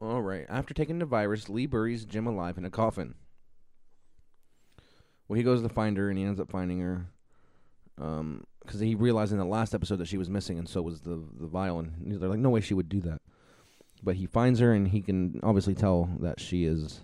All 0.00 0.22
right. 0.22 0.44
After 0.48 0.74
taking 0.74 0.98
the 0.98 1.06
virus, 1.06 1.48
Lee 1.48 1.66
buries 1.66 2.04
Jim 2.04 2.26
alive 2.26 2.58
in 2.58 2.64
a 2.64 2.70
coffin. 2.70 3.14
Well, 5.26 5.36
he 5.36 5.42
goes 5.42 5.62
to 5.62 5.68
find 5.68 5.96
her, 5.96 6.08
and 6.08 6.18
he 6.18 6.24
ends 6.24 6.38
up 6.38 6.50
finding 6.50 6.80
her. 6.80 7.06
Um, 7.98 8.44
because 8.66 8.80
he 8.80 8.94
realized 8.94 9.32
in 9.32 9.38
the 9.38 9.44
last 9.44 9.74
episode 9.74 9.96
that 9.96 10.08
she 10.08 10.18
was 10.18 10.28
missing, 10.28 10.58
and 10.58 10.68
so 10.68 10.82
was 10.82 11.00
the 11.00 11.22
the 11.38 11.46
vial, 11.46 11.78
and 11.78 12.20
they're 12.20 12.28
like, 12.28 12.38
no 12.38 12.50
way 12.50 12.60
she 12.60 12.74
would 12.74 12.88
do 12.88 13.00
that. 13.02 13.20
But 14.02 14.16
he 14.16 14.26
finds 14.26 14.60
her, 14.60 14.72
and 14.72 14.88
he 14.88 15.00
can 15.00 15.40
obviously 15.42 15.74
tell 15.74 16.10
that 16.20 16.40
she 16.40 16.64
is 16.64 17.00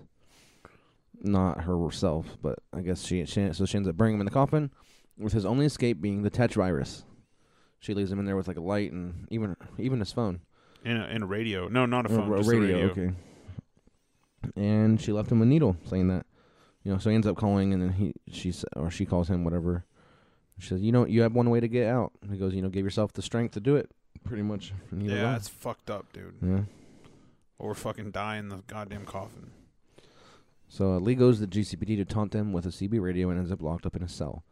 not 1.20 1.62
herself. 1.62 2.36
But 2.42 2.58
I 2.72 2.80
guess 2.80 3.04
she, 3.04 3.24
she 3.24 3.52
so 3.52 3.64
she 3.64 3.76
ends 3.76 3.88
up 3.88 3.96
burying 3.96 4.16
him 4.16 4.20
in 4.20 4.26
the 4.26 4.30
coffin, 4.32 4.70
with 5.16 5.32
his 5.32 5.46
only 5.46 5.66
escape 5.66 6.00
being 6.00 6.22
the 6.22 6.30
Tetch 6.30 6.54
virus. 6.54 7.04
She 7.78 7.94
leaves 7.94 8.12
him 8.12 8.18
in 8.18 8.26
there 8.26 8.36
with 8.36 8.48
like 8.48 8.58
a 8.58 8.62
light 8.62 8.92
and 8.92 9.26
even 9.30 9.56
even 9.78 9.98
his 10.00 10.12
phone. 10.12 10.40
In 10.84 10.96
a, 10.96 11.06
in 11.06 11.22
a 11.22 11.26
radio. 11.26 11.68
No, 11.68 11.86
not 11.86 12.06
a 12.06 12.08
phone. 12.08 12.32
a 12.32 12.36
just 12.36 12.50
radio, 12.50 12.64
a 12.64 12.88
radio. 12.88 12.90
okay. 12.90 13.14
And 14.56 15.00
she 15.00 15.12
left 15.12 15.30
him 15.30 15.40
a 15.40 15.46
needle, 15.46 15.76
saying 15.88 16.08
that, 16.08 16.26
you 16.82 16.92
know. 16.92 16.98
So 16.98 17.10
he 17.10 17.14
ends 17.14 17.26
up 17.26 17.36
calling, 17.36 17.72
and 17.72 17.80
then 17.80 17.92
he 17.92 18.14
she 18.28 18.52
or 18.76 18.90
she 18.90 19.06
calls 19.06 19.28
him 19.28 19.44
whatever. 19.44 19.84
She 20.58 20.68
says, 20.68 20.80
"You 20.82 20.92
know, 20.92 21.06
you 21.06 21.22
have 21.22 21.34
one 21.34 21.50
way 21.50 21.60
to 21.60 21.68
get 21.68 21.86
out." 21.88 22.12
He 22.30 22.36
goes, 22.36 22.54
"You 22.54 22.62
know, 22.62 22.68
give 22.68 22.84
yourself 22.84 23.12
the 23.12 23.22
strength 23.22 23.52
to 23.54 23.60
do 23.60 23.76
it." 23.76 23.90
Pretty 24.24 24.42
much. 24.42 24.72
And 24.90 25.02
he 25.02 25.08
was 25.08 25.16
Yeah, 25.16 25.32
that's 25.32 25.48
fucked 25.48 25.90
up, 25.90 26.12
dude. 26.12 26.34
yeah. 26.42 26.60
Or 27.58 27.68
we're 27.68 27.74
fucking 27.74 28.10
dying 28.12 28.44
in 28.44 28.48
the 28.50 28.62
goddamn 28.66 29.04
coffin. 29.04 29.50
So 30.68 30.94
uh, 30.94 30.98
Lee 31.00 31.14
goes 31.14 31.38
to 31.38 31.46
the 31.46 31.52
GCPD 31.52 31.96
to 31.96 32.04
taunt 32.04 32.32
them 32.32 32.52
with 32.52 32.64
a 32.66 32.70
CB 32.70 33.00
radio 33.00 33.28
and 33.30 33.38
ends 33.38 33.52
up 33.52 33.60
locked 33.62 33.84
up 33.86 33.94
in 33.96 34.02
a 34.02 34.08
cell. 34.08 34.42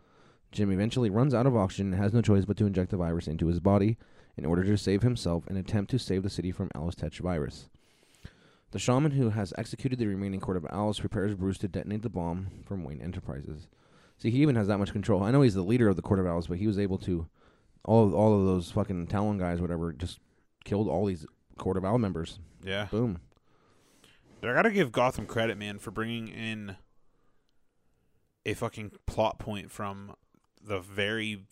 Jim 0.52 0.70
eventually 0.72 1.08
runs 1.10 1.32
out 1.32 1.46
of 1.46 1.56
oxygen 1.56 1.92
and 1.92 2.02
has 2.02 2.12
no 2.12 2.20
choice 2.20 2.44
but 2.44 2.56
to 2.56 2.66
inject 2.66 2.90
the 2.90 2.96
virus 2.96 3.26
into 3.28 3.46
his 3.46 3.60
body 3.60 3.96
in 4.36 4.44
order 4.44 4.64
to 4.64 4.76
save 4.76 5.02
himself 5.02 5.46
and 5.46 5.56
attempt 5.56 5.90
to 5.92 5.98
save 5.98 6.22
the 6.22 6.30
city 6.30 6.50
from 6.50 6.70
Alice 6.74 6.94
Tetch 6.96 7.20
virus. 7.20 7.68
The 8.72 8.78
shaman 8.78 9.12
who 9.12 9.30
has 9.30 9.52
executed 9.56 9.98
the 9.98 10.06
remaining 10.06 10.40
Court 10.40 10.56
of 10.56 10.66
Owls 10.70 11.00
prepares 11.00 11.34
Bruce 11.34 11.58
to 11.58 11.68
detonate 11.68 12.02
the 12.02 12.08
bomb 12.08 12.48
from 12.64 12.84
Wayne 12.84 13.00
Enterprises. 13.00 13.66
See, 14.20 14.30
he 14.30 14.42
even 14.42 14.56
has 14.56 14.68
that 14.68 14.78
much 14.78 14.92
control. 14.92 15.22
I 15.22 15.30
know 15.30 15.40
he's 15.40 15.54
the 15.54 15.62
leader 15.62 15.88
of 15.88 15.96
the 15.96 16.02
Court 16.02 16.20
of 16.20 16.26
Owls, 16.26 16.46
but 16.46 16.58
he 16.58 16.66
was 16.66 16.78
able 16.78 16.98
to 16.98 17.26
all 17.84 18.06
of, 18.06 18.14
all 18.14 18.38
of 18.38 18.46
those 18.46 18.70
fucking 18.70 19.06
Talon 19.06 19.38
guys, 19.38 19.60
whatever, 19.60 19.92
just 19.92 20.20
killed 20.64 20.88
all 20.88 21.06
these 21.06 21.26
Court 21.56 21.78
of 21.78 21.84
Owl 21.84 21.98
members. 21.98 22.38
Yeah. 22.62 22.88
Boom. 22.90 23.20
But 24.40 24.50
I 24.50 24.54
gotta 24.54 24.70
give 24.70 24.92
Gotham 24.92 25.26
credit, 25.26 25.56
man, 25.56 25.78
for 25.78 25.90
bringing 25.90 26.28
in 26.28 26.76
a 28.44 28.54
fucking 28.54 28.92
plot 29.06 29.38
point 29.38 29.70
from 29.70 30.14
the 30.62 30.80
very 30.80 31.44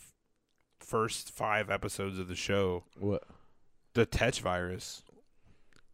first 0.78 1.30
five 1.30 1.70
episodes 1.70 2.18
of 2.18 2.28
the 2.28 2.34
show. 2.34 2.84
What? 2.98 3.24
The 3.94 4.04
Tetch 4.04 4.40
virus. 4.40 5.02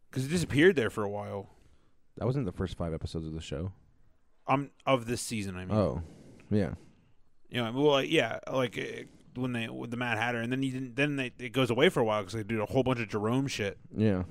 Because 0.09 0.25
it 0.25 0.29
disappeared 0.29 0.75
there 0.75 0.89
for 0.89 1.03
a 1.03 1.09
while. 1.09 1.49
That 2.17 2.25
wasn't 2.25 2.45
the 2.45 2.51
first 2.51 2.77
five 2.77 2.93
episodes 2.93 3.27
of 3.27 3.33
the 3.33 3.41
show. 3.41 3.71
Um, 4.47 4.71
of 4.85 5.05
this 5.05 5.21
season, 5.21 5.55
I 5.55 5.65
mean. 5.65 5.75
Oh, 5.75 6.03
yeah. 6.49 6.73
You 7.49 7.63
know, 7.63 7.71
well, 7.71 8.03
yeah, 8.03 8.39
like 8.51 8.77
uh, 8.77 9.39
when 9.39 9.53
they 9.53 9.69
with 9.69 9.91
the 9.91 9.97
Mad 9.97 10.17
Hatter, 10.17 10.39
and 10.39 10.51
then 10.51 10.61
he 10.61 10.71
didn't, 10.71 10.95
then 10.95 11.15
they, 11.15 11.31
it 11.39 11.53
goes 11.53 11.69
away 11.69 11.89
for 11.89 11.99
a 11.99 12.03
while 12.03 12.21
because 12.21 12.33
they 12.33 12.43
do 12.43 12.61
a 12.61 12.65
whole 12.65 12.83
bunch 12.83 12.99
of 12.99 13.09
Jerome 13.09 13.47
shit. 13.47 13.77
Yeah. 13.95 14.23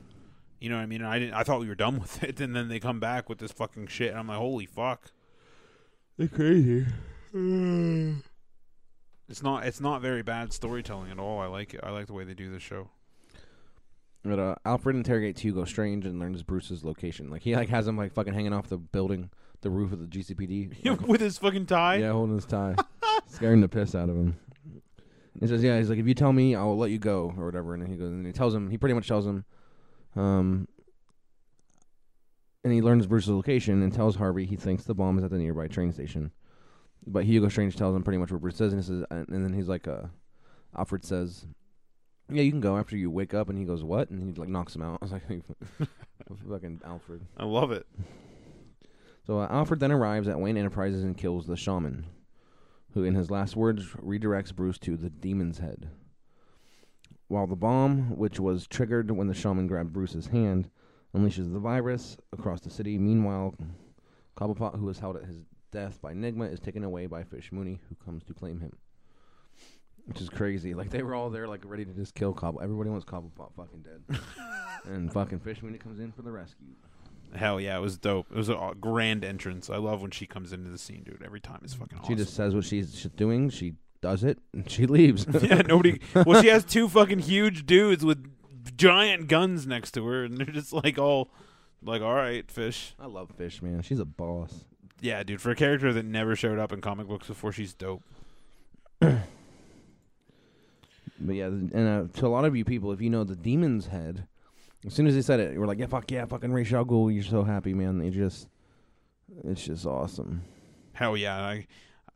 You 0.61 0.71
know 0.71 0.77
what 0.77 0.83
I 0.83 0.87
mean? 0.87 1.01
And 1.01 1.11
I 1.11 1.19
didn't. 1.19 1.35
I 1.35 1.43
thought 1.43 1.61
we 1.61 1.69
were 1.69 1.75
done 1.75 1.99
with 2.01 2.23
it, 2.23 2.41
and 2.41 2.55
then 2.55 2.69
they 2.69 2.81
come 2.81 3.01
back 3.01 3.29
with 3.29 3.39
this 3.39 3.53
fucking 3.53 3.89
shit, 3.89 4.11
and 4.11 4.19
I'm 4.19 4.29
like, 4.29 4.39
holy 4.39 4.67
fuck. 4.67 5.11
They're 6.17 6.29
crazy. 6.29 6.87
It's 9.27 9.43
not. 9.43 9.65
It's 9.65 9.81
not 9.81 10.03
very 10.03 10.23
bad 10.23 10.53
storytelling 10.53 11.11
at 11.11 11.19
all. 11.19 11.41
I 11.41 11.47
like 11.47 11.73
it. 11.73 11.81
I 11.83 11.89
like 11.91 12.09
the 12.09 12.13
way 12.13 12.25
they 12.25 12.35
do 12.35 12.51
this 12.51 12.63
show. 12.63 12.91
But 14.23 14.39
uh, 14.39 14.55
Alfred 14.65 14.97
interrogates 14.97 15.43
Hugo 15.43 15.65
Strange 15.65 16.07
and 16.07 16.19
learns 16.19 16.43
Bruce's 16.43 16.85
location. 16.85 17.31
Like 17.31 17.43
he 17.43 17.57
like 17.57 17.69
has 17.69 17.87
him 17.87 17.97
like 17.97 18.13
fucking 18.13 18.35
hanging 18.35 18.53
off 18.53 18.69
the 18.69 18.79
building, 18.79 19.31
the 19.65 19.71
roof 19.71 19.93
of 19.93 19.99
the 19.99 20.07
GCPD. 20.07 20.85
like, 20.85 21.09
with 21.09 21.21
his 21.21 21.39
fucking 21.39 21.67
tie. 21.67 21.97
yeah, 21.97 22.13
holding 22.13 22.37
his 22.37 22.47
tie, 22.47 22.77
scaring 23.27 23.61
the 23.61 23.69
piss 23.69 23.97
out 23.97 24.09
of 24.09 24.17
him. 24.17 24.37
He 25.41 25.49
says, 25.49 25.65
"Yeah." 25.65 25.77
He's 25.79 25.91
like, 25.91 25.99
"If 25.99 26.07
you 26.07 26.15
tell 26.15 26.33
me, 26.33 26.55
I'll 26.55 26.79
let 26.79 26.93
you 26.93 26.99
go, 26.99 27.35
or 27.37 27.47
whatever." 27.47 27.75
And 27.75 27.83
then 27.83 27.91
he 27.91 27.97
goes, 27.97 28.13
and 28.13 28.25
he 28.25 28.33
tells 28.33 28.55
him. 28.55 28.71
He 28.71 28.79
pretty 28.79 28.95
much 28.95 29.09
tells 29.09 29.27
him, 29.27 29.45
um, 30.15 30.69
and 32.63 32.73
he 32.73 32.81
learns 32.81 33.07
Bruce's 33.07 33.31
location 33.31 33.83
and 33.83 33.93
tells 33.93 34.17
Harvey 34.17 34.47
he 34.47 34.57
thinks 34.57 34.85
the 34.85 34.95
bomb 34.95 35.19
is 35.19 35.25
at 35.25 35.31
the 35.31 35.39
nearby 35.39 35.67
train 35.67 35.93
station. 35.93 36.31
But 37.07 37.25
Hugo 37.25 37.49
Strange 37.49 37.77
tells 37.77 37.95
him 37.95 38.03
pretty 38.03 38.19
much 38.19 38.33
what 38.33 38.41
Bruce 38.41 38.57
says, 38.57 38.73
and 38.73 38.83
he 38.83 38.87
says, 38.87 39.05
and, 39.11 39.29
and 39.29 39.45
then 39.45 39.53
he's 39.53 39.69
like, 39.69 39.87
uh, 39.87 40.05
Alfred 40.77 41.05
says, 41.05 41.47
"Yeah, 42.31 42.43
you 42.43 42.51
can 42.51 42.61
go 42.61 42.79
after 42.79 42.97
you 42.97 43.11
wake 43.11 43.35
up." 43.35 43.49
And 43.49 43.59
he 43.59 43.65
goes, 43.65 43.83
"What?" 43.83 44.11
And 44.11 44.23
he 44.23 44.33
like 44.41 44.49
knocks 44.49 44.75
him 44.75 44.83
out. 44.83 44.99
I 45.03 45.05
was 45.05 45.13
like, 45.13 45.23
"Fucking 46.49 46.81
Alfred." 46.85 47.27
I 47.37 47.45
love 47.45 47.73
it. 47.73 47.87
So 49.27 49.41
uh, 49.41 49.49
Alfred 49.51 49.81
then 49.81 49.93
arrives 49.93 50.29
at 50.29 50.39
Wayne 50.39 50.57
Enterprises 50.57 51.03
and 51.03 51.17
kills 51.17 51.47
the 51.47 51.57
shaman, 51.57 52.07
who, 52.93 53.05
in 53.05 53.15
his 53.15 53.31
last 53.31 53.57
words, 53.57 53.87
redirects 53.93 54.55
Bruce 54.55 54.79
to 54.79 54.97
the 54.97 55.09
demon's 55.09 55.59
head. 55.59 55.89
While 57.29 57.47
the 57.47 57.57
bomb, 57.57 58.17
which 58.19 58.39
was 58.39 58.67
triggered 58.67 59.11
when 59.11 59.27
the 59.27 59.35
shaman 59.35 59.67
grabbed 59.67 59.95
Bruce's 59.95 60.27
hand, 60.27 60.69
unleashes 61.17 61.53
the 61.53 61.59
virus 61.59 62.19
across 62.33 62.61
the 62.61 62.71
city. 62.71 62.99
Meanwhile, 62.99 63.55
Cobblepot, 64.37 64.79
who 64.79 64.85
was 64.85 64.99
held 64.99 65.17
at 65.17 65.25
his 65.25 65.39
death 65.71 66.01
by 66.03 66.13
Enigma, 66.13 66.45
is 66.45 66.61
taken 66.61 66.85
away 66.85 67.07
by 67.07 67.25
Fish 67.25 67.51
Mooney, 67.51 67.81
who 67.89 67.95
comes 68.05 68.25
to 68.25 68.35
claim 68.35 68.61
him. 68.61 68.77
Which 70.07 70.21
is 70.21 70.29
crazy. 70.29 70.75
Like 70.75 70.91
they 70.91 71.03
were 71.03 71.15
all 71.15 71.31
there, 71.31 71.49
like 71.49 71.63
ready 71.65 71.87
to 71.87 71.93
just 71.93 72.15
kill 72.15 72.35
Cobble. 72.35 72.61
Everybody 72.61 72.91
wants 72.91 73.07
Cobblepot 73.07 73.55
fucking 73.57 73.85
dead, 73.85 74.19
and 74.85 75.11
fucking 75.11 75.41
Fish 75.41 75.63
Mooney 75.63 75.79
comes 75.79 75.99
in 75.99 76.13
for 76.13 76.21
the 76.21 76.31
rescue. 76.31 76.75
Hell 77.35 77.61
yeah, 77.61 77.77
it 77.77 77.81
was 77.81 77.99
dope. 77.99 78.27
It 78.31 78.37
was 78.37 78.49
a 78.49 78.73
grand 78.81 79.25
entrance. 79.25 79.69
I 79.69 79.77
love 79.77 80.03
when 80.03 80.11
she 80.11 80.27
comes 80.27 80.53
into 80.53 80.71
the 80.71 80.79
scene, 80.79 81.03
dude. 81.05 81.23
Every 81.25 81.41
time 81.41 81.61
it's 81.65 81.75
fucking 81.75 81.99
awesome. 81.99 82.15
She 82.15 82.23
just 82.23 82.35
says 82.35 82.55
what 82.55 82.65
she's, 82.65 82.99
she's 82.99 83.11
doing. 83.13 83.51
She 83.51 83.75
does 84.01 84.25
it, 84.25 84.39
and 84.53 84.71
she 84.71 84.87
leaves. 84.87 85.27
yeah, 85.43 85.63
nobody. 85.63 86.01
Well, 86.15 86.43
she 86.43 86.49
has 86.49 86.65
two 86.65 86.89
fucking 86.89 87.21
huge 87.21 87.67
dudes 87.67 88.05
with 88.05 88.31
giant 88.77 89.29
guns 89.29 89.67
next 89.67 89.93
to 89.93 90.07
her, 90.07 90.25
and 90.25 90.39
they're 90.39 90.47
just 90.47 90.73
like 90.73 90.99
all, 90.99 91.31
like, 91.83 92.03
all 92.03 92.15
right, 92.15 92.51
fish. 92.51 92.95
I 92.99 93.07
love 93.07 93.31
Fish, 93.37 93.63
man. 93.63 93.83
She's 93.83 93.99
a 93.99 94.05
boss. 94.05 94.65
Yeah, 95.01 95.23
dude. 95.23 95.41
For 95.41 95.51
a 95.51 95.57
character 95.57 95.93
that 95.93 96.05
never 96.05 96.37
showed 96.37 96.59
up 96.59 96.73
in 96.73 96.81
comic 96.81 97.09
books 97.09 97.27
before, 97.27 97.53
she's 97.53 97.75
dope. 97.75 98.03
But 99.01 101.37
yeah, 101.37 101.47
and 101.47 101.75
uh, 101.75 102.05
to 102.19 102.27
a 102.27 102.29
lot 102.29 102.45
of 102.45 102.57
you 102.57 102.65
people, 102.65 102.93
if 102.93 103.01
you 103.01 103.09
know 103.09 103.25
the 103.25 103.37
demon's 103.37 103.87
head, 103.87 104.27
as 104.87 104.95
soon 104.95 105.07
as 105.07 105.15
they 105.15 105.23
said 105.23 105.41
it, 105.41 105.59
were 105.59 105.67
like, 105.67 105.79
"Yeah, 105.79 105.87
fuck 105.87 106.11
yeah, 106.11 106.25
fucking 106.25 106.53
Ra's 106.53 106.73
al 106.73 106.85
Ghul." 106.85 107.13
You're 107.13 107.23
so 107.25 107.43
happy, 107.43 107.75
man. 107.75 108.01
It 108.01 108.11
just, 108.11 108.49
it's 109.45 109.65
just 109.65 109.87
awesome. 109.87 110.43
Hell 110.93 111.17
yeah. 111.17 111.37
I, 111.43 111.67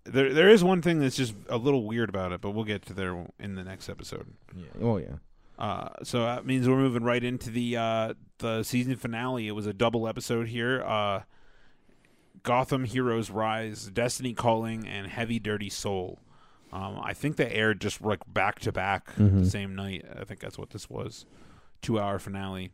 there, 0.04 0.32
there 0.32 0.48
is 0.48 0.62
one 0.62 0.82
thing 0.82 1.00
that's 1.00 1.16
just 1.16 1.34
a 1.48 1.56
little 1.56 1.84
weird 1.84 2.08
about 2.08 2.32
it, 2.32 2.40
but 2.40 2.50
we'll 2.50 2.64
get 2.64 2.82
to 2.86 2.94
there 2.94 3.26
in 3.38 3.54
the 3.54 3.64
next 3.64 3.88
episode. 3.88 4.26
Yeah. 4.56 4.64
Oh 4.80 4.96
yeah. 4.98 5.16
Uh, 5.58 5.88
so 6.04 6.20
that 6.20 6.46
means 6.46 6.68
we're 6.68 6.76
moving 6.76 7.02
right 7.02 7.24
into 7.24 7.50
the 7.50 7.76
uh, 7.76 8.14
the 8.38 8.62
season 8.62 8.96
finale. 8.96 9.48
It 9.48 9.52
was 9.52 9.66
a 9.66 9.72
double 9.72 10.06
episode 10.06 10.48
here. 10.48 10.82
Uh, 10.82 11.22
Gotham 12.44 12.84
Heroes 12.84 13.30
Rise, 13.30 13.86
Destiny 13.86 14.32
Calling, 14.32 14.86
and 14.86 15.08
Heavy 15.08 15.38
Dirty 15.40 15.68
Soul. 15.68 16.20
Um, 16.72 17.00
I 17.02 17.12
think 17.12 17.36
they 17.36 17.50
aired 17.50 17.80
just 17.80 18.00
like 18.02 18.20
back 18.26 18.60
to 18.60 18.72
back 18.72 19.10
the 19.16 19.44
same 19.44 19.74
night. 19.74 20.04
I 20.18 20.24
think 20.24 20.38
that's 20.40 20.58
what 20.58 20.70
this 20.70 20.88
was. 20.88 21.26
Two 21.82 21.98
hour 21.98 22.18
finale. 22.18 22.72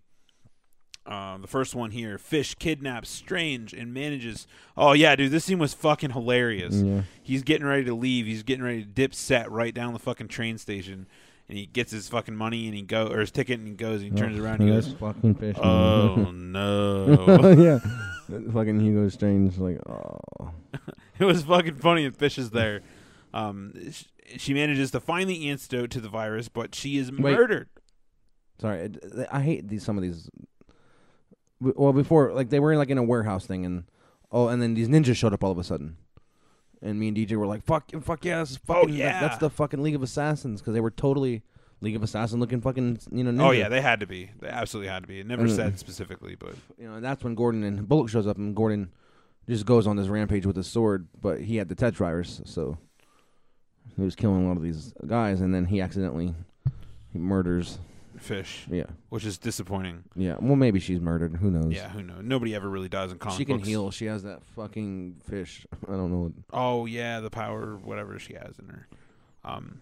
Um, 1.07 1.43
the 1.43 1.49
first 1.49 1.75
one 1.75 1.91
here, 1.91 2.17
Fish 2.17 2.55
kidnaps 2.55 3.11
Strange 3.11 3.75
and 3.75 3.93
manages. 3.93 4.47
Oh 4.75 4.93
yeah, 4.95 5.15
dude, 5.15 5.31
this 5.33 5.45
scene 5.45 5.59
was 5.59 5.75
fucking 5.75 6.11
hilarious. 6.11 6.77
Yeah. 6.77 7.03
He's 7.23 7.43
getting 7.43 7.67
ready 7.67 7.85
to 7.85 7.95
leave. 7.95 8.25
He's 8.25 8.43
getting 8.43 8.65
ready 8.65 8.83
to 8.83 8.89
dip 8.89 9.15
set 9.15 9.51
right 9.51 9.75
down 9.75 9.93
the 9.93 9.99
fucking 9.99 10.29
train 10.29 10.57
station, 10.57 11.07
and 11.47 11.59
he 11.59 11.67
gets 11.67 11.93
his 11.93 12.09
fucking 12.09 12.35
money 12.35 12.67
and 12.67 12.75
he 12.75 12.81
go 12.81 13.09
or 13.09 13.21
his 13.21 13.31
ticket 13.31 13.59
and 13.59 13.69
he 13.69 13.75
goes 13.75 14.01
and 14.01 14.13
he 14.13 14.17
turns 14.19 14.39
Oh, 14.41 14.45
around 14.45 14.61
and 14.61 14.69
he 14.71 14.75
goes, 14.75 14.93
fucking 14.95 15.35
Fish. 15.35 15.57
"Oh 15.63 16.31
no!" 16.33 17.51
yeah. 17.59 17.81
fucking 18.53 18.81
Hugo 18.81 19.11
Strange, 19.11 19.59
like, 19.59 19.79
oh. 19.87 20.21
it 21.19 21.25
was 21.27 21.43
fucking 21.43 21.75
funny 21.77 22.07
and 22.07 22.17
Fish 22.17 22.39
is 22.39 22.49
there. 22.51 22.81
Um, 23.35 23.75
sh- 23.93 24.05
she 24.39 24.55
manages 24.55 24.91
to 24.93 25.01
find 25.01 25.29
the 25.29 25.51
antidote 25.51 25.91
to 25.91 26.01
the 26.01 26.09
virus, 26.09 26.49
but 26.49 26.75
she 26.75 26.97
is 26.97 27.13
Wait. 27.13 27.21
murdered. 27.37 27.69
Sorry, 28.61 28.81
it- 28.83 29.27
I 29.31 29.41
hate 29.41 29.69
these. 29.69 29.83
Some 29.85 29.97
of 29.97 30.03
these. 30.03 30.31
Well, 31.61 31.93
before 31.93 32.33
like 32.33 32.51
they 32.51 32.61
were 32.61 32.77
like 32.77 32.91
in 32.91 32.99
a 32.99 33.03
warehouse 33.03 33.47
thing, 33.47 33.65
and 33.65 33.85
oh, 34.31 34.49
and 34.49 34.61
then 34.61 34.75
these 34.75 34.89
ninjas 34.89 35.17
showed 35.17 35.33
up 35.33 35.43
all 35.43 35.51
of 35.51 35.59
a 35.59 35.65
sudden, 35.65 35.97
and 36.83 36.99
me 36.99 37.09
and 37.09 37.17
DJ 37.17 37.37
were 37.37 37.47
like, 37.47 37.65
"Fuck, 37.65 37.91
fuck 38.03 38.25
yeah, 38.25 38.37
oh, 38.37 38.45
this 38.45 38.57
fucking, 38.59 38.89
that- 38.91 38.97
yeah. 38.97 39.21
that's 39.21 39.39
the 39.39 39.49
fucking 39.51 39.83
League 39.83 39.95
of 39.95 40.03
Assassins," 40.03 40.61
because 40.61 40.75
they 40.75 40.81
were 40.81 40.91
totally 40.91 41.43
League 41.81 41.97
of 41.97 42.03
Assassin 42.03 42.41
looking 42.41 42.61
fucking, 42.61 42.99
you 43.13 43.25
know. 43.25 43.31
Oh, 43.31 43.33
ninja. 43.33 43.49
Oh 43.49 43.51
yeah, 43.53 43.69
they 43.69 43.81
had 43.81 44.01
to 44.01 44.07
be. 44.07 44.31
They 44.41 44.49
absolutely 44.49 44.89
had 44.91 45.03
to 45.05 45.09
be. 45.09 45.21
It 45.21 45.27
never 45.27 45.49
said 45.49 45.79
specifically, 45.79 46.35
but 46.35 46.55
you 46.79 46.87
know, 46.89 46.95
and 46.97 47.05
that's 47.05 47.25
when 47.25 47.35
Gordon 47.35 47.63
and 47.65 47.89
Bullock 47.89 48.11
shows 48.11 48.27
up, 48.27 48.37
and 48.37 48.55
Gordon 48.55 48.91
just 49.49 49.65
goes 49.65 49.87
on 49.87 49.97
this 49.97 50.09
rampage 50.09 50.45
with 50.47 50.57
his 50.57 50.67
sword, 50.67 51.07
but 51.21 51.41
he 51.41 51.57
had 51.57 51.69
the 51.69 51.75
Tetch 51.75 51.95
virus, 51.97 52.43
so 52.45 52.77
he 53.97 54.03
was 54.03 54.15
killing 54.17 54.45
a 54.45 54.49
lot 54.49 54.57
of 54.57 54.63
these 54.63 54.93
guys, 55.07 55.41
and 55.41 55.55
then 55.55 55.67
he 55.67 55.81
accidentally 55.81 56.35
he 57.13 57.19
murders. 57.19 57.79
Fish, 58.25 58.66
Yeah, 58.70 58.87
which 59.11 59.25
is 59.25 59.39
disappointing. 59.39 60.05
yeah. 60.16 60.37
Well, 60.41 60.57
maybe 60.57 60.81
she's 60.81 61.01
murdered. 61.01 61.37
Who 61.37 61.51
knows? 61.51 61.72
Yeah, 61.72 61.89
who 61.91 62.03
knows? 62.03 62.22
Nobody 62.22 62.55
ever 62.55 62.68
really 62.68 62.89
dies 62.89 63.12
in 63.12 63.18
comic 63.18 63.37
she 63.39 63.45
can 63.45 63.57
books. 63.59 63.68
heal. 63.68 63.91
She 63.91 64.07
has 64.07 64.22
that 64.25 64.43
fucking 64.57 65.16
fish. 65.29 65.66
I 65.87 65.93
don't 65.93 66.11
know. 66.11 66.33
Oh 66.53 66.87
yeah, 66.87 67.20
the 67.20 67.31
power, 67.31 67.77
whatever 67.77 68.18
she 68.18 68.35
has 68.35 68.59
in 68.59 68.68
her. 68.68 68.89
Um, 69.45 69.81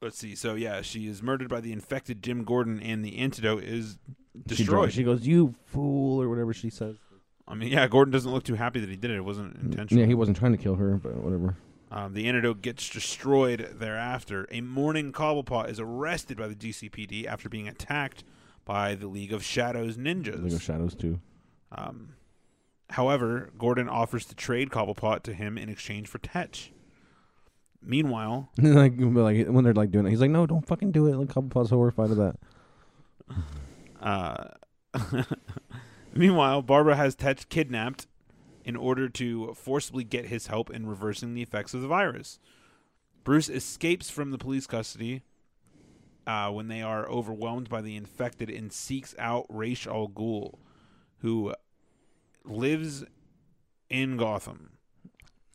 let's 0.00 0.18
see. 0.18 0.34
So 0.34 0.54
yeah, 0.54 0.82
she 0.82 1.06
is 1.08 1.22
murdered 1.22 1.48
by 1.48 1.60
the 1.60 1.72
infected 1.72 2.22
Jim 2.22 2.44
Gordon, 2.44 2.80
and 2.80 3.04
the 3.04 3.18
antidote 3.18 3.64
is 3.64 3.98
She, 4.48 4.56
destroyed. 4.56 4.92
she 4.92 5.02
goes, 5.02 5.26
"You 5.26 5.54
fool," 5.66 6.20
or 6.22 6.28
whatever 6.28 6.52
she 6.52 6.70
says. 6.70 6.96
I 7.46 7.54
mean, 7.54 7.72
yeah, 7.72 7.86
Gordon 7.88 8.12
doesn't 8.12 8.30
look 8.30 8.44
too 8.44 8.54
happy 8.56 8.78
that 8.80 8.90
he 8.90 8.96
did 8.96 9.10
it. 9.10 9.16
It 9.16 9.24
wasn't 9.24 9.56
intentional. 9.56 10.00
Yeah, 10.00 10.06
he 10.06 10.14
wasn't 10.14 10.36
trying 10.36 10.52
to 10.52 10.58
kill 10.58 10.74
her, 10.74 10.96
but 10.98 11.14
whatever. 11.16 11.56
Um, 11.90 12.12
the 12.12 12.28
antidote 12.28 12.60
gets 12.60 12.88
destroyed 12.88 13.76
thereafter. 13.78 14.46
A 14.50 14.60
morning 14.60 15.12
Cobblepot 15.12 15.70
is 15.70 15.80
arrested 15.80 16.36
by 16.36 16.48
the 16.48 16.54
GCPD 16.54 17.26
after 17.26 17.48
being 17.48 17.66
attacked 17.66 18.24
by 18.64 18.94
the 18.94 19.06
League 19.06 19.32
of 19.32 19.42
Shadows 19.42 19.96
ninjas. 19.96 20.42
League 20.42 20.52
of 20.52 20.62
Shadows 20.62 20.94
too. 20.94 21.20
Um, 21.72 22.10
however, 22.90 23.50
Gordon 23.56 23.88
offers 23.88 24.26
to 24.26 24.34
trade 24.34 24.68
Cobblepot 24.68 25.22
to 25.22 25.32
him 25.32 25.56
in 25.56 25.70
exchange 25.70 26.08
for 26.08 26.18
Tetch. 26.18 26.72
Meanwhile, 27.80 28.50
like, 28.58 28.94
like 28.98 29.46
when 29.46 29.64
they're 29.64 29.72
like 29.72 29.90
doing 29.90 30.06
it, 30.06 30.10
he's 30.10 30.20
like, 30.20 30.30
"No, 30.30 30.46
don't 30.46 30.66
fucking 30.66 30.92
do 30.92 31.06
it." 31.06 31.16
Like, 31.16 31.28
Cobblepot's 31.28 31.70
horrified 31.70 32.10
of 32.10 32.16
that. 32.16 32.36
uh, 34.02 35.24
meanwhile, 36.14 36.60
Barbara 36.60 36.96
has 36.96 37.14
Tetch 37.14 37.48
kidnapped 37.48 38.06
in 38.68 38.76
order 38.76 39.08
to 39.08 39.54
forcibly 39.54 40.04
get 40.04 40.26
his 40.26 40.48
help 40.48 40.68
in 40.68 40.86
reversing 40.86 41.32
the 41.32 41.40
effects 41.40 41.72
of 41.72 41.80
the 41.80 41.88
virus. 41.88 42.38
Bruce 43.24 43.48
escapes 43.48 44.10
from 44.10 44.30
the 44.30 44.36
police 44.36 44.66
custody 44.66 45.22
uh, 46.26 46.50
when 46.50 46.68
they 46.68 46.82
are 46.82 47.08
overwhelmed 47.08 47.70
by 47.70 47.80
the 47.80 47.96
infected 47.96 48.50
and 48.50 48.70
seeks 48.70 49.14
out 49.18 49.46
Ra's 49.48 49.86
al 49.86 50.08
Ghul, 50.08 50.58
who 51.20 51.54
lives 52.44 53.06
in 53.88 54.18
Gotham 54.18 54.72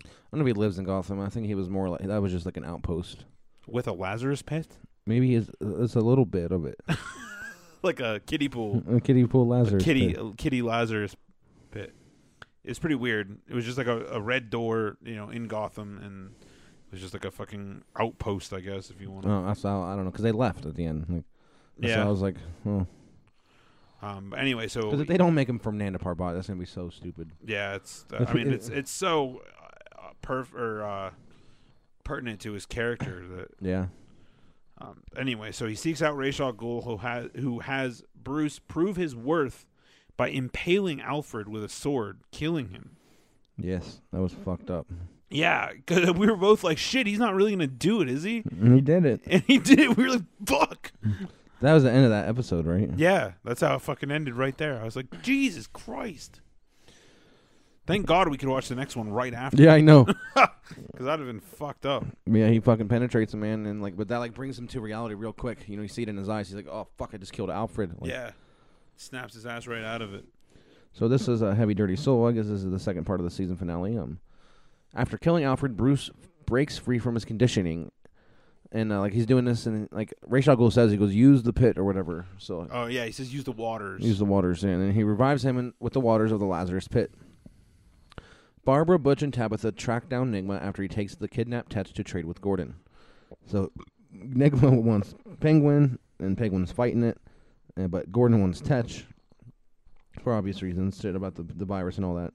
I 0.04 0.10
don't 0.36 0.40
know 0.40 0.50
if 0.50 0.56
he 0.56 0.60
lives 0.60 0.80
in 0.80 0.86
Gotham. 0.86 1.20
I 1.22 1.30
think 1.30 1.46
he 1.46 1.54
was 1.54 1.70
more 1.70 1.90
like 1.90 2.02
that 2.02 2.20
was 2.20 2.32
just 2.32 2.48
like 2.48 2.58
an 2.58 2.66
outpost. 2.66 3.26
with 3.68 3.88
a 3.88 3.94
Lazarus 3.94 4.42
pit, 4.42 4.68
Maybe 5.06 5.36
it's, 5.36 5.52
it's 5.62 5.96
a 5.96 6.00
little 6.00 6.26
bit 6.26 6.52
of 6.52 6.66
it. 6.66 6.80
like 7.84 8.00
a 8.00 8.20
kiddie 8.26 8.50
pool. 8.50 8.82
a 8.90 9.00
kiddie 9.00 9.28
pool 9.28 9.48
Lazarus. 9.48 9.84
kitty 9.84 10.16
pit. 10.16 10.18
a 10.20 10.34
kitty 10.36 10.64
Lazarus 10.64 11.16
pit. 11.70 11.94
It's 12.64 12.80
pretty 12.80 12.96
weird. 12.96 13.38
It 13.50 13.54
was 13.54 13.66
just 13.66 13.78
like 13.78 13.88
a, 13.88 14.06
a 14.08 14.22
red 14.22 14.50
door, 14.50 14.98
you 15.04 15.16
know, 15.16 15.30
in 15.30 15.48
Gotham, 15.48 16.00
and 16.04 16.32
it 16.42 16.92
was 16.92 17.02
just 17.02 17.14
like 17.14 17.26
a 17.26 17.32
fucking 17.32 17.84
outpost, 18.00 18.54
I 18.54 18.62
guess, 18.62 18.90
if 18.90 19.02
you 19.02 19.12
want. 19.12 19.24
to. 19.26 19.32
Oh, 19.32 19.46
that's 19.46 19.64
how 19.64 19.82
I 19.82 19.96
don't 19.96 20.06
know 20.06 20.12
because 20.12 20.24
they 20.24 20.32
left 20.32 20.66
at 20.66 20.76
the 20.76 20.86
end. 20.86 21.06
Like, 21.10 21.24
Yeah. 21.80 21.98
why 22.00 22.04
I 22.08 22.10
was 22.10 22.22
like, 22.22 22.36
oh, 22.66 22.88
Um, 24.02 24.30
but 24.30 24.40
anyway, 24.40 24.68
so 24.68 24.82
because 24.84 25.02
if 25.02 25.08
they 25.08 25.18
don't 25.18 25.34
make 25.36 25.50
him 25.50 25.60
from 25.60 25.78
Nanda 25.78 26.00
Parbat, 26.00 26.36
that's 26.36 26.48
gonna 26.48 26.60
be 26.60 26.66
so 26.66 26.90
stupid. 26.90 27.32
yeah, 27.46 27.76
it's. 27.76 28.06
uh, 28.14 28.26
I 28.28 28.34
mean, 28.34 28.52
it's 28.52 28.70
it's 28.70 28.92
so 28.92 29.42
uh, 29.98 30.12
perf 30.22 30.54
or 30.54 30.84
uh, 30.84 31.12
pertinent 32.04 32.40
to 32.42 32.54
his 32.54 32.66
character 32.66 33.26
that. 33.36 33.48
Yeah. 33.62 33.88
Um, 34.80 35.04
anyway, 35.16 35.52
so 35.52 35.68
he 35.68 35.76
seeks 35.76 36.02
out 36.02 36.18
Ra's 36.18 36.42
al 36.42 36.52
Ghul, 36.54 36.84
who 36.84 36.98
has 36.98 37.30
who 37.36 37.60
has 37.60 38.04
Bruce 38.22 38.60
prove 38.60 38.96
his 38.98 39.16
worth 39.16 39.66
by 40.18 40.30
impaling 40.30 41.02
Alfred 41.02 41.48
with 41.48 41.64
a 41.64 41.70
sword, 41.70 42.20
killing 42.32 42.70
him. 42.70 42.98
Yes, 43.58 44.02
that 44.12 44.22
was 44.22 44.34
fucked 44.34 44.70
up. 44.70 44.88
Yeah, 45.30 45.72
because 45.74 46.12
we 46.14 46.28
were 46.28 46.36
both 46.36 46.64
like, 46.64 46.78
"Shit, 46.78 47.08
he's 47.08 47.20
not 47.20 47.34
really 47.36 47.52
gonna 47.52 47.68
do 47.68 48.02
it, 48.02 48.10
is 48.10 48.24
he?" 48.24 48.44
And 48.50 48.76
he 48.76 48.82
did 48.82 49.06
it. 49.06 49.22
And 49.26 49.42
he 49.48 49.58
did 49.58 49.80
it. 49.80 49.98
We 49.98 50.04
were 50.04 50.10
like, 50.12 50.24
"Fuck." 50.46 50.92
That 51.62 51.74
was 51.74 51.84
the 51.84 51.92
end 51.92 52.04
of 52.04 52.12
that 52.12 52.28
episode, 52.28 52.66
right? 52.66 52.90
Yeah, 52.98 53.34
that's 53.46 53.62
how 53.62 53.76
it 53.76 53.82
fucking 53.82 54.12
ended 54.12 54.36
right 54.36 54.58
there. 54.58 54.80
I 54.82 54.84
was 54.84 54.96
like, 54.98 55.22
Jesus 55.22 55.66
Christ. 55.66 56.42
Thank 57.86 58.06
God 58.06 58.28
we 58.30 58.38
could 58.38 58.50
watch 58.50 58.68
the 58.70 58.76
next 58.76 58.96
one 58.96 59.10
right 59.10 59.34
after. 59.34 59.62
Yeah, 59.62 59.74
I 59.74 59.82
know. 59.82 60.06
Because 60.92 61.08
I'd 61.08 61.20
have 61.20 61.28
been 61.28 61.42
fucked 61.42 61.86
up. 61.86 62.06
yeah, 62.26 62.48
he 62.48 62.60
fucking 62.62 62.88
penetrates 62.88 63.34
a 63.34 63.38
man, 63.38 63.66
and 63.66 63.82
like, 63.82 63.98
but 63.98 64.08
that 64.08 64.18
like 64.20 64.34
brings 64.34 64.58
him 64.58 64.66
to 64.70 64.80
reality 64.80 65.14
real 65.14 65.34
quick. 65.34 65.68
You 65.68 65.76
know, 65.76 65.84
you 65.84 65.90
see 65.90 66.04
it 66.04 66.10
in 66.10 66.16
his 66.18 66.30
eyes. 66.30 66.48
He's 66.48 66.56
like, 66.56 66.68
"Oh 66.68 66.88
fuck, 66.98 67.12
I 67.14 67.18
just 67.18 67.34
killed 67.34 67.50
Alfred." 67.50 67.94
Like, 68.00 68.10
yeah. 68.10 68.32
Snaps 68.96 69.34
his 69.34 69.46
ass 69.46 69.68
right 69.68 69.84
out 69.84 70.02
of 70.02 70.14
it. 70.14 70.26
So 70.94 71.08
this 71.08 71.28
is 71.28 71.42
a 71.42 71.56
heavy, 71.56 71.74
dirty 71.74 71.96
soul. 71.96 72.28
I 72.28 72.32
guess 72.32 72.46
this 72.46 72.64
is 72.64 72.70
the 72.72 72.80
second 72.80 73.06
part 73.06 73.20
of 73.20 73.24
the 73.24 73.32
season 73.32 73.56
finale. 73.58 73.98
Um, 73.98 74.20
after 74.94 75.18
killing 75.18 75.44
Alfred, 75.44 75.76
Bruce 75.76 76.10
breaks 76.46 76.78
free 76.78 77.00
from 77.00 77.16
his 77.16 77.26
conditioning, 77.26 77.92
and 78.72 78.92
uh, 78.94 79.00
like 79.00 79.14
he's 79.14 79.26
doing 79.26 79.46
this, 79.46 79.66
and 79.66 79.90
like 79.92 80.14
Ra's 80.28 80.48
al 80.48 80.56
Ghul 80.56 80.72
says, 80.72 80.92
he 80.92 80.98
goes, 80.98 81.14
"Use 81.16 81.42
the 81.42 81.54
pit 81.54 81.78
or 81.80 81.84
whatever." 81.84 82.28
So 82.38 82.68
Oh, 82.72 82.86
yeah, 82.86 83.06
he 83.06 83.12
says 83.12 83.34
use 83.34 83.44
the 83.44 83.52
waters. 83.52 84.04
use 84.04 84.20
the 84.20 84.26
waters, 84.26 84.64
and 84.64 84.82
then 84.82 84.94
he 84.94 85.04
revives 85.04 85.44
him 85.44 85.58
in, 85.58 85.74
with 85.80 85.94
the 85.94 86.00
waters 86.00 86.32
of 86.32 86.40
the 86.40 86.46
Lazarus 86.46 86.88
pit. 86.88 87.12
Barbara, 88.66 88.98
Butch, 89.00 89.22
and 89.24 89.34
Tabitha 89.34 89.72
track 89.74 90.08
down 90.08 90.32
Nygma 90.32 90.62
after 90.62 90.82
he 90.82 90.88
takes 90.88 91.16
the 91.16 91.28
kidnapped 91.28 91.72
Tetch 91.74 91.92
to 91.94 92.04
trade 92.04 92.26
with 92.26 92.40
Gordon. 92.40 92.76
So 93.48 93.72
Nygma 94.16 94.82
wants 94.82 95.16
Penguin, 95.40 96.00
and 96.20 96.38
Penguin's 96.38 96.72
fighting 96.72 97.04
it, 97.04 97.18
uh, 97.80 97.88
but 97.88 98.12
Gordon 98.12 98.40
wants 98.42 98.62
Tetch 98.62 99.06
for 100.24 100.34
obvious 100.34 100.62
reasons, 100.62 101.00
shit 101.00 101.16
about 101.16 101.36
the 101.36 101.44
the 101.44 101.66
virus 101.66 101.98
and 101.98 102.06
all 102.06 102.16
that. 102.16 102.34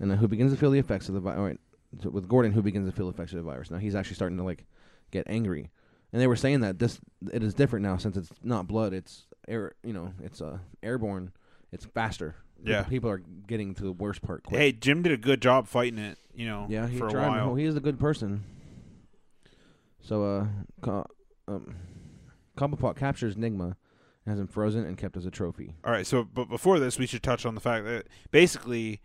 And 0.00 0.12
uh, 0.12 0.16
who 0.16 0.28
begins 0.28 0.52
to 0.52 0.58
feel 0.58 0.70
the 0.70 0.78
effects 0.78 1.08
of 1.08 1.14
the 1.14 1.20
virus? 1.20 1.38
Right, 1.40 1.60
so 2.02 2.10
with 2.10 2.28
Gordon, 2.28 2.52
who 2.52 2.62
begins 2.62 2.88
to 2.88 2.94
feel 2.94 3.06
the 3.06 3.12
effects 3.14 3.32
of 3.32 3.36
the 3.38 3.42
virus. 3.44 3.70
Now 3.70 3.78
he's 3.78 3.94
actually 3.94 4.16
starting 4.16 4.38
to 4.38 4.44
like 4.44 4.64
get 5.10 5.26
angry, 5.28 5.70
and 6.12 6.20
they 6.22 6.26
were 6.26 6.36
saying 6.36 6.60
that 6.60 6.78
this 6.78 7.00
it 7.32 7.42
is 7.42 7.54
different 7.54 7.84
now 7.84 7.96
since 7.96 8.16
it's 8.16 8.30
not 8.42 8.66
blood, 8.66 8.92
it's 8.92 9.26
air. 9.46 9.72
You 9.82 9.92
know, 9.92 10.12
it's 10.22 10.40
uh 10.40 10.58
airborne. 10.82 11.32
It's 11.72 11.84
faster. 11.84 12.34
People- 12.58 12.72
Yeah. 12.72 12.82
people 12.82 13.08
are 13.10 13.18
getting 13.46 13.74
to 13.74 13.82
the 13.84 13.92
worst 13.92 14.20
part 14.22 14.42
quick. 14.42 14.58
Hey, 14.58 14.72
Jim 14.72 15.02
did 15.02 15.12
a 15.12 15.16
good 15.16 15.40
job 15.40 15.68
fighting 15.68 15.98
it, 16.00 16.18
you 16.34 16.44
know, 16.46 16.66
Yeah, 16.68 16.88
he 16.88 16.98
for 16.98 17.06
a 17.06 17.12
while. 17.12 17.50
Oh, 17.50 17.54
he 17.54 17.64
is 17.64 17.76
a 17.76 17.80
good 17.80 18.00
person. 18.00 18.42
So, 20.00 20.48
uh, 20.84 21.02
um, 21.46 21.76
Cobblepot 22.56 22.96
captures 22.96 23.36
Nygma, 23.36 23.76
and 24.28 24.36
has 24.36 24.40
him 24.40 24.46
frozen 24.46 24.84
and 24.84 24.98
kept 24.98 25.16
as 25.16 25.24
a 25.26 25.30
trophy. 25.30 25.74
All 25.84 25.90
right, 25.90 26.06
so 26.06 26.22
but 26.22 26.48
before 26.48 26.78
this, 26.78 26.98
we 26.98 27.06
should 27.06 27.22
touch 27.22 27.46
on 27.46 27.54
the 27.54 27.60
fact 27.60 27.86
that 27.86 28.06
basically 28.30 29.00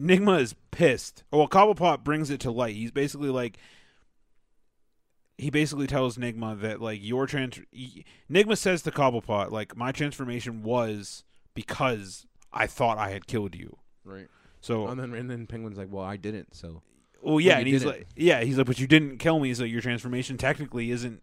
Nygma 0.00 0.40
is 0.40 0.54
pissed. 0.70 1.22
Oh, 1.32 1.38
well, 1.38 1.48
Cobblepot 1.48 2.02
brings 2.02 2.30
it 2.30 2.40
to 2.40 2.50
light. 2.50 2.74
He's 2.74 2.90
basically 2.90 3.28
like 3.28 3.58
he 5.36 5.50
basically 5.50 5.86
tells 5.86 6.16
Nygma 6.16 6.60
that 6.62 6.80
like 6.80 7.00
your 7.02 7.26
trans 7.26 7.60
Nygma 8.30 8.56
says 8.56 8.82
to 8.82 8.90
Cobblepot 8.90 9.50
like 9.50 9.76
my 9.76 9.92
transformation 9.92 10.62
was 10.62 11.24
because 11.54 12.26
I 12.52 12.66
thought 12.66 12.98
I 12.98 13.10
had 13.10 13.26
killed 13.26 13.54
you. 13.54 13.76
Right. 14.04 14.28
So 14.60 14.86
oh, 14.86 14.88
And 14.88 14.98
then, 14.98 15.14
and 15.14 15.30
then 15.30 15.46
Penguin's 15.46 15.76
like, 15.76 15.88
"Well, 15.90 16.04
I 16.04 16.16
didn't." 16.16 16.56
So, 16.56 16.80
well, 17.20 17.38
yeah, 17.38 17.54
you 17.54 17.58
and 17.58 17.66
he's 17.68 17.82
didn't. 17.82 17.98
like, 17.98 18.06
yeah, 18.16 18.42
he's 18.42 18.56
like, 18.56 18.66
but 18.66 18.78
you 18.80 18.86
didn't 18.86 19.18
kill 19.18 19.38
me, 19.38 19.52
so 19.52 19.64
your 19.64 19.82
transformation 19.82 20.38
technically 20.38 20.90
isn't 20.90 21.20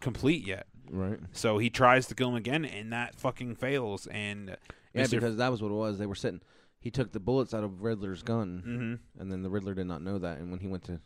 complete 0.00 0.46
yet. 0.46 0.66
Right. 0.90 1.18
So 1.32 1.58
he 1.58 1.70
tries 1.70 2.06
to 2.08 2.14
kill 2.14 2.30
him 2.30 2.34
again, 2.34 2.64
and 2.64 2.92
that 2.92 3.14
fucking 3.18 3.54
fails. 3.56 4.06
And 4.08 4.56
Yeah, 4.92 5.04
Mr. 5.04 5.12
because 5.12 5.36
that 5.36 5.50
was 5.50 5.62
what 5.62 5.70
it 5.70 5.74
was. 5.74 5.98
They 5.98 6.06
were 6.06 6.14
sitting. 6.16 6.40
He 6.80 6.90
took 6.90 7.12
the 7.12 7.20
bullets 7.20 7.54
out 7.54 7.62
of 7.62 7.82
Riddler's 7.82 8.22
gun, 8.22 8.62
Mhm. 8.66 9.20
and 9.20 9.30
then 9.30 9.42
the 9.42 9.50
Riddler 9.50 9.74
did 9.74 9.86
not 9.86 10.02
know 10.02 10.18
that. 10.18 10.38
And 10.38 10.50
when 10.50 10.60
he 10.60 10.66
went 10.66 10.82
to 10.84 11.00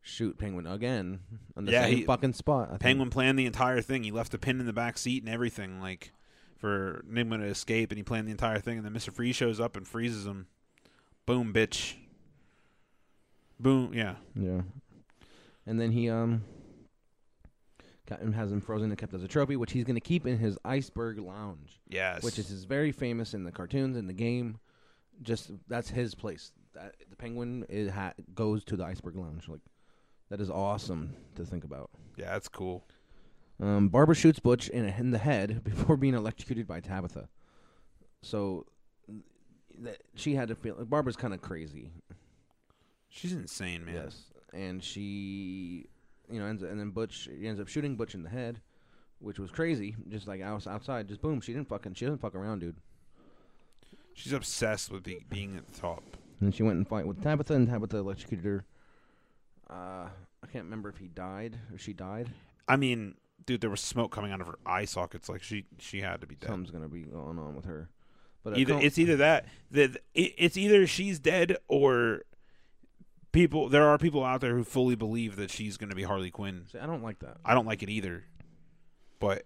shoot 0.00 0.36
Penguin 0.38 0.66
again 0.66 1.20
on 1.56 1.64
the 1.66 1.72
Yeah, 1.72 1.82
same 1.84 1.96
he- 1.98 2.04
fucking 2.04 2.32
spot, 2.32 2.66
I 2.68 2.70
think. 2.72 2.80
Penguin 2.80 3.10
planned 3.10 3.38
the 3.38 3.46
entire 3.46 3.80
thing. 3.80 4.02
He 4.02 4.10
left 4.10 4.34
a 4.34 4.38
pin 4.38 4.58
in 4.58 4.66
the 4.66 4.72
back 4.72 4.98
seat 4.98 5.22
and 5.22 5.28
everything, 5.32 5.80
like 5.80 6.12
for 6.56 7.04
Nygma 7.08 7.38
to 7.38 7.44
escape, 7.44 7.90
and 7.92 7.98
he 7.98 8.02
planned 8.02 8.26
the 8.26 8.32
entire 8.32 8.58
thing. 8.58 8.78
And 8.78 8.84
then 8.86 8.92
Mister 8.92 9.12
Freeze 9.12 9.36
shows 9.36 9.60
up 9.60 9.76
and 9.76 9.86
freezes 9.86 10.26
him. 10.26 10.46
Boom, 11.26 11.52
bitch. 11.52 11.94
Boom, 13.60 13.94
yeah. 13.94 14.16
Yeah. 14.34 14.62
And 15.66 15.78
then 15.80 15.92
he 15.92 16.08
um 16.10 16.42
him 18.20 18.32
has 18.32 18.50
him 18.52 18.60
frozen 18.60 18.90
and 18.90 18.98
kept 18.98 19.14
as 19.14 19.22
a 19.22 19.28
trophy, 19.28 19.56
which 19.56 19.72
he's 19.72 19.84
going 19.84 19.96
to 19.96 20.00
keep 20.00 20.26
in 20.26 20.38
his 20.38 20.58
iceberg 20.64 21.18
lounge. 21.18 21.80
Yes. 21.88 22.22
Which 22.22 22.38
is 22.38 22.50
is 22.50 22.64
very 22.64 22.92
famous 22.92 23.34
in 23.34 23.44
the 23.44 23.52
cartoons 23.52 23.96
in 23.96 24.06
the 24.06 24.12
game. 24.12 24.58
Just 25.22 25.50
that's 25.68 25.90
his 25.90 26.14
place. 26.14 26.52
That, 26.74 26.94
the 27.10 27.16
penguin 27.16 27.66
it 27.68 27.90
ha- 27.90 28.14
goes 28.34 28.64
to 28.64 28.76
the 28.76 28.84
iceberg 28.84 29.16
lounge. 29.16 29.48
Like 29.48 29.60
that 30.30 30.40
is 30.40 30.50
awesome 30.50 31.14
to 31.36 31.44
think 31.44 31.64
about. 31.64 31.90
Yeah, 32.16 32.32
that's 32.32 32.48
cool. 32.48 32.84
Um, 33.60 33.88
Barbara 33.88 34.14
shoots 34.14 34.40
Butch 34.40 34.68
in, 34.68 34.86
in 34.86 35.10
the 35.10 35.18
head 35.18 35.62
before 35.64 35.96
being 35.96 36.14
electrocuted 36.14 36.66
by 36.66 36.80
Tabitha. 36.80 37.28
So 38.22 38.66
th- 39.82 39.98
she 40.14 40.34
had 40.34 40.48
to 40.48 40.54
feel. 40.54 40.84
Barbara's 40.84 41.16
kind 41.16 41.34
of 41.34 41.40
crazy. 41.40 41.90
She's 43.08 43.32
insane, 43.32 43.84
man. 43.84 43.94
Yes, 43.94 44.24
and 44.54 44.82
she, 44.82 45.86
you 46.32 46.40
know, 46.40 46.46
ends 46.46 46.62
and 46.62 46.78
then 46.80 46.90
Butch 46.90 47.28
he 47.38 47.46
ends 47.46 47.60
up 47.60 47.68
shooting 47.68 47.96
Butch 47.96 48.14
in 48.14 48.22
the 48.22 48.30
head, 48.30 48.60
which 49.18 49.38
was 49.38 49.50
crazy. 49.50 49.94
Just 50.08 50.26
like 50.26 50.40
outs- 50.40 50.66
outside, 50.66 51.08
just 51.08 51.20
boom. 51.22 51.40
She 51.40 51.52
didn't 51.52 51.68
fucking. 51.68 51.94
She 51.94 52.04
doesn't 52.04 52.20
fuck 52.20 52.34
around, 52.34 52.60
dude. 52.60 52.76
She's 54.14 54.32
obsessed 54.32 54.90
with 54.90 55.02
be- 55.04 55.24
being 55.28 55.56
at 55.56 55.66
the 55.72 55.80
top. 55.80 56.02
And 56.40 56.54
she 56.54 56.62
went 56.62 56.76
and 56.76 56.88
fight 56.88 57.06
with 57.06 57.22
Tabitha, 57.22 57.54
and 57.54 57.68
Tabitha 57.68 57.98
electrocuted 57.98 58.44
her. 58.44 58.64
Uh, 59.70 60.08
I 60.42 60.46
can't 60.52 60.64
remember 60.64 60.88
if 60.88 60.98
he 60.98 61.06
died 61.08 61.58
or 61.72 61.78
she 61.78 61.92
died. 61.92 62.30
I 62.68 62.76
mean, 62.76 63.14
dude, 63.46 63.60
there 63.60 63.70
was 63.70 63.80
smoke 63.80 64.12
coming 64.12 64.32
out 64.32 64.40
of 64.40 64.46
her 64.48 64.58
eye 64.66 64.84
sockets. 64.84 65.28
Like 65.28 65.42
she, 65.42 65.66
she 65.78 66.00
had 66.00 66.20
to 66.20 66.26
be 66.26 66.34
dead. 66.34 66.48
Something's 66.48 66.70
gonna 66.70 66.88
be 66.88 67.02
going 67.02 67.38
on 67.38 67.54
with 67.54 67.64
her. 67.64 67.88
But 68.44 68.58
either 68.58 68.76
it's 68.78 68.98
either 68.98 69.16
that 69.16 69.46
the 69.70 69.84
it, 70.14 70.34
it's 70.36 70.56
either 70.56 70.86
she's 70.86 71.20
dead 71.20 71.56
or 71.68 72.22
people. 73.32 73.68
There 73.68 73.88
are 73.88 73.98
people 73.98 74.24
out 74.24 74.40
there 74.40 74.54
who 74.54 74.64
fully 74.64 74.94
believe 74.94 75.36
that 75.36 75.50
she's 75.50 75.76
going 75.76 75.90
to 75.90 75.96
be 75.96 76.04
Harley 76.04 76.30
Quinn. 76.30 76.66
See, 76.70 76.78
I 76.78 76.86
don't 76.86 77.02
like 77.02 77.18
that. 77.20 77.38
I 77.44 77.54
don't 77.54 77.66
like 77.66 77.82
it 77.82 77.90
either, 77.90 78.24
but 79.18 79.44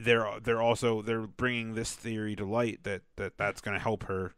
they're 0.00 0.28
they're 0.42 0.62
also 0.62 1.02
they're 1.02 1.26
bringing 1.26 1.74
this 1.74 1.92
theory 1.92 2.36
to 2.36 2.44
light 2.44 2.84
that 2.84 3.02
that 3.16 3.36
that's 3.36 3.60
going 3.60 3.76
to 3.76 3.82
help 3.82 4.04
her 4.04 4.34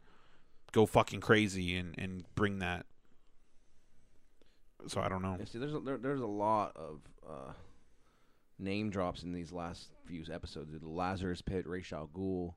go 0.71 0.85
fucking 0.85 1.21
crazy 1.21 1.75
and 1.75 1.95
and 1.97 2.23
bring 2.35 2.59
that. 2.59 2.85
So 4.87 5.01
I 5.01 5.09
don't 5.09 5.21
know. 5.21 5.35
Yeah, 5.37 5.45
see, 5.45 5.59
there's 5.59 5.73
a, 5.73 5.79
there, 5.79 5.97
there's 5.97 6.21
a 6.21 6.27
lot 6.27 6.71
of 6.75 7.01
uh, 7.27 7.51
name 8.59 8.89
drops 8.89 9.23
in 9.23 9.33
these 9.33 9.51
last 9.51 9.89
few 10.05 10.23
episodes. 10.31 10.71
The 10.71 10.87
Lazarus 10.87 11.41
Pit, 11.41 11.67
Ra's 11.67 11.91
Ghoul, 12.13 12.55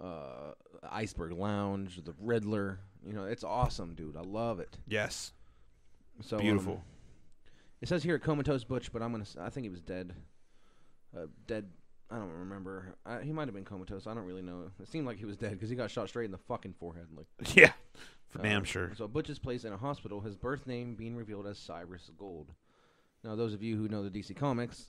uh, 0.00 0.52
Iceberg 0.90 1.32
Lounge, 1.32 2.02
the 2.04 2.14
Riddler. 2.20 2.80
You 3.06 3.12
know, 3.12 3.24
it's 3.24 3.44
awesome, 3.44 3.94
dude. 3.94 4.16
I 4.16 4.22
love 4.22 4.58
it. 4.58 4.76
Yes, 4.88 5.32
So 6.22 6.36
um, 6.36 6.42
beautiful. 6.42 6.82
it 7.80 7.88
says 7.88 8.02
here 8.02 8.18
comatose 8.18 8.64
Butch, 8.64 8.92
but 8.92 9.02
I'm 9.02 9.12
gonna. 9.12 9.24
I 9.40 9.50
think 9.50 9.64
he 9.64 9.70
was 9.70 9.80
dead. 9.80 10.14
Uh, 11.16 11.26
dead. 11.46 11.68
I 12.10 12.16
don't 12.16 12.30
remember. 12.30 12.94
I, 13.04 13.22
he 13.22 13.32
might 13.32 13.48
have 13.48 13.54
been 13.54 13.64
comatose. 13.64 14.06
I 14.06 14.14
don't 14.14 14.24
really 14.24 14.42
know. 14.42 14.70
It 14.80 14.88
seemed 14.88 15.06
like 15.06 15.18
he 15.18 15.24
was 15.24 15.36
dead 15.36 15.52
because 15.52 15.68
he 15.68 15.76
got 15.76 15.90
shot 15.90 16.08
straight 16.08 16.26
in 16.26 16.30
the 16.30 16.38
fucking 16.38 16.74
forehead. 16.78 17.06
Like 17.16 17.26
yeah, 17.56 17.72
for 18.28 18.40
uh, 18.40 18.42
damn 18.42 18.64
sure. 18.64 18.92
So 18.96 19.08
Butch 19.08 19.30
is 19.30 19.38
placed 19.38 19.64
in 19.64 19.72
a 19.72 19.76
hospital. 19.76 20.20
His 20.20 20.36
birth 20.36 20.66
name 20.66 20.94
being 20.94 21.16
revealed 21.16 21.46
as 21.46 21.58
Cyrus 21.58 22.10
Gold. 22.16 22.52
Now, 23.24 23.34
those 23.34 23.54
of 23.54 23.62
you 23.62 23.76
who 23.76 23.88
know 23.88 24.08
the 24.08 24.10
DC 24.10 24.36
comics, 24.36 24.86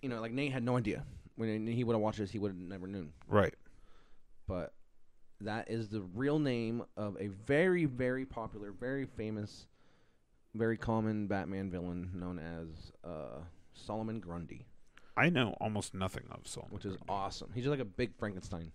you 0.00 0.08
know, 0.08 0.20
like 0.20 0.32
Nate 0.32 0.52
had 0.52 0.62
no 0.62 0.76
idea 0.76 1.04
when 1.36 1.66
he 1.66 1.84
would 1.84 1.94
have 1.94 2.00
watched 2.00 2.18
this, 2.18 2.30
he 2.30 2.38
would 2.38 2.50
have 2.50 2.58
never 2.58 2.86
known. 2.86 3.12
Right. 3.28 3.54
But 4.48 4.72
that 5.40 5.70
is 5.70 5.88
the 5.88 6.00
real 6.14 6.38
name 6.38 6.82
of 6.96 7.16
a 7.20 7.28
very, 7.28 7.84
very 7.84 8.24
popular, 8.24 8.72
very 8.72 9.04
famous, 9.04 9.66
very 10.56 10.76
common 10.76 11.26
Batman 11.26 11.70
villain 11.70 12.10
known 12.14 12.38
as 12.38 12.92
uh, 13.04 13.40
Solomon 13.74 14.20
Grundy, 14.20 14.66
I 15.16 15.28
know 15.30 15.56
almost 15.60 15.94
nothing 15.94 16.24
of 16.30 16.46
Solomon. 16.46 16.74
which 16.74 16.84
is 16.84 16.96
awesome. 17.08 17.50
He's 17.54 17.64
just 17.64 17.70
like 17.70 17.80
a 17.80 17.84
big 17.84 18.16
Frankenstein. 18.18 18.72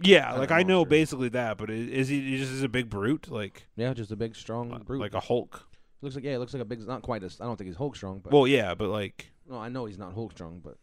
Yeah, 0.00 0.34
like 0.34 0.50
I 0.52 0.62
know 0.62 0.78
monster. 0.80 0.90
basically 0.90 1.28
that, 1.30 1.58
but 1.58 1.70
i- 1.70 1.72
is 1.72 2.06
he, 2.08 2.20
he 2.20 2.36
just 2.38 2.52
is 2.52 2.62
a 2.62 2.68
big 2.68 2.88
brute, 2.88 3.30
like 3.30 3.66
Yeah, 3.76 3.92
just 3.94 4.12
a 4.12 4.16
big, 4.16 4.36
strong 4.36 4.72
uh, 4.72 4.78
brute. 4.78 5.00
like 5.00 5.14
a 5.14 5.20
Hulk? 5.20 5.66
looks 6.02 6.14
like 6.14 6.24
yeah, 6.24 6.34
it 6.34 6.38
looks 6.38 6.52
like 6.54 6.62
a 6.62 6.64
big. 6.64 6.86
Not 6.86 7.02
quite 7.02 7.24
as. 7.24 7.40
I 7.40 7.44
don't 7.44 7.56
think 7.56 7.66
he's 7.66 7.76
Hulk 7.76 7.96
strong, 7.96 8.20
but 8.22 8.32
Well, 8.32 8.46
yeah, 8.46 8.74
but 8.76 8.88
like 8.90 9.32
No, 9.48 9.58
I 9.58 9.68
know 9.68 9.86
he's 9.86 9.98
not 9.98 10.12
Hulk 10.14 10.30
strong, 10.32 10.60
but 10.62 10.76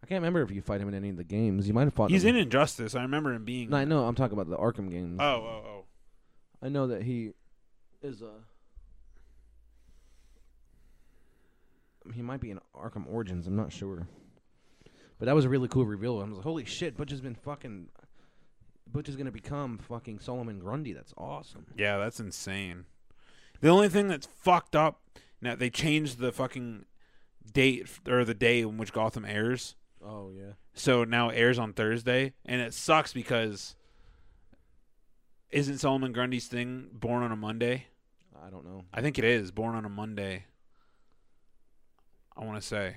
I 0.00 0.06
can't 0.06 0.20
remember 0.22 0.42
if 0.42 0.52
you 0.52 0.62
fight 0.62 0.80
him 0.80 0.86
in 0.88 0.94
any 0.94 1.08
of 1.10 1.16
the 1.16 1.24
games. 1.24 1.66
You 1.66 1.74
might 1.74 1.84
have 1.86 1.94
fought. 1.94 2.10
he's 2.10 2.22
him. 2.22 2.36
in 2.36 2.42
Injustice. 2.42 2.94
I 2.94 3.02
remember 3.02 3.32
him 3.34 3.44
being. 3.44 3.70
No, 3.70 3.78
I 3.78 3.84
know. 3.84 4.04
I'm 4.06 4.14
talking 4.14 4.38
about 4.38 4.48
the 4.48 4.56
Arkham 4.56 4.90
games. 4.92 5.18
Oh, 5.20 5.24
oh, 5.24 5.62
oh. 5.66 5.84
I 6.62 6.68
know 6.68 6.86
that 6.86 7.02
he 7.02 7.32
is 8.00 8.22
a. 8.22 8.30
He 12.14 12.22
might 12.22 12.40
be 12.40 12.50
in 12.50 12.60
Arkham 12.74 13.06
Origins. 13.08 13.46
I'm 13.46 13.56
not 13.56 13.72
sure. 13.72 14.06
But 15.18 15.26
that 15.26 15.34
was 15.34 15.44
a 15.44 15.48
really 15.48 15.68
cool 15.68 15.84
reveal. 15.84 16.20
I 16.20 16.24
was 16.24 16.36
like, 16.36 16.44
"Holy 16.44 16.64
shit! 16.64 16.96
Butch 16.96 17.10
has 17.10 17.20
been 17.20 17.34
fucking. 17.34 17.88
Butch 18.86 19.08
is 19.08 19.16
gonna 19.16 19.32
become 19.32 19.78
fucking 19.78 20.20
Solomon 20.20 20.58
Grundy. 20.58 20.92
That's 20.92 21.12
awesome." 21.16 21.66
Yeah, 21.76 21.98
that's 21.98 22.20
insane. 22.20 22.86
The 23.60 23.68
only 23.68 23.88
thing 23.88 24.08
that's 24.08 24.26
fucked 24.26 24.76
up 24.76 25.00
now 25.40 25.54
they 25.54 25.70
changed 25.70 26.18
the 26.18 26.32
fucking 26.32 26.84
date 27.52 27.88
or 28.08 28.24
the 28.24 28.34
day 28.34 28.60
in 28.60 28.76
which 28.76 28.92
Gotham 28.92 29.24
airs. 29.24 29.76
Oh 30.04 30.30
yeah. 30.30 30.52
So 30.74 31.04
now 31.04 31.30
it 31.30 31.36
airs 31.36 31.58
on 31.58 31.72
Thursday, 31.72 32.34
and 32.44 32.60
it 32.60 32.74
sucks 32.74 33.12
because 33.12 33.74
isn't 35.50 35.78
Solomon 35.78 36.12
Grundy's 36.12 36.46
thing 36.46 36.90
born 36.92 37.22
on 37.22 37.32
a 37.32 37.36
Monday? 37.36 37.86
I 38.44 38.50
don't 38.50 38.64
know. 38.64 38.84
I 38.92 39.00
think 39.00 39.18
it 39.18 39.24
is 39.24 39.50
born 39.50 39.74
on 39.74 39.84
a 39.84 39.88
Monday. 39.88 40.44
I 42.38 42.44
want 42.44 42.60
to 42.60 42.66
say. 42.66 42.96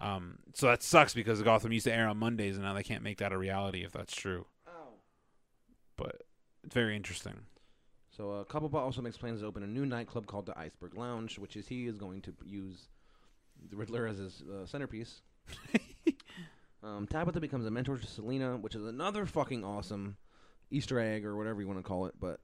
Um, 0.00 0.38
so 0.52 0.66
that 0.66 0.82
sucks 0.82 1.14
because 1.14 1.40
Gotham 1.42 1.72
used 1.72 1.86
to 1.86 1.94
air 1.94 2.08
on 2.08 2.18
Mondays, 2.18 2.56
and 2.56 2.64
now 2.64 2.74
they 2.74 2.82
can't 2.82 3.02
make 3.02 3.18
that 3.18 3.32
a 3.32 3.38
reality 3.38 3.84
if 3.84 3.92
that's 3.92 4.14
true. 4.14 4.46
Oh. 4.66 4.94
But 5.96 6.22
it's 6.64 6.74
very 6.74 6.96
interesting. 6.96 7.34
So 8.16 8.46
uh, 8.52 8.78
also 8.78 9.02
makes 9.02 9.16
plans 9.16 9.40
to 9.40 9.46
open 9.46 9.62
a 9.62 9.66
new 9.66 9.86
nightclub 9.86 10.26
called 10.26 10.46
the 10.46 10.58
Iceberg 10.58 10.96
Lounge, 10.96 11.38
which 11.38 11.56
is 11.56 11.68
he 11.68 11.86
is 11.86 11.98
going 11.98 12.22
to 12.22 12.34
use 12.44 12.88
the 13.70 13.76
Riddler 13.76 14.06
as 14.06 14.18
his 14.18 14.42
uh, 14.42 14.66
centerpiece. 14.66 15.20
um, 16.82 17.06
Tabitha 17.06 17.40
becomes 17.40 17.66
a 17.66 17.70
mentor 17.70 17.98
to 17.98 18.06
Selina, 18.06 18.56
which 18.56 18.74
is 18.74 18.84
another 18.84 19.26
fucking 19.26 19.64
awesome 19.64 20.16
Easter 20.70 20.98
egg 20.98 21.24
or 21.24 21.36
whatever 21.36 21.60
you 21.60 21.66
want 21.66 21.78
to 21.78 21.82
call 21.82 22.06
it. 22.06 22.14
But 22.18 22.40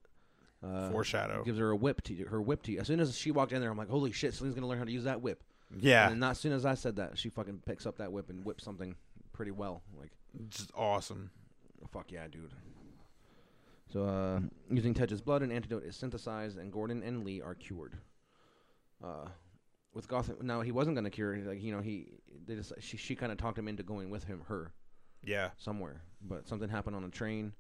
uh, 0.63 0.91
Foreshadow. 0.91 1.43
gives 1.43 1.59
her 1.59 1.71
a 1.71 1.77
whip 1.77 2.03
to 2.05 2.15
her 2.27 2.41
whip 2.41 2.63
to. 2.65 2.77
As 2.79 2.87
soon 2.87 3.01
as 3.01 3.17
she 3.17 3.31
walked 3.31 3.53
in 3.53 3.61
there, 3.61 3.71
I'm 3.71 3.79
like, 3.79 3.89
holy 3.89 4.13
shit, 4.13 4.35
Selina's 4.35 4.55
gonna 4.55 4.69
learn 4.69 4.79
how 4.79 4.85
to 4.85 4.93
use 4.93 5.05
that 5.05 5.23
whip. 5.23 5.43
Yeah, 5.79 6.05
And 6.05 6.13
then 6.13 6.19
not 6.21 6.33
as 6.33 6.39
soon 6.39 6.53
as 6.53 6.67
I 6.67 6.75
said 6.75 6.97
that, 6.97 7.19
she 7.19 7.29
fucking 7.29 7.63
picks 7.67 7.87
up 7.87 7.99
that 7.99 8.13
whip 8.13 8.31
and 8.31 8.45
whips 8.45 8.65
something 8.65 8.95
pretty 9.33 9.51
well. 9.53 9.83
Like 9.99 10.11
it's 10.47 10.69
awesome. 10.75 11.31
Fuck 11.91 12.13
yeah, 12.13 12.27
dude. 12.29 12.53
So, 13.93 14.05
uh, 14.05 14.41
using 14.71 14.95
Tetch's 14.95 15.21
blood, 15.21 15.43
an 15.43 15.53
antidote 15.53 15.85
is 15.85 15.97
synthesized, 15.97 16.57
and 16.57 16.73
Gordon 16.73 17.03
and 17.03 17.25
Lee 17.25 17.43
are 17.43 17.55
cured. 17.55 17.99
Uh, 19.05 19.27
with 19.93 20.09
Gotham, 20.09 20.37
now 20.43 20.63
he 20.63 20.73
wasn't 20.73 20.97
gonna 20.97 21.11
cure. 21.11 21.37
Like 21.37 21.63
you 21.63 21.73
know, 21.73 21.81
he 21.83 22.07
they 22.47 22.55
just 22.55 22.73
she 22.81 22.97
she 22.97 23.15
kind 23.15 23.31
of 23.31 23.39
talked 23.39 23.59
him 23.59 23.69
into 23.69 23.83
going 23.83 24.09
with 24.09 24.25
him, 24.25 24.43
her 24.49 24.73
Yeah, 25.23 25.51
somewhere. 25.59 26.03
But 26.23 26.49
something 26.49 26.69
happened 26.69 26.97
on 26.97 27.05
a 27.05 27.11
train, 27.11 27.53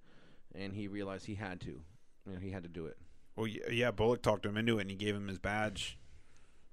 and 0.55 0.73
he 0.75 0.89
realized 0.89 1.27
he 1.27 1.35
had 1.35 1.61
to. 1.63 1.83
You 2.27 2.35
know, 2.35 2.39
he 2.39 2.51
had 2.51 2.63
to 2.63 2.69
do 2.69 2.87
it. 2.87 2.97
Well, 3.37 3.47
yeah, 3.47 3.91
Bullock 3.91 4.23
talked 4.23 4.47
him 4.47 4.57
into 4.57 4.79
it, 4.79 4.83
and 4.83 4.91
he 4.91 4.97
gave 4.97 5.15
him 5.15 5.29
his 5.29 5.39
badge. 5.39 5.99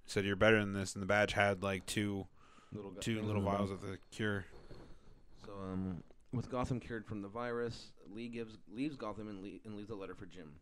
Said 0.09 0.25
you're 0.25 0.35
better 0.35 0.59
than 0.59 0.73
this, 0.73 0.95
and 0.95 1.03
the 1.03 1.05
badge 1.05 1.33
had 1.33 1.61
like 1.61 1.85
two, 1.85 2.25
Little 2.73 2.91
two 2.99 3.21
little 3.21 3.43
vials 3.43 3.69
of 3.69 3.81
the 3.81 3.99
cure. 4.09 4.43
So, 5.45 5.51
um, 5.51 6.01
with 6.33 6.49
Gotham 6.49 6.79
cured 6.79 7.05
from 7.05 7.21
the 7.21 7.27
virus, 7.27 7.91
Lee 8.11 8.27
gives 8.27 8.57
leaves 8.73 8.95
Gotham 8.95 9.27
and, 9.27 9.43
le- 9.43 9.59
and 9.65 9.75
leaves 9.75 9.91
a 9.91 9.95
letter 9.95 10.15
for 10.15 10.25
Jim. 10.25 10.53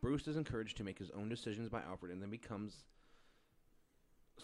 Bruce 0.00 0.28
is 0.28 0.36
encouraged 0.36 0.76
to 0.76 0.84
make 0.84 1.00
his 1.00 1.10
own 1.10 1.28
decisions 1.28 1.68
by 1.68 1.80
Alfred, 1.82 2.12
and 2.12 2.22
then 2.22 2.30
becomes 2.30 2.84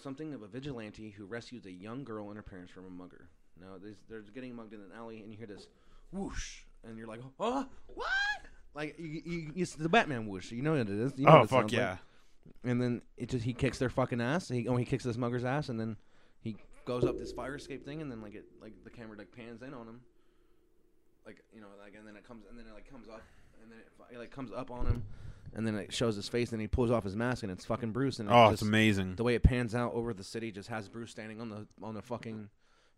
something 0.02 0.34
of 0.34 0.42
a 0.42 0.48
vigilante 0.48 1.10
who 1.10 1.24
rescues 1.24 1.64
a 1.64 1.70
young 1.70 2.02
girl 2.02 2.26
and 2.30 2.36
her 2.36 2.42
parents 2.42 2.72
from 2.72 2.86
a 2.86 2.90
mugger. 2.90 3.28
Now, 3.60 3.78
there's, 3.80 3.94
they're 4.10 4.22
getting 4.22 4.56
mugged 4.56 4.72
in 4.74 4.80
an 4.80 4.90
alley, 4.96 5.20
and 5.20 5.30
you 5.30 5.38
hear 5.38 5.46
this 5.46 5.68
whoosh, 6.10 6.62
and 6.82 6.98
you're 6.98 7.06
like, 7.06 7.20
"Oh, 7.38 7.64
what?" 7.86 8.06
Like 8.74 8.96
you, 8.98 9.22
you, 9.24 9.52
it's 9.54 9.76
the 9.76 9.88
Batman 9.88 10.26
whoosh. 10.26 10.50
You 10.50 10.62
know 10.62 10.72
what 10.72 10.80
it 10.80 10.88
is. 10.88 11.12
You 11.16 11.26
know 11.26 11.42
Oh 11.42 11.46
fuck 11.46 11.50
sounds 11.60 11.72
like. 11.74 11.98
And 12.62 12.80
then 12.80 13.02
it 13.16 13.28
just 13.30 13.44
he 13.44 13.52
kicks 13.52 13.78
their 13.78 13.90
fucking 13.90 14.20
ass. 14.20 14.48
He 14.48 14.66
oh 14.68 14.76
he 14.76 14.84
kicks 14.84 15.04
this 15.04 15.16
mugger's 15.16 15.44
ass, 15.44 15.68
and 15.68 15.78
then 15.78 15.96
he 16.40 16.56
goes 16.84 17.04
up 17.04 17.18
this 17.18 17.32
fire 17.32 17.56
escape 17.56 17.84
thing, 17.84 18.00
and 18.02 18.10
then 18.10 18.20
like 18.22 18.34
it 18.34 18.44
like 18.60 18.72
the 18.84 18.90
camera 18.90 19.16
like 19.18 19.32
pans 19.32 19.62
in 19.62 19.74
on 19.74 19.86
him, 19.86 20.00
like 21.26 21.42
you 21.54 21.60
know 21.60 21.66
like 21.82 21.94
and 21.98 22.06
then 22.06 22.16
it 22.16 22.26
comes 22.26 22.44
and 22.48 22.58
then 22.58 22.66
it 22.66 22.74
like 22.74 22.90
comes 22.90 23.08
up 23.08 23.22
and 23.62 23.70
then 23.70 23.78
it, 23.78 24.14
it 24.14 24.18
like 24.18 24.30
comes 24.30 24.50
up 24.52 24.70
on 24.70 24.86
him, 24.86 25.02
and 25.54 25.66
then 25.66 25.74
it 25.74 25.92
shows 25.92 26.16
his 26.16 26.28
face, 26.28 26.52
and 26.52 26.60
he 26.60 26.66
pulls 26.66 26.90
off 26.90 27.04
his 27.04 27.16
mask, 27.16 27.42
and 27.42 27.52
it's 27.52 27.64
fucking 27.64 27.92
Bruce. 27.92 28.18
And 28.18 28.28
Oh, 28.30 28.48
it 28.48 28.54
it's 28.54 28.62
amazing. 28.62 29.16
the 29.16 29.24
way 29.24 29.34
it 29.34 29.42
pans 29.42 29.74
out 29.74 29.94
over 29.94 30.12
the 30.12 30.24
city 30.24 30.50
just 30.52 30.68
has 30.68 30.88
Bruce 30.88 31.10
standing 31.10 31.40
on 31.40 31.48
the 31.50 31.66
on 31.82 31.94
the 31.94 32.02
fucking 32.02 32.48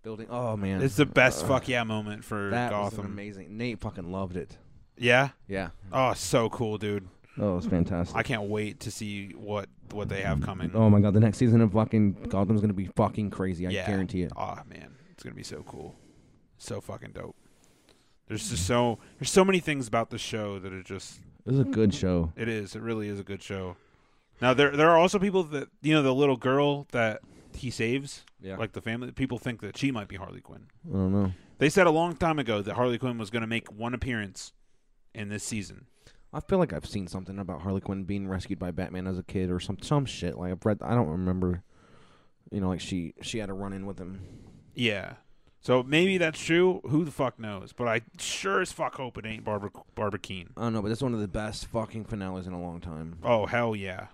building. 0.03 0.26
Oh 0.30 0.57
man, 0.57 0.82
It's 0.82 0.97
the 0.97 1.07
best 1.07 1.44
Uh, 1.44 1.49
fuck 1.49 1.68
yeah 1.68 1.84
moment 1.84 2.24
for 2.24 2.51
That 2.51 2.70
Gotham. 2.70 3.07
amazing. 3.07 3.57
Nate 3.57 3.80
fucking 3.80 4.11
loved 4.11 4.36
it. 4.36 4.57
Yeah. 4.99 5.30
Yeah. 5.47 5.70
Oh, 5.92 6.14
so 6.14 6.49
cool, 6.49 6.78
dude. 6.78 7.07
Oh, 7.39 7.53
it 7.53 7.57
was 7.57 7.66
fantastic. 7.66 8.16
I 8.16 8.22
can't 8.22 8.45
wait 8.49 8.80
to 8.80 8.91
see 8.91 9.30
what 9.32 9.68
what 9.93 10.09
they 10.09 10.22
have 10.22 10.41
coming. 10.41 10.70
Oh 10.74 10.89
my 10.91 11.01
god, 11.01 11.14
the 11.14 11.20
next 11.20 11.39
season 11.39 11.61
of 11.61 11.72
fucking 11.72 12.12
Gotham's 12.28 12.61
gonna 12.61 12.72
be 12.72 12.87
fucking 12.87 13.30
crazy. 13.30 13.66
I 13.66 13.70
yeah. 13.70 13.87
guarantee 13.87 14.22
it. 14.22 14.32
Oh 14.37 14.59
man, 14.68 14.95
it's 15.11 15.22
gonna 15.22 15.37
be 15.37 15.43
so 15.43 15.62
cool, 15.66 15.95
so 16.59 16.80
fucking 16.80 17.12
dope. 17.12 17.37
There's 18.28 18.49
just 18.51 18.66
so 18.66 18.99
there's 19.18 19.30
so 19.30 19.45
many 19.45 19.61
things 19.61 19.87
about 19.87 20.11
the 20.11 20.18
show 20.18 20.59
that 20.59 20.72
are 20.72 20.82
just 20.82 21.20
It 21.45 21.51
was 21.51 21.61
a 21.61 21.64
good 21.64 21.95
show. 21.95 22.32
it 22.37 22.49
is 22.49 22.74
it 22.74 22.82
really 22.82 23.09
is 23.09 23.20
a 23.20 23.24
good 23.24 23.43
show. 23.43 23.76
Now 24.41 24.53
there 24.55 24.70
there 24.76 24.91
are 24.91 24.99
also 24.99 25.18
people 25.18 25.43
that 25.45 25.68
you 25.82 25.95
know 25.95 26.03
the 26.03 26.14
little 26.14 26.37
girl 26.37 26.87
that 26.93 27.20
he 27.55 27.70
saves, 27.70 28.24
Yeah. 28.41 28.57
like 28.57 28.72
the 28.72 28.80
family. 28.82 29.12
People 29.12 29.39
think 29.39 29.61
that 29.61 29.76
she 29.78 29.91
might 29.91 30.09
be 30.09 30.16
Harley 30.16 30.41
Quinn. 30.41 30.66
I 30.89 30.93
don't 30.93 31.12
know. 31.12 31.32
They 31.59 31.70
said 31.70 31.87
a 31.87 31.91
long 31.91 32.16
time 32.16 32.39
ago 32.39 32.61
that 32.61 32.74
Harley 32.74 32.99
Quinn 32.99 33.16
was 33.16 33.30
going 33.30 33.41
to 33.41 33.47
make 33.47 33.72
one 33.72 33.95
appearance 33.95 34.53
in 35.14 35.30
this 35.30 35.43
season. 35.43 35.87
I 36.37 36.41
feel 36.41 36.59
like 36.59 36.74
I've 36.74 36.84
seen 36.84 37.07
something 37.07 37.39
about 37.39 37.62
Harley 37.62 37.80
Quinn 37.80 38.05
being 38.05 38.28
rescued 38.28 38.59
by 38.59 38.70
Batman 38.70 39.07
as 39.07 39.18
a 39.18 39.22
kid 39.22 39.51
or 39.51 39.59
some 39.59 39.78
some 39.80 40.05
shit. 40.05 40.37
Like 40.37 40.53
I've 40.53 40.66
read. 40.66 40.78
I 40.82 40.95
don't 40.95 41.09
remember. 41.09 41.62
You 42.51 42.61
know, 42.61 42.68
like 42.68 42.80
she 42.80 43.14
she 43.22 43.39
had 43.39 43.49
a 43.49 43.55
run 43.55 43.72
in 43.72 43.87
with 43.87 43.99
him. 43.99 44.20
Yeah. 44.74 45.14
So 45.62 45.82
maybe 45.82 46.18
that's 46.18 46.39
true. 46.39 46.82
Who 46.91 47.07
the 47.07 47.11
fuck 47.11 47.41
knows? 47.41 47.72
But 47.72 47.89
I 47.89 48.03
sure 48.18 48.61
as 48.61 48.70
fuck 48.70 48.97
hope 48.97 49.16
it 49.16 49.24
ain't 49.24 49.45
Barbara 49.45 49.70
Barbara 49.95 50.20
Kean. 50.20 50.51
I 50.59 50.61
don't 50.61 50.74
know, 50.74 50.82
but 50.82 50.89
that's 50.89 51.03
one 51.03 51.14
of 51.14 51.20
the 51.20 51.26
best 51.26 51.66
fucking 51.68 52.05
finales 52.05 52.47
in 52.47 52.53
a 52.53 52.61
long 52.61 52.80
time 52.80 53.16
Oh 53.24 53.47
hell 53.47 53.74
yeah! 53.74 54.09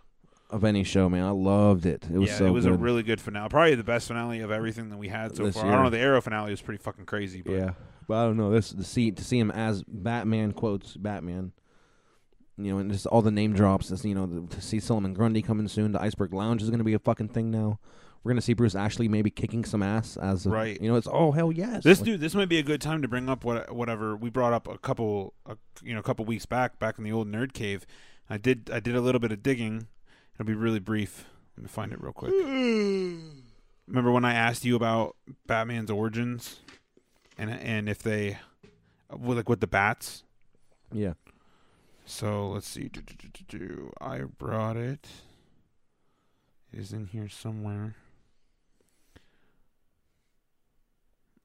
of 0.49 0.65
any 0.65 0.85
show, 0.85 1.09
man. 1.09 1.25
I 1.25 1.31
loved 1.31 1.87
it. 1.87 2.07
It 2.13 2.19
was 2.19 2.31
yeah, 2.31 2.37
so 2.39 2.47
it 2.47 2.51
was 2.51 2.67
good. 2.67 2.75
a 2.75 2.77
really 2.79 3.03
good 3.03 3.21
finale. 3.21 3.49
Probably 3.49 3.75
the 3.75 3.83
best 3.83 4.07
finale 4.07 4.41
of 4.41 4.51
everything 4.53 4.91
that 4.91 4.99
we 4.99 5.09
had 5.09 5.35
so 5.35 5.43
This 5.45 5.57
far. 5.57 5.67
I 5.67 5.73
don't 5.73 5.85
know. 5.85 5.91
The 5.91 5.99
Arrow 5.99 6.21
finale 6.21 6.53
was 6.53 6.63
pretty 6.63 6.83
fucking 6.83 7.07
crazy. 7.07 7.43
But 7.43 7.53
yeah. 7.53 7.71
But 8.07 8.19
I 8.19 8.27
don't 8.27 8.37
know 8.37 8.51
this 8.51 8.71
to 8.71 8.85
see 8.85 9.11
to 9.11 9.25
see 9.25 9.39
him 9.39 9.51
as 9.51 9.83
Batman 9.83 10.53
quotes 10.53 10.97
Batman. 10.97 11.53
You 12.59 12.73
know, 12.75 12.79
and 12.79 12.93
just 12.93 13.07
all 13.07 13.23
the 13.23 13.31
name 13.31 13.55
drops. 13.55 13.89
This, 13.89 14.05
you 14.05 14.15
know, 14.15 14.27
the, 14.27 14.55
to 14.55 14.61
see 14.61 14.79
Solomon 14.79 15.15
Grundy 15.15 15.43
coming 15.43 15.69
soon. 15.69 15.93
The 15.93 16.03
Iceberg 16.03 16.33
Lounge 16.35 16.63
is 16.63 16.69
going 16.71 16.79
to 16.79 16.85
be 16.85 16.95
a 16.95 16.99
fucking 16.99 17.29
thing 17.29 17.51
now. 17.51 17.79
We're 18.23 18.31
going 18.31 18.39
to 18.39 18.43
see 18.43 18.53
Bruce 18.53 18.75
Ashley 18.77 19.09
maybe 19.09 19.31
kicking 19.31 19.65
some 19.65 19.83
ass 19.83 20.17
as 20.17 20.47
a, 20.47 20.51
Right. 20.51 20.81
You 20.81 20.89
know, 20.91 20.97
it's 20.97 21.09
oh 21.11 21.33
hell 21.33 21.51
yes. 21.51 21.83
This 21.83 21.99
Like- 22.01 22.05
dude, 22.07 22.21
this 22.21 22.35
might 22.35 22.49
be 22.49 22.59
a 22.59 22.63
good 22.63 22.81
time 22.81 23.03
to 23.03 23.09
bring 23.09 23.29
up 23.29 23.45
what 23.45 23.75
whatever 23.75 24.15
we 24.17 24.31
brought 24.31 24.53
up 24.53 24.69
a 24.69 24.79
couple, 24.79 25.35
a, 25.47 25.57
you 25.83 25.93
know, 25.95 26.01
a 26.01 26.03
couple 26.05 26.25
weeks 26.25 26.47
back, 26.47 26.79
back 26.79 26.99
in 26.99 27.05
the 27.05 27.11
old 27.13 27.27
nerd 27.27 27.53
cave. 27.53 27.85
I 28.31 28.37
did, 28.37 28.71
I 28.73 28.79
did 28.81 28.95
a 28.95 29.01
little 29.01 29.19
bit 29.19 29.33
of 29.33 29.43
digging. 29.43 29.89
It'll 30.35 30.47
be 30.47 30.55
really 30.55 30.79
brief. 30.79 31.25
Let 31.57 31.65
me 31.65 31.69
find 31.69 31.93
it 31.93 32.01
real 32.01 32.13
quick. 32.13 32.33
Hmm. 32.35 33.29
Remember 33.89 34.13
when 34.13 34.25
I 34.25 34.35
asked 34.35 34.65
you 34.65 34.77
about 34.77 35.17
Batman's 35.47 35.91
origins, 35.91 36.61
and 37.37 37.51
and 37.51 37.89
if 37.89 37.99
they, 38.03 38.39
uh, 39.13 39.17
well, 39.19 39.37
like 39.37 39.49
with 39.49 39.61
the 39.61 39.67
bats. 39.67 40.23
Yeah. 40.93 41.15
So 42.05 42.49
let's 42.49 42.69
see. 42.69 42.89
Do, 42.89 43.01
do, 43.01 43.59
do. 43.59 43.93
I 44.01 44.21
brought 44.21 44.77
it. 44.77 45.09
It 46.73 46.81
is 46.81 46.93
in 46.93 47.07
here 47.07 47.29
somewhere. 47.29 47.97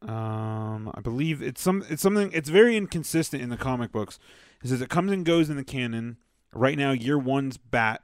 Um, 0.02 0.92
I 0.94 1.02
believe 1.02 1.42
it's 1.42 1.62
some. 1.62 1.84
It's 1.90 2.02
something. 2.02 2.32
It's 2.34 2.50
very 2.50 2.78
inconsistent 2.78 3.42
in 3.42 3.50
the 3.50 3.58
comic 3.58 3.92
books. 3.92 4.20
It 4.64 4.70
says 4.70 4.82
it 4.82 4.90
comes 4.90 5.12
and 5.12 5.26
goes 5.26 5.50
in 5.50 5.58
the 5.58 5.64
canon. 5.64 6.18
Right 6.54 6.78
now, 6.78 6.92
year 6.92 7.18
one's 7.18 7.58
bat. 7.58 8.04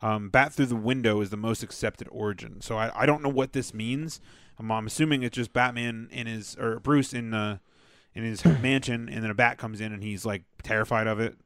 Um, 0.00 0.28
bat 0.28 0.52
through 0.52 0.66
the 0.66 0.76
window 0.76 1.22
is 1.22 1.30
the 1.30 1.36
most 1.36 1.62
accepted 1.62 2.08
origin. 2.10 2.60
So 2.60 2.76
I, 2.76 2.92
I 2.94 3.06
don't 3.06 3.22
know 3.22 3.30
what 3.30 3.54
this 3.54 3.72
means. 3.72 4.20
I'm, 4.58 4.70
I'm 4.70 4.86
assuming 4.86 5.22
it's 5.22 5.36
just 5.36 5.52
Batman 5.52 6.08
in 6.12 6.26
his 6.26 6.56
or 6.56 6.78
Bruce 6.78 7.14
in 7.14 7.30
the 7.30 7.60
in 8.14 8.22
his 8.22 8.44
mansion, 8.44 9.08
and 9.08 9.22
then 9.22 9.30
a 9.30 9.34
bat 9.34 9.58
comes 9.58 9.80
in 9.80 9.92
and 9.92 10.02
he's 10.02 10.26
like 10.26 10.42
terrified 10.62 11.06
of 11.06 11.20
it. 11.20 11.36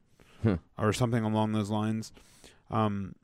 Or 0.79 0.93
something 0.93 1.25
along 1.25 1.53
those 1.53 1.71
lines. 1.71 2.13
Um, 2.71 3.15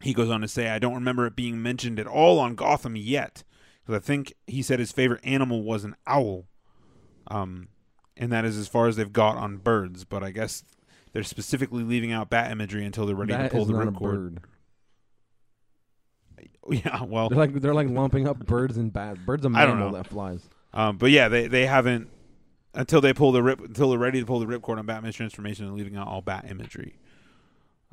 he 0.00 0.12
goes 0.14 0.30
on 0.30 0.40
to 0.42 0.48
say, 0.48 0.68
I 0.68 0.78
don't 0.78 0.94
remember 0.94 1.26
it 1.26 1.34
being 1.36 1.62
mentioned 1.62 1.98
at 1.98 2.06
all 2.06 2.38
on 2.38 2.54
Gotham 2.54 2.96
yet, 2.96 3.42
because 3.84 3.96
I 3.96 4.04
think 4.04 4.32
he 4.46 4.62
said 4.62 4.78
his 4.78 4.92
favorite 4.92 5.20
animal 5.24 5.62
was 5.62 5.84
an 5.84 5.96
owl. 6.06 6.46
Um, 7.28 7.68
and 8.16 8.32
that 8.32 8.44
is 8.44 8.56
as 8.56 8.68
far 8.68 8.86
as 8.88 8.96
they've 8.96 9.12
got 9.12 9.36
on 9.36 9.58
birds. 9.58 10.04
But 10.04 10.22
I 10.22 10.30
guess 10.30 10.64
they're 11.12 11.22
specifically 11.22 11.82
leaving 11.84 12.12
out 12.12 12.30
bat 12.30 12.50
imagery 12.50 12.84
until 12.84 13.06
they're 13.06 13.16
ready 13.16 13.32
That 13.32 13.44
to 13.44 13.48
pull 13.50 13.62
is 13.62 13.68
the 13.68 13.74
not 13.74 13.88
a 13.88 13.90
ripcord. 13.92 14.00
bird. 14.00 14.40
Yeah, 16.70 17.02
well, 17.04 17.30
They're 17.30 17.38
like 17.38 17.54
they're 17.54 17.72
like 17.74 17.88
lumping 17.88 18.28
up 18.28 18.44
birds 18.44 18.76
and 18.76 18.92
bats. 18.92 19.18
Birds 19.24 19.46
a 19.46 19.48
I 19.54 19.64
don't 19.64 19.76
mammal 19.78 19.92
know. 19.92 19.96
that 19.96 20.06
flies. 20.06 20.46
Um, 20.74 20.98
but 20.98 21.10
yeah, 21.10 21.28
they 21.28 21.46
they 21.46 21.64
haven't 21.64 22.10
until 22.74 23.00
they 23.00 23.12
pull 23.12 23.32
the 23.32 23.42
rip 23.42 23.60
until 23.60 23.90
they're 23.90 23.98
ready 23.98 24.20
to 24.20 24.26
pull 24.26 24.40
the 24.40 24.46
ripcord 24.46 24.78
on 24.78 24.86
Batman's 24.86 25.16
transformation 25.16 25.66
and 25.66 25.74
leaving 25.74 25.96
out 25.96 26.06
all 26.06 26.20
bat 26.20 26.46
imagery, 26.48 26.98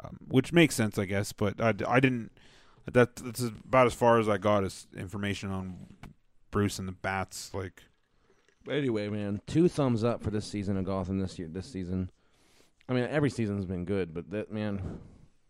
um, 0.04 0.18
which 0.28 0.52
makes 0.54 0.76
sense, 0.76 0.98
I 0.98 1.06
guess. 1.06 1.32
But 1.32 1.60
I, 1.62 1.74
I 1.88 2.00
didn't. 2.00 2.32
That 2.92 3.16
that's 3.16 3.42
about 3.42 3.88
as 3.88 3.94
far 3.94 4.20
as 4.20 4.30
I 4.30 4.38
got 4.38 4.64
as 4.64 4.88
information 4.96 5.50
on 5.52 5.88
Bruce 6.52 6.78
and 6.78 6.88
the 6.88 6.92
bats. 6.94 7.52
Like, 7.54 7.84
Anyway, 8.70 9.10
man, 9.10 9.42
two 9.46 9.68
thumbs 9.68 10.04
up 10.04 10.24
for 10.24 10.32
this 10.32 10.46
season 10.46 10.76
of 10.78 10.86
Gotham 10.86 11.20
this 11.20 11.38
year. 11.38 11.48
This 11.48 11.68
season, 11.72 12.10
I 12.90 12.94
mean, 12.94 13.08
every 13.10 13.30
season's 13.30 13.66
been 13.66 13.86
good, 13.86 14.14
but 14.14 14.32
that 14.32 14.52
man, 14.52 15.00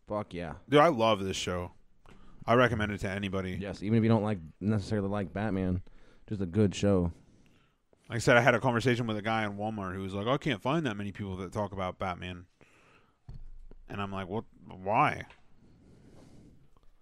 fuck 0.08 0.34
yeah, 0.34 0.54
dude, 0.70 0.80
I 0.82 0.88
love 0.88 1.24
this 1.24 1.38
show. 1.38 1.72
I 2.46 2.54
recommend 2.54 2.92
it 2.92 3.00
to 3.00 3.10
anybody. 3.10 3.58
yes. 3.60 3.82
Even 3.82 3.98
if 3.98 4.04
you 4.04 4.10
don't 4.10 4.24
like 4.24 4.38
necessarily 4.62 5.08
like 5.08 5.34
Batman, 5.34 5.82
just 6.30 6.42
a 6.42 6.46
good 6.46 6.76
show. 6.76 7.12
Like 8.10 8.18
I 8.18 8.20
said, 8.20 8.38
I 8.38 8.42
had 8.42 8.54
a 8.54 8.60
conversation 8.60 9.08
with 9.08 9.18
a 9.18 9.22
guy 9.22 9.46
in 9.46 9.58
Walmart 9.58 9.96
who 9.96 10.02
was 10.02 10.14
like, 10.14 10.28
"I 10.28 10.38
can't 10.38 10.62
find 10.62 10.86
that 10.86 10.96
many 10.96 11.12
people 11.12 11.36
that 11.38 11.52
talk 11.52 11.72
about 11.72 11.98
Batman," 11.98 12.46
and 13.90 14.02
I'm 14.02 14.12
like, 14.12 14.28
"What? 14.28 14.44
Why?" 14.68 15.26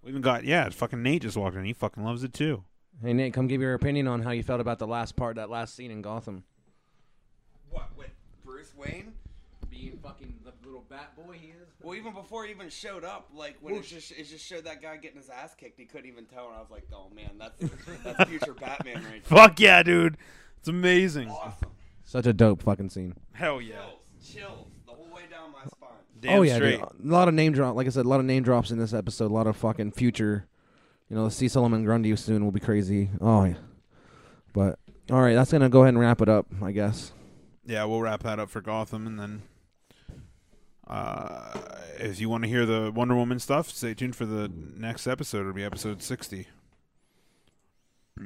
We 0.01 0.09
even 0.09 0.21
got 0.21 0.43
yeah, 0.45 0.69
fucking 0.69 1.01
Nate 1.01 1.21
just 1.23 1.37
walked 1.37 1.55
in. 1.55 1.65
He 1.65 1.73
fucking 1.73 2.03
loves 2.03 2.23
it 2.23 2.33
too. 2.33 2.63
Hey 3.01 3.13
Nate, 3.13 3.33
come 3.33 3.47
give 3.47 3.61
your 3.61 3.73
opinion 3.73 4.07
on 4.07 4.21
how 4.21 4.31
you 4.31 4.43
felt 4.43 4.61
about 4.61 4.79
the 4.79 4.87
last 4.87 5.15
part, 5.15 5.35
that 5.35 5.49
last 5.49 5.75
scene 5.75 5.91
in 5.91 6.01
Gotham. 6.01 6.43
What 7.69 7.89
with 7.97 8.11
Bruce 8.45 8.73
Wayne? 8.75 9.13
Being 9.69 9.97
fucking 10.03 10.35
the 10.45 10.51
little 10.65 10.85
bat 10.89 11.15
boy 11.15 11.33
he 11.33 11.47
is. 11.47 11.67
Well, 11.81 11.95
even 11.95 12.13
before 12.13 12.45
he 12.45 12.51
even 12.51 12.69
showed 12.69 13.03
up, 13.03 13.29
like 13.33 13.57
when 13.59 13.75
it 13.75 13.83
just 13.83 14.11
it 14.11 14.23
just 14.25 14.45
showed 14.45 14.65
that 14.65 14.81
guy 14.81 14.97
getting 14.97 15.17
his 15.17 15.29
ass 15.29 15.55
kicked, 15.55 15.79
he 15.79 15.85
couldn't 15.85 16.07
even 16.07 16.25
tell, 16.25 16.47
and 16.47 16.55
I 16.55 16.59
was 16.59 16.69
like, 16.69 16.85
oh 16.93 17.09
man, 17.13 17.31
that's 17.39 17.59
that's 18.03 18.29
future 18.29 18.53
Batman 18.53 19.03
right 19.03 19.23
there. 19.27 19.37
Fuck 19.37 19.59
yeah, 19.59 19.83
dude! 19.83 20.17
It's 20.63 20.69
amazing. 20.69 21.29
Awesome. 21.29 21.71
Such 22.05 22.25
a 22.25 22.31
dope 22.31 22.61
fucking 22.61 22.89
scene. 22.89 23.15
Hell 23.33 23.59
yeah. 23.59 23.81
Chills, 24.23 24.33
chills, 24.33 24.67
the 24.85 24.93
whole 24.93 25.13
way 25.13 25.23
down 25.29 25.51
my 25.51 25.65
spine. 25.65 25.89
Damn 26.21 26.39
oh 26.39 26.41
yeah, 26.43 26.55
straight. 26.55 26.79
dude. 26.79 27.09
a 27.09 27.13
lot 27.13 27.27
of 27.27 27.33
name 27.33 27.51
drop. 27.51 27.75
Like 27.75 27.85
I 27.85 27.89
said, 27.89 28.05
a 28.05 28.07
lot 28.07 28.21
of 28.21 28.25
name 28.25 28.43
drops 28.43 28.71
in 28.71 28.79
this 28.79 28.93
episode. 28.93 29.29
A 29.29 29.33
lot 29.33 29.45
of 29.45 29.57
fucking 29.57 29.91
future. 29.91 30.47
You 31.09 31.17
know, 31.17 31.27
see 31.27 31.49
Solomon 31.49 31.83
Grundy 31.83 32.15
soon 32.15 32.45
will 32.45 32.53
be 32.53 32.61
crazy. 32.61 33.09
Oh 33.19 33.43
yeah. 33.43 33.55
But 34.53 34.79
all 35.11 35.19
right, 35.21 35.33
that's 35.33 35.51
gonna 35.51 35.67
go 35.67 35.81
ahead 35.81 35.95
and 35.95 35.99
wrap 35.99 36.21
it 36.21 36.29
up, 36.29 36.45
I 36.61 36.71
guess. 36.71 37.11
Yeah, 37.65 37.83
we'll 37.83 38.01
wrap 38.01 38.23
that 38.23 38.39
up 38.39 38.49
for 38.49 38.61
Gotham, 38.61 39.05
and 39.05 39.19
then 39.19 39.41
uh, 40.87 41.59
if 41.99 42.21
you 42.21 42.29
want 42.29 42.43
to 42.43 42.49
hear 42.49 42.65
the 42.65 42.89
Wonder 42.89 43.15
Woman 43.15 43.39
stuff, 43.39 43.69
stay 43.69 43.93
tuned 43.93 44.15
for 44.15 44.25
the 44.25 44.49
next 44.77 45.07
episode. 45.07 45.41
It'll 45.41 45.51
be 45.51 45.65
episode 45.65 46.01
sixty. 46.01 46.47